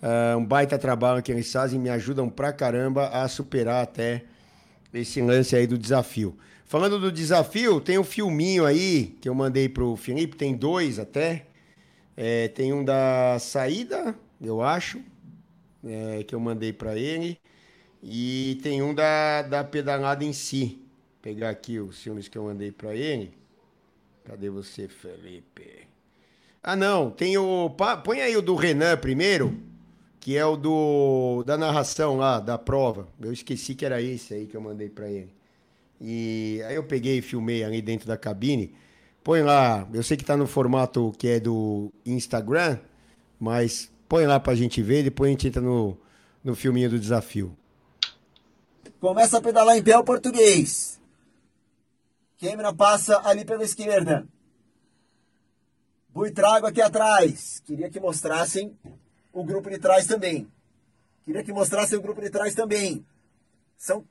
Uh, 0.00 0.38
um 0.38 0.44
baita 0.44 0.78
trabalho 0.78 1.20
que 1.20 1.32
eles 1.32 1.50
fazem, 1.52 1.80
me 1.80 1.90
ajudam 1.90 2.30
pra 2.30 2.52
caramba 2.52 3.08
a 3.08 3.26
superar 3.26 3.82
até 3.82 4.24
esse 4.94 5.20
lance 5.20 5.56
aí 5.56 5.66
do 5.66 5.76
desafio. 5.76 6.38
Falando 6.68 7.00
do 7.00 7.10
desafio, 7.10 7.80
tem 7.80 7.98
um 7.98 8.04
filminho 8.04 8.66
aí 8.66 9.16
que 9.22 9.28
eu 9.28 9.34
mandei 9.34 9.70
pro 9.70 9.96
Felipe, 9.96 10.36
tem 10.36 10.54
dois 10.54 10.98
até. 10.98 11.46
É, 12.14 12.48
tem 12.48 12.74
um 12.74 12.84
da 12.84 13.38
saída, 13.40 14.14
eu 14.38 14.60
acho, 14.60 15.00
é, 15.82 16.22
que 16.24 16.34
eu 16.34 16.40
mandei 16.40 16.74
para 16.74 16.94
ele. 16.94 17.40
E 18.02 18.60
tem 18.62 18.82
um 18.82 18.94
da, 18.94 19.40
da 19.40 19.64
pedalada 19.64 20.22
em 20.22 20.34
si. 20.34 20.78
Vou 20.78 21.22
pegar 21.22 21.48
aqui 21.48 21.80
os 21.80 22.02
filmes 22.02 22.28
que 22.28 22.36
eu 22.36 22.44
mandei 22.44 22.70
para 22.70 22.94
ele. 22.94 23.32
Cadê 24.24 24.50
você, 24.50 24.88
Felipe? 24.88 25.88
Ah, 26.62 26.76
não, 26.76 27.10
tem 27.10 27.38
o. 27.38 27.70
Põe 28.04 28.20
aí 28.20 28.36
o 28.36 28.42
do 28.42 28.54
Renan 28.54 28.98
primeiro, 28.98 29.58
que 30.20 30.36
é 30.36 30.44
o 30.44 30.54
do 30.54 31.42
da 31.44 31.56
narração 31.56 32.18
lá, 32.18 32.40
da 32.40 32.58
prova. 32.58 33.08
Eu 33.18 33.32
esqueci 33.32 33.74
que 33.74 33.86
era 33.86 34.02
esse 34.02 34.34
aí 34.34 34.46
que 34.46 34.54
eu 34.54 34.60
mandei 34.60 34.90
para 34.90 35.10
ele. 35.10 35.37
E 36.00 36.62
aí 36.66 36.74
eu 36.74 36.84
peguei 36.84 37.18
e 37.18 37.22
filmei 37.22 37.64
ali 37.64 37.82
dentro 37.82 38.06
da 38.06 38.16
cabine. 38.16 38.74
Põe 39.22 39.42
lá, 39.42 39.86
eu 39.92 40.02
sei 40.02 40.16
que 40.16 40.24
tá 40.24 40.36
no 40.36 40.46
formato 40.46 41.12
que 41.18 41.28
é 41.28 41.40
do 41.40 41.92
Instagram, 42.06 42.78
mas 43.38 43.90
põe 44.08 44.26
lá 44.26 44.40
pra 44.40 44.54
gente 44.54 44.80
ver, 44.80 45.02
depois 45.02 45.28
a 45.28 45.32
gente 45.32 45.48
entra 45.48 45.60
no, 45.60 45.98
no 46.42 46.54
filminho 46.54 46.88
do 46.88 46.98
desafio. 46.98 47.56
Começa 49.00 49.38
a 49.38 49.40
pedalar 49.40 49.76
em 49.76 49.82
pé 49.82 49.96
o 49.98 50.04
português. 50.04 50.98
Câmera 52.40 52.72
passa 52.72 53.20
ali 53.28 53.44
pela 53.44 53.64
esquerda. 53.64 54.26
Buitrago 56.08 56.66
aqui 56.66 56.80
atrás. 56.80 57.62
Queria 57.64 57.90
que 57.90 58.00
mostrassem 58.00 58.76
o 59.32 59.44
grupo 59.44 59.68
de 59.70 59.78
trás 59.78 60.06
também. 60.06 60.48
Queria 61.24 61.44
que 61.44 61.52
mostrassem 61.52 61.98
o 61.98 62.02
grupo 62.02 62.20
de 62.20 62.30
trás 62.30 62.54
também. 62.54 63.04
São 63.76 64.04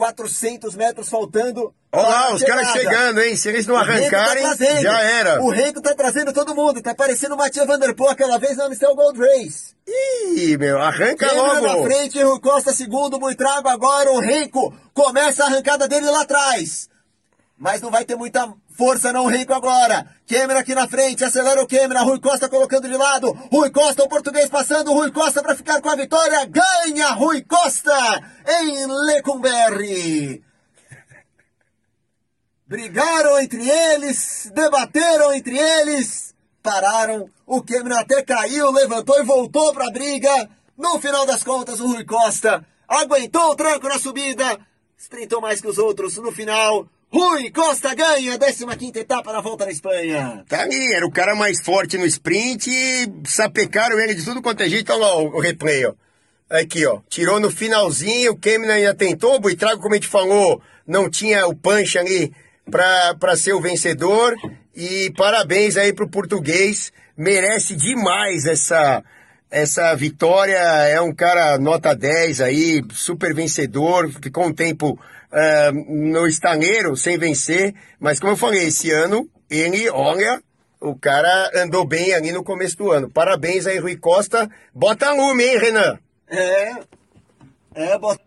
400 0.00 0.74
metros 0.76 1.10
faltando. 1.10 1.74
Olha 1.92 2.08
lá, 2.08 2.34
os 2.34 2.42
caras 2.42 2.68
chegando, 2.72 3.20
hein? 3.20 3.36
Se 3.36 3.50
eles 3.50 3.66
não 3.66 3.74
tá 3.74 3.82
arrancarem, 3.82 4.44
tá 4.44 4.80
já 4.80 5.02
era. 5.02 5.42
O 5.42 5.50
Renko 5.50 5.82
tá 5.82 5.94
trazendo 5.94 6.32
todo 6.32 6.54
mundo. 6.54 6.80
Tá 6.80 6.94
parecendo 6.94 7.34
o 7.34 7.38
Matias 7.38 7.66
Vanderpool 7.66 8.08
aquela 8.08 8.38
vez 8.38 8.56
na 8.56 8.64
Amstel 8.64 8.94
Gold 8.94 9.20
Race. 9.20 9.74
Ih, 9.86 10.56
meu, 10.56 10.80
arranca 10.80 11.28
Câmera 11.28 11.60
logo. 11.60 11.66
na 11.66 11.82
frente, 11.82 12.22
Rui 12.22 12.40
Costa 12.40 12.72
segundo, 12.72 13.18
Buitrago 13.18 13.68
agora, 13.68 14.10
o 14.12 14.20
Renko 14.20 14.74
começa 14.94 15.44
a 15.44 15.48
arrancada 15.48 15.86
dele 15.86 16.06
lá 16.10 16.22
atrás. 16.22 16.88
Mas 17.58 17.82
não 17.82 17.90
vai 17.90 18.06
ter 18.06 18.16
muita 18.16 18.50
força 18.80 19.12
não, 19.12 19.26
Renko 19.26 19.52
agora. 19.52 20.06
Câmera 20.26 20.60
aqui 20.60 20.74
na 20.74 20.88
frente, 20.88 21.22
acelera 21.22 21.62
o 21.62 21.66
câmera, 21.66 22.00
Rui 22.00 22.18
Costa 22.18 22.48
colocando 22.48 22.88
de 22.88 22.96
lado. 22.96 23.30
Rui 23.52 23.70
Costa, 23.70 24.02
o 24.02 24.08
português 24.08 24.48
passando, 24.48 24.94
Rui 24.94 25.12
Costa 25.12 25.42
para 25.42 25.54
ficar 25.54 25.82
com 25.82 25.90
a 25.90 25.96
vitória. 25.96 26.46
Ganha 26.46 27.10
Rui 27.10 27.42
Costa 27.42 27.92
em 28.62 28.86
Lecumberri. 28.86 30.42
Brigaram 32.66 33.38
entre 33.40 33.68
eles, 33.68 34.50
debateram 34.54 35.34
entre 35.34 35.58
eles, 35.58 36.34
pararam. 36.62 37.28
O 37.46 37.62
câmera 37.62 38.00
até 38.00 38.22
caiu, 38.22 38.70
levantou 38.70 39.20
e 39.20 39.24
voltou 39.24 39.74
para 39.74 39.88
a 39.88 39.92
briga. 39.92 40.48
No 40.78 40.98
final 40.98 41.26
das 41.26 41.44
contas, 41.44 41.80
o 41.80 41.86
Rui 41.86 42.06
Costa 42.06 42.64
aguentou 42.88 43.50
o 43.50 43.56
tranco 43.56 43.86
na 43.88 43.98
subida, 43.98 44.58
espreitou 44.96 45.42
mais 45.42 45.60
que 45.60 45.68
os 45.68 45.76
outros 45.76 46.16
no 46.16 46.32
final. 46.32 46.88
Rui 47.12 47.50
Costa 47.50 47.92
ganha 47.92 48.34
a 48.34 48.76
15 48.76 48.98
etapa 49.00 49.32
da 49.32 49.40
volta 49.40 49.64
na 49.64 49.72
Espanha. 49.72 50.44
Tá 50.48 50.62
aí, 50.62 50.92
era 50.92 51.04
o 51.04 51.10
cara 51.10 51.34
mais 51.34 51.60
forte 51.60 51.98
no 51.98 52.06
sprint 52.06 52.70
e 52.70 53.12
sapecaram 53.24 53.98
ele 53.98 54.14
de 54.14 54.24
tudo 54.24 54.40
quanto 54.40 54.62
é 54.62 54.68
jeito. 54.68 54.92
Olha 54.92 55.00
lá 55.00 55.16
o, 55.16 55.36
o 55.36 55.40
replay, 55.40 55.84
ó. 55.86 55.94
Aqui, 56.48 56.86
ó. 56.86 57.00
Tirou 57.08 57.40
no 57.40 57.50
finalzinho, 57.50 58.32
o 58.32 58.36
Kemna 58.36 58.74
ainda 58.74 58.94
tentou, 58.94 59.34
o 59.34 59.40
Buitrago, 59.40 59.82
como 59.82 59.94
a 59.94 59.96
gente 59.96 60.06
falou, 60.06 60.62
não 60.86 61.10
tinha 61.10 61.46
o 61.48 61.54
punch 61.54 61.98
ali 61.98 62.32
para 62.70 63.36
ser 63.36 63.54
o 63.54 63.60
vencedor. 63.60 64.36
E 64.74 65.12
parabéns 65.16 65.76
aí 65.76 65.92
pro 65.92 66.08
português, 66.08 66.92
merece 67.16 67.74
demais 67.74 68.46
essa 68.46 69.02
essa 69.50 69.92
vitória. 69.96 70.54
É 70.54 71.00
um 71.00 71.12
cara 71.12 71.58
nota 71.58 71.92
10 71.92 72.40
aí, 72.40 72.82
super 72.92 73.34
vencedor, 73.34 74.08
ficou 74.22 74.46
um 74.46 74.52
tempo 74.52 74.96
uh, 75.32 75.72
no 75.72 76.26
estaleiro 76.26 76.96
sem 76.96 77.18
vencer, 77.18 77.74
mas 77.98 78.18
como 78.18 78.32
eu 78.32 78.36
falei, 78.36 78.64
esse 78.64 78.90
ano 78.90 79.28
ele, 79.50 79.90
olha, 79.90 80.40
o 80.80 80.94
cara 80.94 81.50
andou 81.56 81.84
bem 81.84 82.14
ali 82.14 82.32
no 82.32 82.44
começo 82.44 82.76
do 82.76 82.90
ano. 82.90 83.10
Parabéns 83.10 83.66
aí, 83.66 83.78
Rui 83.78 83.96
Costa. 83.96 84.48
Bota 84.74 85.12
lume, 85.12 85.44
hein, 85.44 85.58
Renan? 85.58 85.98
É, 86.28 86.72
é, 87.74 87.98
bota. 87.98 88.22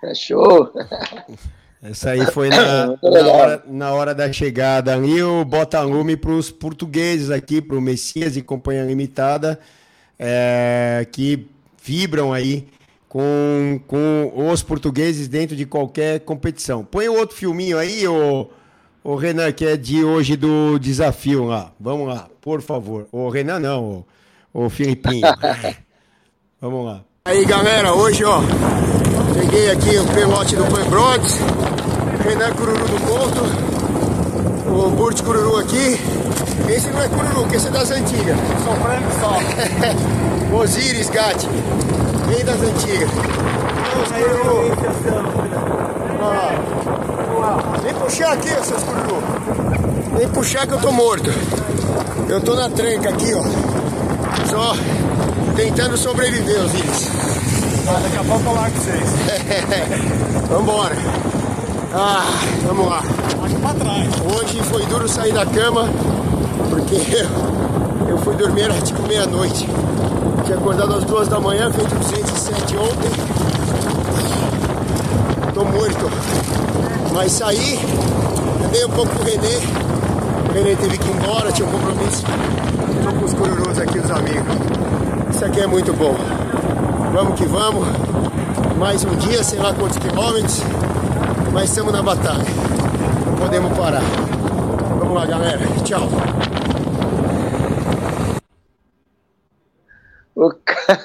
Fechou. 0.00 0.72
Essa 1.82 2.12
aí 2.12 2.24
foi 2.26 2.48
na, 2.48 2.86
na, 2.86 3.32
hora, 3.32 3.62
na 3.66 3.92
hora 3.92 4.14
da 4.14 4.32
chegada 4.32 4.94
ali, 4.94 5.22
o 5.22 5.44
bota-lume 5.44 6.16
para 6.16 6.30
os 6.30 6.50
portugueses 6.50 7.28
aqui, 7.28 7.60
para 7.60 7.76
o 7.76 7.80
Messias 7.80 8.38
e 8.38 8.42
Companhia 8.42 8.84
Limitada, 8.84 9.60
é, 10.18 11.06
que 11.12 11.46
vibram 11.82 12.32
aí 12.32 12.66
com, 13.14 13.80
com 13.86 14.50
os 14.50 14.60
portugueses 14.60 15.28
dentro 15.28 15.54
de 15.54 15.64
qualquer 15.64 16.18
competição. 16.18 16.84
Põe 16.84 17.08
o 17.08 17.16
outro 17.16 17.36
filminho 17.36 17.78
aí, 17.78 18.08
o, 18.08 18.48
o 19.04 19.14
Renan, 19.14 19.52
que 19.52 19.64
é 19.64 19.76
de 19.76 20.04
hoje 20.04 20.34
do 20.34 20.80
desafio 20.80 21.44
lá. 21.44 21.70
Vamos 21.78 22.08
lá, 22.08 22.28
por 22.40 22.60
favor. 22.60 23.06
O 23.12 23.28
Renan 23.28 23.60
não, 23.60 24.04
o, 24.52 24.64
o 24.64 24.68
Filipinho. 24.68 25.28
Vamos 26.60 26.84
lá. 26.86 27.04
Aí 27.26 27.44
galera, 27.44 27.94
hoje 27.94 28.24
ó, 28.24 28.40
peguei 29.32 29.70
aqui 29.70 29.96
o 29.96 30.06
pelote 30.12 30.56
do 30.56 30.64
Pan 30.64 30.84
Broads, 30.90 31.38
Renan 32.24 32.52
Cururu 32.52 32.88
do 32.88 33.00
Ponto, 33.06 34.76
o 34.76 34.90
Burt 34.90 35.22
Cururu 35.22 35.58
aqui. 35.58 36.00
Esse 36.68 36.90
não 36.90 37.00
é 37.00 37.08
Cururu, 37.08 37.46
que 37.48 37.54
esse 37.54 37.68
é 37.68 37.70
das 37.70 37.92
antigas. 37.92 38.36
Frango 38.82 39.10
só. 39.20 39.38
Osiris 40.60 41.08
Gatti. 41.10 41.46
Bem 42.34 42.44
das 42.44 42.60
antigas. 42.60 43.10
Ah. 46.20 47.78
Vem 47.80 47.94
puxar 47.94 48.32
aqui, 48.32 48.48
seus 48.48 48.82
cururu. 48.82 49.22
Vem 50.18 50.28
puxar 50.30 50.66
que 50.66 50.72
eu 50.72 50.80
tô 50.80 50.90
morto. 50.90 51.30
Eu 52.28 52.40
tô 52.40 52.56
na 52.56 52.68
tranca 52.68 53.10
aqui, 53.10 53.32
ó. 53.34 53.42
Só 54.50 54.74
tentando 55.54 55.96
sobreviver, 55.96 56.60
os 56.64 56.74
íris. 56.74 57.08
Ah, 57.86 58.00
daqui 58.02 58.16
a 58.16 58.24
pouco 58.24 58.48
eu 58.48 58.54
largo 58.54 58.76
vocês. 58.78 59.10
Vambora. 60.50 60.96
Ah, 61.92 62.24
vamos 62.66 62.88
lá. 62.88 63.02
Hoje 64.36 64.60
foi 64.64 64.84
duro 64.86 65.08
sair 65.08 65.32
da 65.32 65.46
cama, 65.46 65.88
porque 66.68 66.96
eu 68.10 68.18
fui 68.18 68.34
dormir 68.34 68.68
às 68.72 68.82
tipo 68.82 69.06
meia-noite. 69.06 69.68
Tinha 70.44 70.58
acordado 70.58 70.94
às 70.96 71.04
duas 71.04 71.28
da 71.28 71.40
manhã, 71.40 71.70
feito 71.72 71.94
207 71.94 72.76
ontem. 72.76 73.10
Tô 75.54 75.64
morto. 75.64 76.10
Mas 77.14 77.32
saí, 77.32 77.78
andei 78.64 78.84
um 78.84 78.90
pouco 78.90 79.14
com 79.14 79.22
o 79.22 79.24
Renê. 79.24 79.58
O 80.48 80.52
Renê 80.52 80.76
teve 80.76 80.98
que 80.98 81.08
ir 81.08 81.16
embora, 81.16 81.50
tinha 81.52 81.66
um 81.66 81.70
compromisso. 81.70 82.24
Tô 83.04 83.12
com 83.18 83.24
os 83.24 83.34
cururus 83.34 83.78
aqui, 83.78 83.98
os 83.98 84.10
amigos. 84.10 84.54
Isso 85.30 85.44
aqui 85.44 85.60
é 85.60 85.66
muito 85.66 85.92
bom. 85.94 86.14
Vamos 87.12 87.38
que 87.38 87.46
vamos. 87.46 87.86
Mais 88.78 89.04
um 89.04 89.14
dia, 89.16 89.42
sei 89.42 89.58
lá 89.58 89.72
quantos 89.72 89.98
quilômetros. 89.98 90.60
Mas 91.52 91.70
estamos 91.70 91.92
na 91.92 92.02
batalha. 92.02 92.44
Não 93.26 93.34
podemos 93.36 93.78
parar. 93.78 94.02
Vamos 94.98 95.14
lá, 95.14 95.24
galera. 95.24 95.60
Tchau. 95.84 96.08
O 100.34 100.50
cara, 100.64 101.00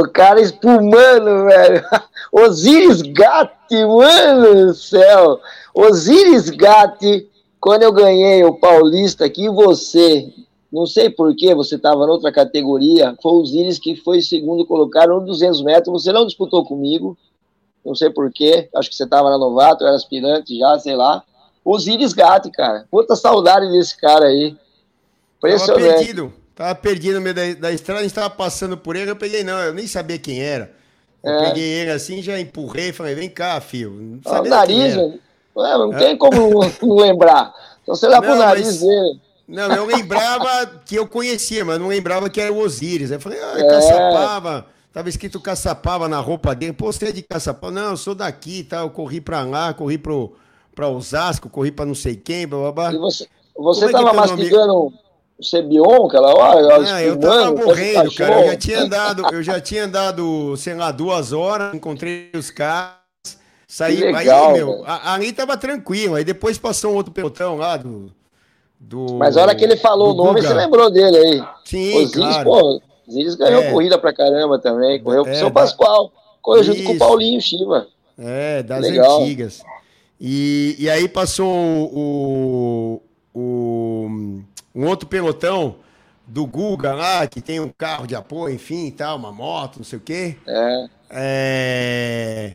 o 0.00 0.10
cara 0.10 0.40
espumando, 0.40 1.44
velho. 1.46 1.84
Osiris 2.32 3.02
Gatti, 3.02 3.84
mano 3.84 4.66
do 4.66 4.74
céu. 4.74 5.40
Osiris 5.74 6.50
Gatti, 6.50 7.28
quando 7.60 7.82
eu 7.82 7.92
ganhei 7.92 8.44
o 8.44 8.54
Paulista 8.54 9.24
aqui, 9.24 9.48
você, 9.48 10.32
não 10.72 10.86
sei 10.86 11.10
porquê, 11.10 11.54
você 11.54 11.76
estava 11.76 12.04
em 12.04 12.08
outra 12.08 12.32
categoria, 12.32 13.16
foi 13.22 13.32
o 13.32 13.40
Osiris 13.40 13.78
que 13.78 13.96
foi 13.96 14.20
segundo 14.22 14.66
colocado 14.66 15.10
no 15.10 15.26
200 15.26 15.62
metros, 15.62 16.02
você 16.02 16.12
não 16.12 16.26
disputou 16.26 16.64
comigo, 16.64 17.16
não 17.84 17.94
sei 17.94 18.10
porquê, 18.10 18.68
acho 18.74 18.90
que 18.90 18.96
você 18.96 19.04
estava 19.04 19.30
na 19.30 19.38
novato, 19.38 19.84
era 19.84 19.94
aspirante 19.94 20.58
já, 20.58 20.78
sei 20.78 20.96
lá. 20.96 21.22
Osiris 21.64 22.12
Gatti, 22.12 22.50
cara, 22.50 22.86
puta 22.90 23.14
saudade 23.16 23.70
desse 23.70 23.96
cara 23.96 24.26
aí. 24.26 24.56
Impressionante. 25.38 25.82
Tava 25.82 25.96
perdido. 25.96 26.32
Tava 26.58 26.74
perdido 26.74 27.14
no 27.14 27.20
meio 27.20 27.36
da, 27.36 27.54
da 27.54 27.72
estrada, 27.72 28.00
a 28.00 28.02
gente 28.02 28.12
tava 28.12 28.30
passando 28.30 28.76
por 28.76 28.96
ele, 28.96 29.08
eu 29.08 29.14
peguei, 29.14 29.44
não, 29.44 29.56
eu 29.60 29.72
nem 29.72 29.86
sabia 29.86 30.18
quem 30.18 30.42
era. 30.42 30.72
Eu 31.22 31.32
é. 31.32 31.44
peguei 31.44 31.62
ele 31.62 31.92
assim, 31.92 32.20
já 32.20 32.36
empurrei, 32.40 32.92
falei, 32.92 33.14
vem 33.14 33.30
cá, 33.30 33.60
filho. 33.60 33.92
Não 33.92 34.20
sabia 34.28 34.50
o 34.50 34.54
nariz, 34.56 34.96
velho. 34.96 35.20
não 35.54 35.90
tem 35.92 36.18
como 36.18 36.60
não 36.82 36.96
lembrar. 36.96 37.54
Então 37.80 37.94
você 37.94 38.06
olha 38.06 38.20
pro 38.20 38.34
nariz 38.34 38.66
mas... 38.66 38.80
dele. 38.80 39.20
Não, 39.46 39.72
eu 39.72 39.86
lembrava 39.86 40.66
que 40.84 40.96
eu 40.96 41.06
conhecia, 41.06 41.64
mas 41.64 41.78
não 41.78 41.86
lembrava 41.86 42.28
que 42.28 42.40
era 42.40 42.52
o 42.52 42.58
Osiris. 42.58 43.12
Aí 43.12 43.18
eu 43.18 43.20
falei, 43.20 43.38
ah, 43.40 43.54
é. 43.56 43.68
Caçapava. 43.68 44.66
Tava 44.92 45.08
escrito 45.08 45.40
Caçapava 45.40 46.08
na 46.08 46.18
roupa 46.18 46.56
dele. 46.56 46.72
Pô, 46.72 46.92
você 46.92 47.06
é 47.06 47.12
de 47.12 47.22
Caçapava? 47.22 47.72
Não, 47.72 47.90
eu 47.90 47.96
sou 47.96 48.16
daqui, 48.16 48.64
tá? 48.64 48.78
Eu 48.78 48.90
corri 48.90 49.20
pra 49.20 49.44
lá, 49.44 49.72
corri 49.72 49.96
pro, 49.96 50.34
pra 50.74 50.88
Osasco, 50.88 51.48
corri 51.48 51.70
pra 51.70 51.86
não 51.86 51.94
sei 51.94 52.16
quem, 52.16 52.48
blá 52.48 52.58
blá 52.58 52.72
blá. 52.72 52.92
E 52.94 52.98
você, 52.98 53.28
você 53.56 53.84
é 53.84 53.92
tava 53.92 54.10
é 54.10 54.12
mastigando. 54.12 54.66
Nome? 54.66 55.07
O 55.38 55.44
Sebion, 55.44 56.06
aquela 56.06 56.34
hora. 56.34 56.60
Eu 57.00 57.18
tava 57.18 57.52
morrendo, 57.52 58.12
cara. 58.14 58.40
Eu 58.40 58.46
já 58.48 58.56
tinha 58.56 58.80
andado, 58.80 59.26
eu 59.32 59.42
já 59.42 59.60
tinha 59.60 59.84
andado, 59.84 60.56
sei 60.56 60.74
lá, 60.74 60.90
duas 60.90 61.32
horas, 61.32 61.74
encontrei 61.74 62.30
os 62.34 62.50
caras. 62.50 62.98
Saí, 63.66 63.96
legal, 63.96 64.48
aí, 64.48 64.54
meu, 64.54 64.82
ali 64.86 65.32
tava 65.32 65.56
tranquilo. 65.56 66.14
Aí 66.14 66.24
depois 66.24 66.56
passou 66.56 66.92
um 66.92 66.96
outro 66.96 67.12
pelotão 67.12 67.56
lá 67.56 67.76
do. 67.76 68.10
do 68.80 69.14
Mas 69.14 69.36
a 69.36 69.42
hora 69.42 69.54
que 69.54 69.62
ele 69.62 69.76
falou 69.76 70.12
o 70.12 70.14
nome, 70.14 70.40
Guga. 70.40 70.48
você 70.48 70.54
lembrou 70.54 70.90
dele 70.90 71.16
aí. 71.16 71.44
Sim, 71.64 72.04
o 72.04 72.10
claro. 72.10 72.44
pô, 72.44 72.82
ganhou 73.38 73.62
é. 73.62 73.70
corrida 73.70 73.98
pra 73.98 74.12
caramba 74.12 74.58
também. 74.58 75.00
Correu 75.02 75.22
com 75.22 75.30
o 75.30 75.34
é, 75.34 75.36
São 75.36 75.50
Pascoal. 75.50 76.10
Correu 76.40 76.62
Isso. 76.62 76.72
junto 76.72 76.84
com 76.84 76.92
o 76.94 76.98
Paulinho 76.98 77.40
Chiva. 77.40 77.86
É, 78.18 78.62
das 78.62 78.80
legal. 78.80 79.20
antigas. 79.20 79.62
E, 80.20 80.74
e 80.78 80.90
aí 80.90 81.06
passou 81.06 81.46
o, 81.46 83.02
o, 83.34 84.42
um 84.74 84.86
outro 84.86 85.08
pelotão 85.08 85.76
do 86.26 86.46
Guga 86.46 86.92
lá, 86.94 87.26
que 87.26 87.40
tem 87.40 87.58
um 87.58 87.70
carro 87.70 88.06
de 88.06 88.14
apoio, 88.14 88.54
enfim, 88.54 88.90
tal, 88.90 89.16
uma 89.16 89.32
moto, 89.32 89.78
não 89.78 89.84
sei 89.84 89.98
o 89.98 90.02
quê. 90.02 90.36
É. 90.46 90.88
é... 91.10 92.54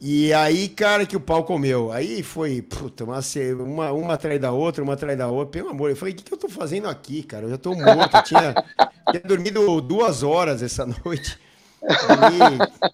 E 0.00 0.32
aí, 0.32 0.68
cara, 0.68 1.04
que 1.04 1.16
o 1.16 1.20
pau 1.20 1.44
comeu. 1.44 1.92
Aí 1.92 2.22
foi, 2.22 2.62
puta, 2.62 3.04
uma, 3.04 3.20
uma, 3.62 3.92
uma 3.92 4.14
atrás 4.14 4.40
da 4.40 4.50
outra, 4.50 4.82
uma 4.82 4.94
atrás 4.94 5.18
da 5.18 5.26
outra. 5.26 5.52
Pelo 5.52 5.70
amor, 5.70 5.90
eu 5.90 5.96
falei, 5.96 6.14
o 6.14 6.16
que, 6.16 6.24
que 6.24 6.32
eu 6.32 6.38
tô 6.38 6.48
fazendo 6.48 6.88
aqui, 6.88 7.22
cara? 7.22 7.44
Eu 7.44 7.50
já 7.50 7.58
tô 7.58 7.74
morto. 7.74 8.16
Eu 8.16 8.22
tinha, 8.22 8.54
tinha 9.10 9.22
dormido 9.22 9.80
duas 9.82 10.22
horas 10.22 10.62
essa 10.62 10.86
noite. 10.86 11.38
Aí, 11.82 12.90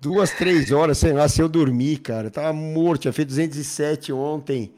duas, 0.00 0.30
três 0.30 0.70
horas, 0.70 0.98
sei 0.98 1.12
lá, 1.12 1.28
se 1.28 1.40
eu 1.40 1.48
dormir, 1.48 1.98
cara. 1.98 2.28
Eu 2.28 2.30
tava 2.30 2.52
morto, 2.52 3.02
tinha 3.02 3.12
feito 3.12 3.28
207 3.28 4.12
ontem 4.12 4.72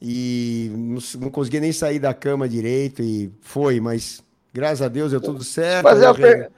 e 0.00 0.70
não, 0.74 0.98
não 1.20 1.30
consegui 1.30 1.60
nem 1.60 1.72
sair 1.72 1.98
da 1.98 2.12
cama 2.12 2.48
direito 2.48 3.02
e 3.02 3.32
foi, 3.40 3.80
mas 3.80 4.22
graças 4.52 4.82
a 4.82 4.88
Deus 4.88 5.10
deu 5.10 5.20
tudo 5.20 5.42
certo. 5.42 5.82
Fazer, 5.82 6.06
uma, 6.06 6.14
per... 6.14 6.50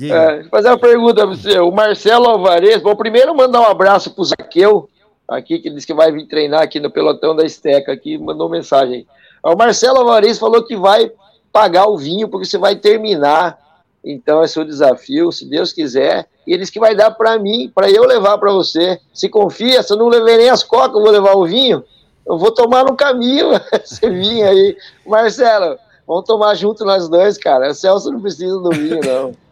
é, 0.00 0.44
fazer 0.44 0.68
uma 0.68 0.78
pergunta 0.78 1.26
pra 1.26 1.36
você. 1.36 1.58
O 1.60 1.70
Marcelo 1.70 2.26
Alvarez, 2.26 2.82
vou 2.82 2.96
primeiro 2.96 3.34
mandar 3.34 3.60
um 3.60 3.66
abraço 3.66 4.14
pro 4.14 4.24
Zaqueu, 4.24 4.88
aqui, 5.28 5.58
que 5.58 5.70
disse 5.70 5.86
que 5.86 5.94
vai 5.94 6.10
vir 6.10 6.26
treinar 6.26 6.62
aqui 6.62 6.80
no 6.80 6.90
pelotão 6.90 7.36
da 7.36 7.44
Esteca, 7.44 7.92
aqui, 7.92 8.18
mandou 8.18 8.48
mensagem. 8.48 9.06
O 9.42 9.54
Marcelo 9.54 9.98
Alvarez 9.98 10.38
falou 10.38 10.64
que 10.64 10.76
vai 10.76 11.12
pagar 11.52 11.86
o 11.86 11.98
vinho, 11.98 12.28
porque 12.28 12.46
você 12.46 12.58
vai 12.58 12.76
terminar. 12.76 13.58
Então, 14.04 14.42
esse 14.42 14.58
é 14.58 14.62
o 14.62 14.64
desafio, 14.64 15.30
se 15.30 15.44
Deus 15.44 15.72
quiser. 15.72 16.26
E 16.46 16.52
eles 16.52 16.70
que 16.70 16.80
vai 16.80 16.94
dar 16.94 17.10
para 17.10 17.38
mim, 17.38 17.70
para 17.74 17.90
eu 17.90 18.04
levar 18.04 18.38
para 18.38 18.50
você. 18.50 18.98
Se 19.12 19.28
confia, 19.28 19.82
se 19.82 19.92
eu 19.92 19.96
não 19.98 20.08
levei 20.08 20.38
nem 20.38 20.48
as 20.48 20.62
cocas, 20.62 20.94
eu 20.94 21.02
vou 21.02 21.10
levar 21.10 21.34
o 21.34 21.46
vinho. 21.46 21.84
Eu 22.28 22.38
vou 22.38 22.52
tomar 22.52 22.84
no 22.84 22.94
caminho 22.94 23.48
esse 23.82 24.08
vinho 24.08 24.46
aí. 24.46 24.76
Marcelo, 25.06 25.78
vamos 26.06 26.24
tomar 26.24 26.54
junto 26.54 26.84
nós 26.84 27.08
dois, 27.08 27.38
cara. 27.38 27.70
O 27.70 27.74
Celso 27.74 28.12
não 28.12 28.20
precisa 28.20 28.58
do 28.58 28.70
vinho, 28.70 29.00
não. 29.04 29.32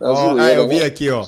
Oh, 0.00 0.36
ah, 0.38 0.52
eu 0.52 0.68
vi 0.68 0.80
né? 0.80 0.86
aqui, 0.86 1.08
ó. 1.08 1.24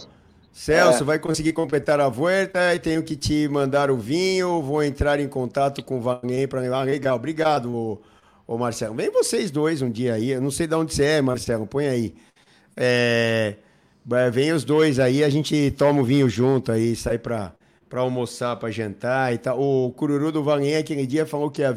Celso, 0.52 1.02
é. 1.02 1.06
vai 1.06 1.18
conseguir 1.18 1.52
completar 1.52 1.98
a 1.98 2.08
volta 2.08 2.74
e 2.74 2.78
tenho 2.78 3.02
que 3.02 3.16
te 3.16 3.48
mandar 3.48 3.90
o 3.90 3.96
vinho. 3.96 4.60
Vou 4.60 4.82
entrar 4.82 5.18
em 5.20 5.28
contato 5.28 5.82
com 5.82 5.96
o 5.96 6.00
Vanguém 6.00 6.46
para 6.48 6.60
levar. 6.60 6.82
Legal, 6.82 7.16
obrigado, 7.16 7.72
ô, 7.74 7.98
ô, 8.46 8.58
Marcelo. 8.58 8.94
Vem 8.94 9.08
vocês 9.08 9.50
dois 9.52 9.80
um 9.80 9.90
dia 9.90 10.14
aí. 10.14 10.30
Eu 10.30 10.42
não 10.42 10.50
sei 10.50 10.66
de 10.66 10.74
onde 10.74 10.92
você 10.92 11.04
é, 11.04 11.22
Marcelo. 11.22 11.66
Põe 11.66 11.86
aí. 11.86 12.14
É, 12.76 13.54
Vem 14.30 14.52
os 14.52 14.62
dois 14.62 15.00
aí, 15.00 15.24
a 15.24 15.28
gente 15.28 15.72
toma 15.76 16.00
o 16.00 16.04
vinho 16.04 16.28
junto 16.28 16.70
aí, 16.70 16.94
sai 16.94 17.18
pra, 17.18 17.52
pra 17.88 18.00
almoçar, 18.00 18.56
pra 18.56 18.70
jantar 18.70 19.32
e 19.32 19.38
tal. 19.38 19.60
O 19.60 19.92
Cururu 19.92 20.32
do 20.32 20.42
Valinha 20.42 20.78
aquele 20.78 21.06
dia 21.06 21.26
falou 21.26 21.50
que 21.50 21.62
ia 21.62 21.76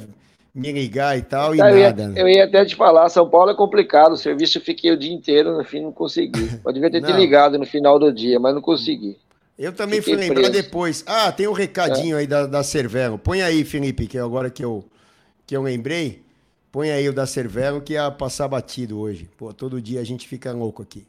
me 0.53 0.71
ligar 0.71 1.17
e 1.17 1.21
tal, 1.21 1.55
e 1.55 1.59
eu 1.59 1.65
nada. 1.65 1.77
Ia, 1.77 2.07
né? 2.09 2.21
eu 2.21 2.27
ia 2.27 2.45
até 2.45 2.65
te 2.65 2.75
falar, 2.75 3.07
São 3.09 3.29
Paulo 3.29 3.51
é 3.51 3.55
complicado, 3.55 4.13
o 4.13 4.17
serviço 4.17 4.57
eu 4.57 4.61
fiquei 4.61 4.91
o 4.91 4.97
dia 4.97 5.13
inteiro, 5.13 5.55
no 5.55 5.63
fim 5.63 5.81
não 5.81 5.91
consegui. 5.91 6.49
Eu 6.65 6.73
devia 6.73 6.91
ter 6.91 7.01
te 7.01 7.11
ligado 7.11 7.57
no 7.57 7.65
final 7.65 7.97
do 7.99 8.11
dia, 8.11 8.39
mas 8.39 8.53
não 8.53 8.61
consegui. 8.61 9.17
Eu 9.57 9.73
também 9.73 9.99
fiquei 9.99 10.15
fui 10.15 10.23
lembrar 10.23 10.49
preso. 10.49 10.63
depois. 10.63 11.03
Ah, 11.05 11.31
tem 11.31 11.47
um 11.47 11.51
recadinho 11.51 12.15
é. 12.15 12.21
aí 12.21 12.27
da, 12.27 12.45
da 12.45 12.63
Cervelo. 12.63 13.17
Põe 13.17 13.41
aí, 13.41 13.65
Felipe, 13.65 14.07
que 14.07 14.17
agora 14.17 14.49
que 14.49 14.63
eu, 14.63 14.85
que 15.45 15.55
eu 15.55 15.61
lembrei. 15.61 16.23
Põe 16.71 16.91
aí 16.91 17.09
o 17.09 17.13
da 17.13 17.25
Cervelo 17.25 17.81
que 17.81 17.93
ia 17.93 18.09
passar 18.09 18.47
batido 18.47 18.99
hoje. 18.99 19.29
Pô, 19.37 19.53
todo 19.53 19.81
dia 19.81 19.99
a 19.99 20.03
gente 20.03 20.27
fica 20.27 20.51
louco 20.51 20.81
aqui. 20.81 21.05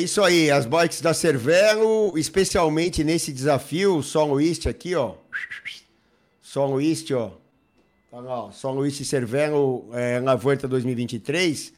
Isso 0.00 0.22
aí, 0.22 0.50
as 0.50 0.66
bikes 0.66 1.00
da 1.00 1.14
Cervelo, 1.14 2.16
especialmente 2.16 3.04
nesse 3.04 3.32
desafio, 3.32 4.02
Solo 4.02 4.40
East 4.40 4.66
aqui, 4.66 4.94
ó. 4.94 5.14
Solo 6.40 6.80
East, 6.80 7.10
ó. 7.12 7.30
Tá 8.10 8.18
lá, 8.18 8.44
ó. 8.46 8.50
Solo 8.50 8.84
East 8.84 9.04
Cervelo 9.04 9.88
é, 9.92 10.18
na 10.20 10.34
Volta 10.34 10.66
2023. 10.66 11.72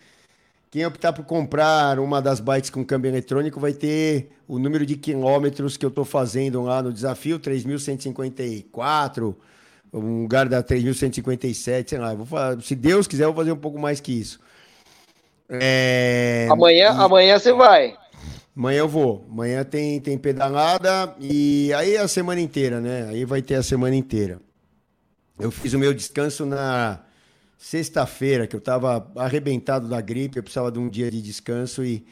Quem 0.70 0.86
optar 0.86 1.12
por 1.12 1.26
comprar 1.26 1.98
uma 1.98 2.22
das 2.22 2.40
bikes 2.40 2.70
com 2.70 2.82
câmbio 2.82 3.10
eletrônico 3.10 3.60
vai 3.60 3.74
ter 3.74 4.30
o 4.48 4.58
número 4.58 4.86
de 4.86 4.96
quilômetros 4.96 5.76
que 5.76 5.84
eu 5.84 5.90
estou 5.90 6.04
fazendo 6.04 6.62
lá 6.62 6.82
no 6.82 6.90
desafio, 6.90 7.38
3.154, 7.38 9.34
um 9.92 10.22
lugar 10.22 10.48
da 10.48 10.62
3.157, 10.62 11.90
sei 11.90 11.98
lá. 11.98 12.14
Vou 12.14 12.24
fazer, 12.24 12.62
se 12.62 12.74
Deus 12.74 13.06
quiser, 13.06 13.24
eu 13.24 13.34
vou 13.34 13.42
fazer 13.42 13.52
um 13.52 13.58
pouco 13.58 13.78
mais 13.78 14.00
que 14.00 14.12
isso. 14.12 14.40
É... 15.50 16.48
Amanhã, 16.50 16.86
e... 16.86 16.98
amanhã 16.98 17.38
você 17.38 17.52
vai. 17.52 17.94
Amanhã 18.56 18.78
eu 18.80 18.88
vou. 18.88 19.24
Amanhã 19.30 19.64
tem, 19.64 20.00
tem 20.00 20.18
pedalada 20.18 21.14
e 21.18 21.72
aí 21.74 21.96
é 21.96 22.00
a 22.00 22.08
semana 22.08 22.40
inteira, 22.40 22.80
né? 22.80 23.08
Aí 23.08 23.24
vai 23.24 23.42
ter 23.42 23.54
a 23.54 23.62
semana 23.62 23.96
inteira. 23.96 24.40
Eu 25.38 25.50
fiz 25.50 25.72
o 25.72 25.78
meu 25.78 25.94
descanso 25.94 26.44
na 26.44 27.00
sexta-feira, 27.56 28.46
que 28.46 28.54
eu 28.54 28.60
tava 28.60 29.10
arrebentado 29.16 29.88
da 29.88 29.98
gripe, 30.00 30.38
eu 30.38 30.42
precisava 30.42 30.70
de 30.70 30.78
um 30.78 30.88
dia 30.88 31.10
de 31.10 31.22
descanso 31.22 31.82
e, 31.84 32.04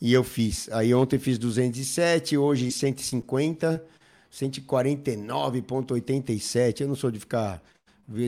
e 0.00 0.12
eu 0.12 0.24
fiz. 0.24 0.68
Aí 0.72 0.94
ontem 0.94 1.18
fiz 1.18 1.38
207, 1.38 2.38
hoje 2.38 2.70
150, 2.70 3.84
149,87. 4.32 6.80
Eu 6.80 6.88
não 6.88 6.94
sou 6.94 7.10
de 7.10 7.20
ficar 7.20 7.62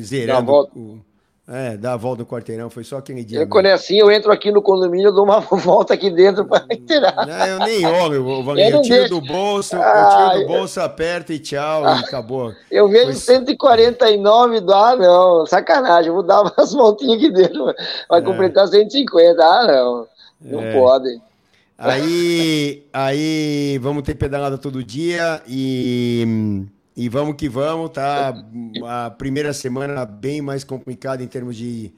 zerando. 0.02 1.02
É, 1.46 1.76
dar 1.76 1.92
a 1.92 1.96
volta 1.98 2.22
no 2.22 2.26
quarteirão, 2.26 2.70
foi 2.70 2.84
só 2.84 2.96
aquele 2.96 3.22
dia. 3.22 3.40
Eu, 3.40 3.46
quando 3.46 3.66
é 3.66 3.72
assim, 3.72 3.98
eu 3.98 4.10
entro 4.10 4.32
aqui 4.32 4.50
no 4.50 4.62
condomínio, 4.62 5.12
dou 5.12 5.24
uma 5.24 5.40
volta 5.52 5.92
aqui 5.92 6.08
dentro 6.10 6.46
para 6.46 6.64
inteirar. 6.72 7.26
Não, 7.26 7.46
eu 7.46 7.58
nem 7.58 7.86
olho, 7.86 8.14
eu, 8.14 8.56
eu 8.56 8.80
tiro 8.80 9.00
deixo. 9.00 9.08
do 9.08 9.20
bolso, 9.20 9.76
ah, 9.76 10.30
eu 10.30 10.30
tiro 10.30 10.40
do 10.40 10.54
bolso, 10.54 10.80
aperto 10.80 11.34
e 11.34 11.38
tchau, 11.38 11.84
ah, 11.84 12.00
e 12.00 12.04
acabou. 12.04 12.54
Eu 12.70 12.88
vejo 12.88 13.12
foi... 13.12 13.36
149, 13.36 14.62
ah, 14.72 14.96
não, 14.96 15.44
sacanagem, 15.44 16.08
eu 16.08 16.14
vou 16.14 16.22
dar 16.22 16.44
umas 16.56 16.72
voltinhas 16.72 17.18
aqui 17.18 17.30
dentro, 17.30 17.74
vai 18.08 18.20
é. 18.20 18.24
completar 18.24 18.66
150, 18.66 19.44
ah, 19.44 19.66
não, 19.66 20.06
não 20.40 20.60
é. 20.62 20.72
pode. 20.72 21.20
Aí, 21.76 22.86
aí, 22.90 23.78
vamos 23.82 24.02
ter 24.02 24.14
pedalada 24.14 24.56
todo 24.56 24.82
dia 24.82 25.42
e 25.46 26.64
e 26.96 27.08
vamos 27.08 27.34
que 27.34 27.48
vamos, 27.48 27.90
tá? 27.90 28.34
A 28.84 29.10
primeira 29.10 29.52
semana 29.52 30.04
bem 30.04 30.40
mais 30.40 30.62
complicada 30.62 31.22
em 31.22 31.26
termos 31.26 31.56
de 31.56 31.92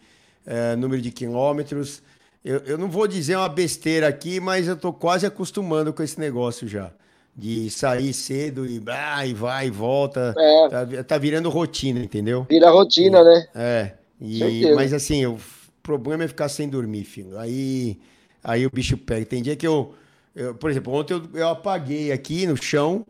é, 0.47 0.75
número 0.75 1.03
de 1.03 1.11
quilômetros. 1.11 2.03
Eu, 2.43 2.61
eu 2.61 2.79
não 2.79 2.89
vou 2.89 3.07
dizer 3.07 3.37
uma 3.37 3.49
besteira 3.49 4.09
aqui, 4.09 4.41
mas 4.41 4.69
eu 4.69 4.77
tô 4.77 4.93
quase 4.93 5.27
acostumando 5.27 5.93
com 5.93 6.03
esse 6.03 6.19
negócio 6.19 6.67
já. 6.67 6.93
De 7.39 7.69
sair 7.69 8.15
cedo 8.15 8.65
e, 8.65 8.83
ah, 8.87 9.23
vai 9.35 9.67
e 9.67 9.71
volta. 9.71 10.35
É. 10.39 10.69
Tá, 10.69 11.05
tá, 11.05 11.19
virando 11.19 11.51
rotina, 11.51 12.01
entendeu? 12.01 12.47
Vira 12.49 12.71
rotina, 12.71 13.21
e, 13.21 13.25
né? 13.25 13.49
É. 13.55 13.93
E, 14.19 14.73
mas 14.75 14.95
assim, 14.95 15.27
o 15.27 15.39
problema 15.83 16.25
é 16.25 16.29
ficar 16.29 16.49
sem 16.49 16.67
dormir, 16.67 17.05
filho. 17.05 17.39
Aí, 17.39 18.01
aí 18.43 18.65
o 18.65 18.71
bicho 18.71 18.97
pega. 18.97 19.27
Tem 19.27 19.43
dia 19.43 19.55
que 19.55 19.67
eu, 19.67 19.93
eu 20.35 20.55
por 20.55 20.71
exemplo, 20.71 20.95
ontem 20.95 21.13
eu, 21.13 21.23
eu 21.35 21.49
apaguei 21.49 22.11
aqui 22.11 22.47
no 22.47 22.57
chão 22.57 23.05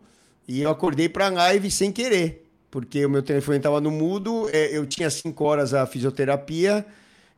E 0.48 0.62
eu 0.62 0.70
acordei 0.70 1.08
pra 1.08 1.28
live 1.28 1.70
sem 1.70 1.90
querer, 1.90 2.48
porque 2.70 3.04
o 3.04 3.10
meu 3.10 3.22
telefone 3.22 3.58
estava 3.58 3.80
no 3.80 3.90
mudo, 3.90 4.48
é, 4.52 4.76
eu 4.76 4.86
tinha 4.86 5.10
cinco 5.10 5.44
horas 5.44 5.74
a 5.74 5.86
fisioterapia, 5.86 6.86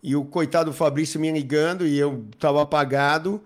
e 0.03 0.15
o 0.15 0.25
coitado 0.25 0.73
Fabrício 0.73 1.19
me 1.19 1.31
ligando, 1.31 1.87
e 1.87 1.99
eu 1.99 2.25
tava 2.39 2.63
apagado, 2.63 3.43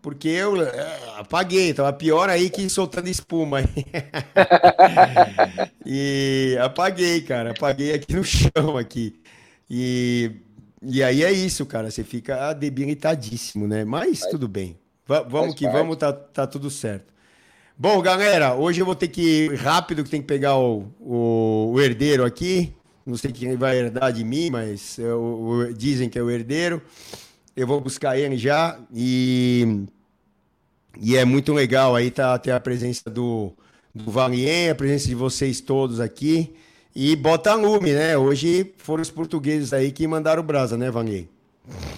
porque 0.00 0.28
eu 0.28 0.60
é, 0.62 0.98
apaguei, 1.18 1.72
tava 1.72 1.92
pior 1.92 2.28
aí 2.28 2.50
que 2.50 2.68
soltando 2.68 3.08
espuma. 3.08 3.60
e 5.86 6.56
apaguei, 6.60 7.20
cara, 7.20 7.52
apaguei 7.52 7.94
aqui 7.94 8.14
no 8.14 8.24
chão 8.24 8.76
aqui. 8.76 9.20
E, 9.70 10.32
e 10.82 11.02
aí 11.02 11.22
é 11.22 11.30
isso, 11.30 11.64
cara, 11.66 11.90
você 11.90 12.02
fica 12.02 12.52
debilitadíssimo, 12.52 13.68
né? 13.68 13.84
Mas 13.84 14.20
tudo 14.20 14.48
bem. 14.48 14.76
Vamos 15.28 15.54
que 15.54 15.68
vamos, 15.68 15.96
tá, 15.96 16.12
tá 16.12 16.46
tudo 16.46 16.70
certo. 16.70 17.12
Bom, 17.76 18.00
galera, 18.02 18.54
hoje 18.54 18.80
eu 18.80 18.86
vou 18.86 18.94
ter 18.94 19.08
que 19.08 19.46
ir 19.46 19.54
rápido, 19.54 20.04
que 20.04 20.10
tem 20.10 20.20
que 20.20 20.26
pegar 20.26 20.56
o, 20.56 20.84
o, 21.00 21.72
o 21.72 21.80
herdeiro 21.80 22.24
aqui. 22.24 22.72
Não 23.04 23.16
sei 23.16 23.32
quem 23.32 23.56
vai 23.56 23.78
herdar 23.78 24.12
de 24.12 24.22
mim, 24.22 24.50
mas 24.50 24.98
eu, 24.98 25.66
é 25.68 25.72
dizem 25.72 26.08
que 26.08 26.18
é 26.18 26.22
o 26.22 26.30
herdeiro. 26.30 26.80
Eu 27.56 27.66
vou 27.66 27.80
buscar 27.80 28.16
ele 28.16 28.36
já 28.36 28.78
e, 28.94 29.84
e 31.00 31.16
é 31.16 31.24
muito 31.24 31.52
legal 31.52 31.96
aí 31.96 32.10
tá, 32.10 32.38
ter 32.38 32.52
a 32.52 32.60
presença 32.60 33.10
do, 33.10 33.52
do 33.94 34.10
Valien, 34.10 34.70
a 34.70 34.74
presença 34.74 35.08
de 35.08 35.14
vocês 35.14 35.60
todos 35.60 35.98
aqui. 35.98 36.54
E 36.94 37.16
bota 37.16 37.54
lume, 37.54 37.92
né? 37.92 38.16
Hoje 38.18 38.74
foram 38.76 39.02
os 39.02 39.10
portugueses 39.10 39.72
aí 39.72 39.90
que 39.90 40.06
mandaram 40.06 40.42
brasa, 40.42 40.76
né, 40.76 40.90
Valien? 40.90 41.28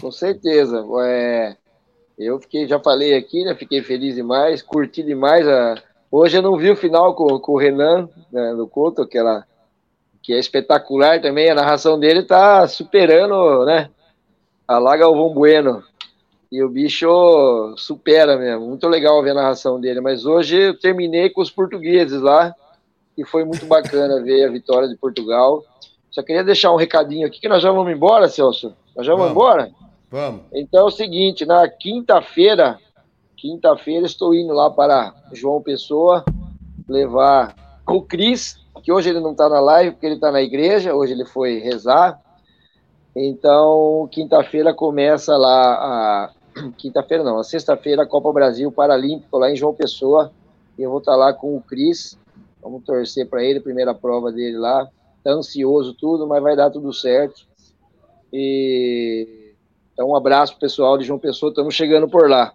Com 0.01 0.11
certeza. 0.13 0.85
É, 1.03 1.57
eu 2.19 2.39
fiquei, 2.41 2.67
já 2.67 2.79
falei 2.79 3.15
aqui, 3.15 3.45
né? 3.45 3.55
Fiquei 3.55 3.83
feliz 3.83 4.15
demais, 4.15 4.63
curti 4.63 5.03
demais. 5.03 5.47
A... 5.49 5.75
Hoje 6.11 6.39
eu 6.39 6.43
não 6.43 6.57
vi 6.57 6.71
o 6.71 6.77
final 6.77 7.15
com, 7.15 7.39
com 7.39 7.53
o 7.53 7.59
Renan, 7.59 8.09
né, 8.31 8.55
do 8.55 8.67
Couto, 8.69 9.03
aquela 9.03 9.45
que 10.23 10.33
é 10.33 10.39
espetacular 10.39 11.21
também. 11.21 11.51
A 11.51 11.55
narração 11.55 11.99
dele 11.99 12.23
tá 12.23 12.67
superando, 12.67 13.65
né? 13.65 13.91
A 14.67 14.79
Laga 14.79 15.03
Galvão 15.03 15.35
Bueno. 15.35 15.83
E 16.51 16.63
o 16.63 16.69
bicho 16.69 17.75
supera 17.77 18.39
mesmo. 18.39 18.67
Muito 18.69 18.89
legal 18.89 19.23
ver 19.23 19.31
a 19.31 19.35
narração 19.35 19.81
dele. 19.81 20.01
Mas 20.01 20.25
hoje 20.25 20.57
eu 20.57 20.79
terminei 20.79 21.29
com 21.29 21.43
os 21.43 21.51
portugueses 21.51 22.21
lá. 22.21 22.55
E 23.19 23.25
foi 23.25 23.45
muito 23.45 23.67
bacana 23.67 24.23
ver 24.23 24.45
a 24.45 24.51
vitória 24.51 24.89
de 24.89 24.97
Portugal. 24.97 25.63
Só 26.11 26.23
queria 26.23 26.45
deixar 26.45 26.73
um 26.73 26.77
recadinho 26.77 27.27
aqui 27.27 27.41
que 27.41 27.49
nós 27.49 27.63
já 27.63 27.71
vamos 27.71 27.93
embora, 27.93 28.29
Celso. 28.29 28.73
Nós 28.97 29.05
já 29.05 29.15
vamos, 29.15 29.33
vamos 29.33 29.33
embora? 29.33 29.84
Vamos. 30.15 30.43
Então 30.53 30.83
é 30.83 30.85
o 30.85 30.91
seguinte, 30.93 31.45
na 31.45 31.67
quinta-feira, 31.67 32.79
quinta-feira 33.37 34.07
estou 34.07 34.33
indo 34.33 34.53
lá 34.53 34.71
para 34.71 35.13
João 35.33 35.61
Pessoa 35.61 36.25
levar 36.89 37.83
o 37.85 38.01
Cris, 38.01 38.61
que 38.85 38.93
hoje 38.93 39.11
ele 39.11 39.19
não 39.19 39.33
está 39.33 39.49
na 39.49 39.59
live 39.59 39.91
porque 39.91 40.07
ele 40.07 40.15
está 40.15 40.31
na 40.31 40.41
igreja, 40.41 40.95
hoje 40.95 41.15
ele 41.15 41.25
foi 41.25 41.59
rezar. 41.59 42.23
Então, 43.17 44.09
quinta-feira 44.13 44.73
começa 44.73 45.37
lá 45.37 45.75
a 45.75 46.31
quinta-feira 46.79 47.25
não, 47.25 47.41
a 47.41 47.43
sexta-feira 47.43 48.05
a 48.05 48.07
Copa 48.07 48.33
Brasil 48.33 48.71
Paralímpico 48.71 49.37
lá 49.37 49.51
em 49.51 49.57
João 49.57 49.75
Pessoa. 49.75 50.31
E 50.79 50.83
eu 50.83 50.91
vou 50.91 51.01
estar 51.01 51.15
tá 51.15 51.19
lá 51.19 51.33
com 51.33 51.57
o 51.57 51.61
Cris. 51.61 52.17
Vamos 52.63 52.85
torcer 52.85 53.29
para 53.29 53.43
ele, 53.43 53.59
primeira 53.59 53.93
prova 53.93 54.31
dele 54.31 54.59
lá. 54.59 54.89
Tá 55.25 55.33
ansioso 55.33 55.93
tudo, 55.93 56.25
mas 56.25 56.41
vai 56.41 56.55
dar 56.55 56.71
tudo 56.71 56.93
certo. 56.93 57.49
E 58.33 59.44
então, 59.95 60.09
um 60.09 60.17
abraço 60.17 60.59
pessoal 60.59 60.99
de 60.99 61.05
João 61.05 61.21
Pessoa, 61.21 61.51
estamos 61.51 61.73
chegando 61.73 62.09
por 62.09 62.29
lá. 62.29 62.53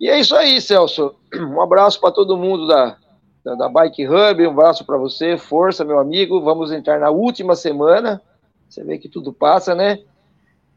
E 0.00 0.10
é 0.10 0.18
isso 0.18 0.34
aí, 0.34 0.60
Celso. 0.60 1.14
Um 1.34 1.60
abraço 1.60 2.00
para 2.00 2.10
todo 2.10 2.36
mundo 2.36 2.66
da, 2.66 2.96
da, 3.44 3.54
da, 3.54 3.68
Bike 3.68 4.06
Hub, 4.06 4.46
um 4.46 4.50
abraço 4.50 4.84
para 4.84 4.96
você, 4.96 5.38
força, 5.38 5.84
meu 5.84 6.00
amigo. 6.00 6.40
Vamos 6.40 6.72
entrar 6.72 6.98
na 6.98 7.10
última 7.10 7.54
semana. 7.54 8.20
Você 8.68 8.82
vê 8.82 8.98
que 8.98 9.08
tudo 9.08 9.32
passa, 9.32 9.72
né? 9.72 10.00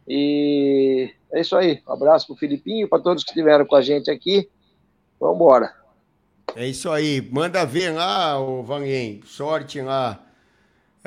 E 0.07 1.11
é 1.33 1.41
isso 1.41 1.57
aí. 1.57 1.81
Um 1.87 1.93
abraço 1.93 2.27
para 2.27 2.35
o 2.35 2.37
Filipinho, 2.37 2.87
para 2.87 3.01
todos 3.01 3.23
que 3.23 3.31
estiveram 3.31 3.65
com 3.65 3.75
a 3.75 3.81
gente 3.81 4.11
aqui. 4.11 4.47
Vamos 5.19 5.35
embora. 5.37 5.73
É 6.55 6.67
isso 6.67 6.91
aí. 6.91 7.27
Manda 7.31 7.65
ver 7.65 7.89
lá, 7.89 8.39
o 8.39 8.61
Vanguem. 8.61 9.21
Sorte 9.25 9.81
lá 9.81 10.26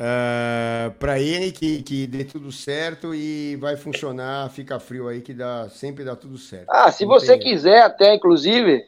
uh, 0.01 0.88
ah, 0.88 0.92
para 0.98 1.20
ele 1.20 1.53
que, 1.53 1.82
que 1.82 2.07
dê 2.07 2.24
tudo 2.24 2.51
certo 2.51 3.14
e 3.14 3.57
vai 3.57 3.76
funcionar, 3.76 4.48
fica 4.51 4.80
frio 4.80 5.09
aí 5.09 5.20
que 5.20 5.34
dá, 5.34 5.68
sempre 5.68 6.05
dá 6.05 6.16
tudo 6.16 6.38
certo. 6.38 6.66
Ah, 6.70 6.90
se 6.90 7.05
Não 7.05 7.12
você 7.12 7.38
tem... 7.38 7.40
quiser 7.40 7.82
até, 7.82 8.14
inclusive, 8.14 8.84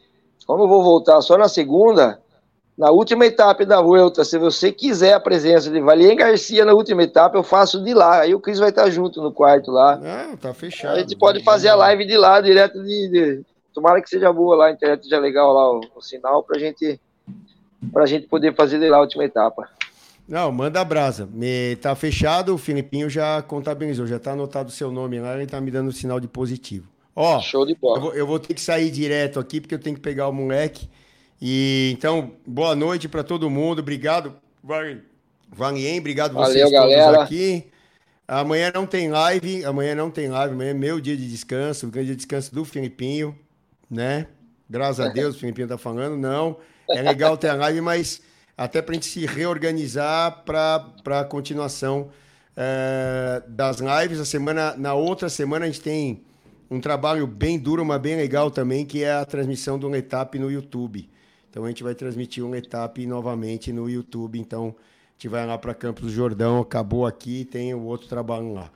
como 0.47 0.63
eu 0.63 0.67
vou 0.67 0.83
voltar 0.83 1.21
só 1.21 1.37
na 1.37 1.47
segunda, 1.47 2.19
na 2.77 2.89
última 2.89 3.25
etapa 3.25 3.63
da 3.65 3.79
Vuelta, 3.81 4.23
se 4.23 4.37
você 4.37 4.71
quiser 4.71 5.13
a 5.13 5.19
presença 5.19 5.69
de 5.69 5.79
Valien 5.79 6.15
Garcia 6.15 6.65
na 6.65 6.73
última 6.73 7.03
etapa, 7.03 7.37
eu 7.37 7.43
faço 7.43 7.83
de 7.83 7.93
lá. 7.93 8.21
Aí 8.21 8.33
o 8.33 8.39
Cris 8.39 8.57
vai 8.57 8.69
estar 8.69 8.89
junto 8.89 9.21
no 9.21 9.31
quarto 9.31 9.69
lá. 9.69 9.95
Não, 9.97 10.35
tá 10.35 10.53
fechado. 10.53 10.95
A 10.95 10.99
gente 10.99 11.15
pode 11.15 11.43
fazer 11.43 11.69
a 11.69 11.75
live 11.75 12.05
de 12.05 12.17
lá, 12.17 12.41
direto 12.41 12.83
de, 12.83 13.09
de... 13.09 13.45
Tomara 13.73 14.01
que 14.01 14.09
seja 14.09 14.33
boa 14.33 14.55
lá, 14.55 14.65
a 14.67 14.71
internet 14.71 15.03
seja 15.03 15.19
legal 15.19 15.53
lá 15.53 15.71
o, 15.71 15.81
o 15.95 16.01
sinal 16.01 16.43
pra 16.43 16.57
gente, 16.57 16.99
pra 17.91 18.07
gente 18.07 18.27
poder 18.27 18.55
fazer 18.55 18.79
de 18.79 18.89
lá 18.89 18.97
a 18.97 19.01
última 19.01 19.23
etapa. 19.23 19.69
Não, 20.27 20.51
manda 20.51 20.83
brasa. 20.83 21.27
Me, 21.31 21.75
tá 21.77 21.95
fechado, 21.95 22.55
o 22.55 22.57
Filipinho 22.57 23.09
já 23.09 23.41
contabilizou, 23.41 24.07
já 24.07 24.19
tá 24.19 24.31
anotado 24.31 24.69
o 24.69 24.71
seu 24.71 24.91
nome 24.91 25.19
lá, 25.19 25.35
ele 25.35 25.47
tá 25.47 25.59
me 25.59 25.69
dando 25.69 25.91
sinal 25.91 26.19
de 26.19 26.27
positivo. 26.27 26.87
Ó, 27.15 27.39
Show 27.41 27.65
de 27.65 27.75
bola. 27.75 27.97
Eu 27.97 28.01
vou, 28.01 28.13
eu 28.13 28.27
vou 28.27 28.39
ter 28.39 28.53
que 28.53 28.61
sair 28.61 28.89
direto 28.89 29.39
aqui, 29.39 29.61
porque 29.61 29.75
eu 29.75 29.79
tenho 29.79 29.95
que 29.95 30.01
pegar 30.01 30.27
o 30.27 30.33
moleque. 30.33 30.89
E 31.41 31.91
então, 31.93 32.31
boa 32.47 32.75
noite 32.75 33.07
para 33.07 33.23
todo 33.23 33.49
mundo. 33.49 33.79
Obrigado, 33.79 34.35
Vanien, 35.49 35.99
obrigado 35.99 36.33
Valeu, 36.33 36.51
vocês 36.51 36.71
galera. 36.71 37.05
todos 37.05 37.23
aqui. 37.25 37.67
Amanhã 38.25 38.71
não 38.73 38.85
tem 38.85 39.09
live, 39.09 39.65
amanhã 39.65 39.93
não 39.93 40.09
tem 40.09 40.29
live, 40.29 40.53
amanhã 40.53 40.71
é 40.71 40.73
meu 40.73 41.01
dia 41.01 41.15
de 41.17 41.29
descanso, 41.29 41.87
o 41.87 41.91
grande 41.91 42.07
dia 42.07 42.15
de 42.15 42.19
descanso 42.21 42.55
do 42.55 42.63
Filipinho, 42.63 43.37
né? 43.91 44.27
Graças 44.69 45.05
a 45.05 45.09
Deus, 45.09 45.35
o 45.35 45.39
Filipinho 45.39 45.67
tá 45.67 45.77
falando, 45.77 46.15
não. 46.15 46.57
É 46.89 47.01
legal 47.01 47.37
ter 47.37 47.49
a 47.49 47.55
live, 47.55 47.81
mas 47.81 48.21
até 48.57 48.81
para 48.81 48.91
a 48.91 48.95
gente 48.95 49.07
se 49.07 49.25
reorganizar 49.25 50.43
para 50.45 51.19
a 51.19 51.23
continuação 51.23 52.09
é, 52.55 53.41
das 53.47 53.79
lives. 53.79 54.19
A 54.19 54.25
semana, 54.25 54.75
na 54.77 54.93
outra 54.93 55.29
semana 55.29 55.65
a 55.65 55.67
gente 55.67 55.81
tem 55.81 56.23
um 56.69 56.79
trabalho 56.79 57.27
bem 57.27 57.59
duro, 57.59 57.85
mas 57.85 58.01
bem 58.01 58.15
legal 58.15 58.49
também, 58.49 58.85
que 58.85 59.03
é 59.03 59.11
a 59.11 59.25
transmissão 59.25 59.77
do 59.77 59.87
Letap 59.87 60.37
no 60.39 60.51
YouTube. 60.51 61.09
Então 61.49 61.65
a 61.65 61.67
gente 61.67 61.83
vai 61.83 61.93
transmitir 61.93 62.43
um 62.43 62.49
Letap 62.49 63.05
novamente 63.05 63.71
no 63.71 63.89
YouTube. 63.89 64.39
Então 64.39 64.75
a 64.77 65.13
gente 65.13 65.27
vai 65.27 65.45
lá 65.45 65.57
para 65.57 65.73
Campos 65.73 66.05
do 66.05 66.09
Jordão, 66.09 66.61
acabou 66.61 67.05
aqui, 67.05 67.45
tem 67.45 67.73
o 67.73 67.83
outro 67.83 68.07
trabalho 68.07 68.53
lá. 68.53 68.71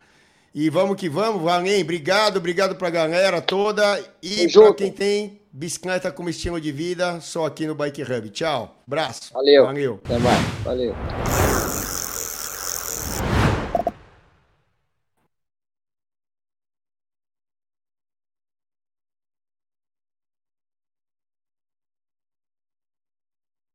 E 0.53 0.69
vamos 0.69 0.95
que 0.95 1.07
vamos, 1.07 1.41
Valém, 1.41 1.83
obrigado, 1.83 2.37
obrigado 2.37 2.75
para 2.75 2.87
a 2.87 2.91
galera 2.91 3.41
toda 3.41 4.03
e 4.23 4.47
para 4.51 4.73
quem 4.73 4.91
tem 4.91 5.41
Bicicleta 5.51 6.11
como 6.11 6.29
estilo 6.29 6.59
de 6.59 6.71
vida, 6.71 7.19
só 7.21 7.45
aqui 7.45 7.65
no 7.65 7.75
Bike 7.75 8.03
Hub. 8.03 8.29
Tchau, 8.29 8.75
abraço. 8.85 9.33
Valeu. 9.33 9.65
Valeu. 9.65 10.01
Até 10.03 10.17
mais. 10.19 10.45
Valeu. 10.63 11.86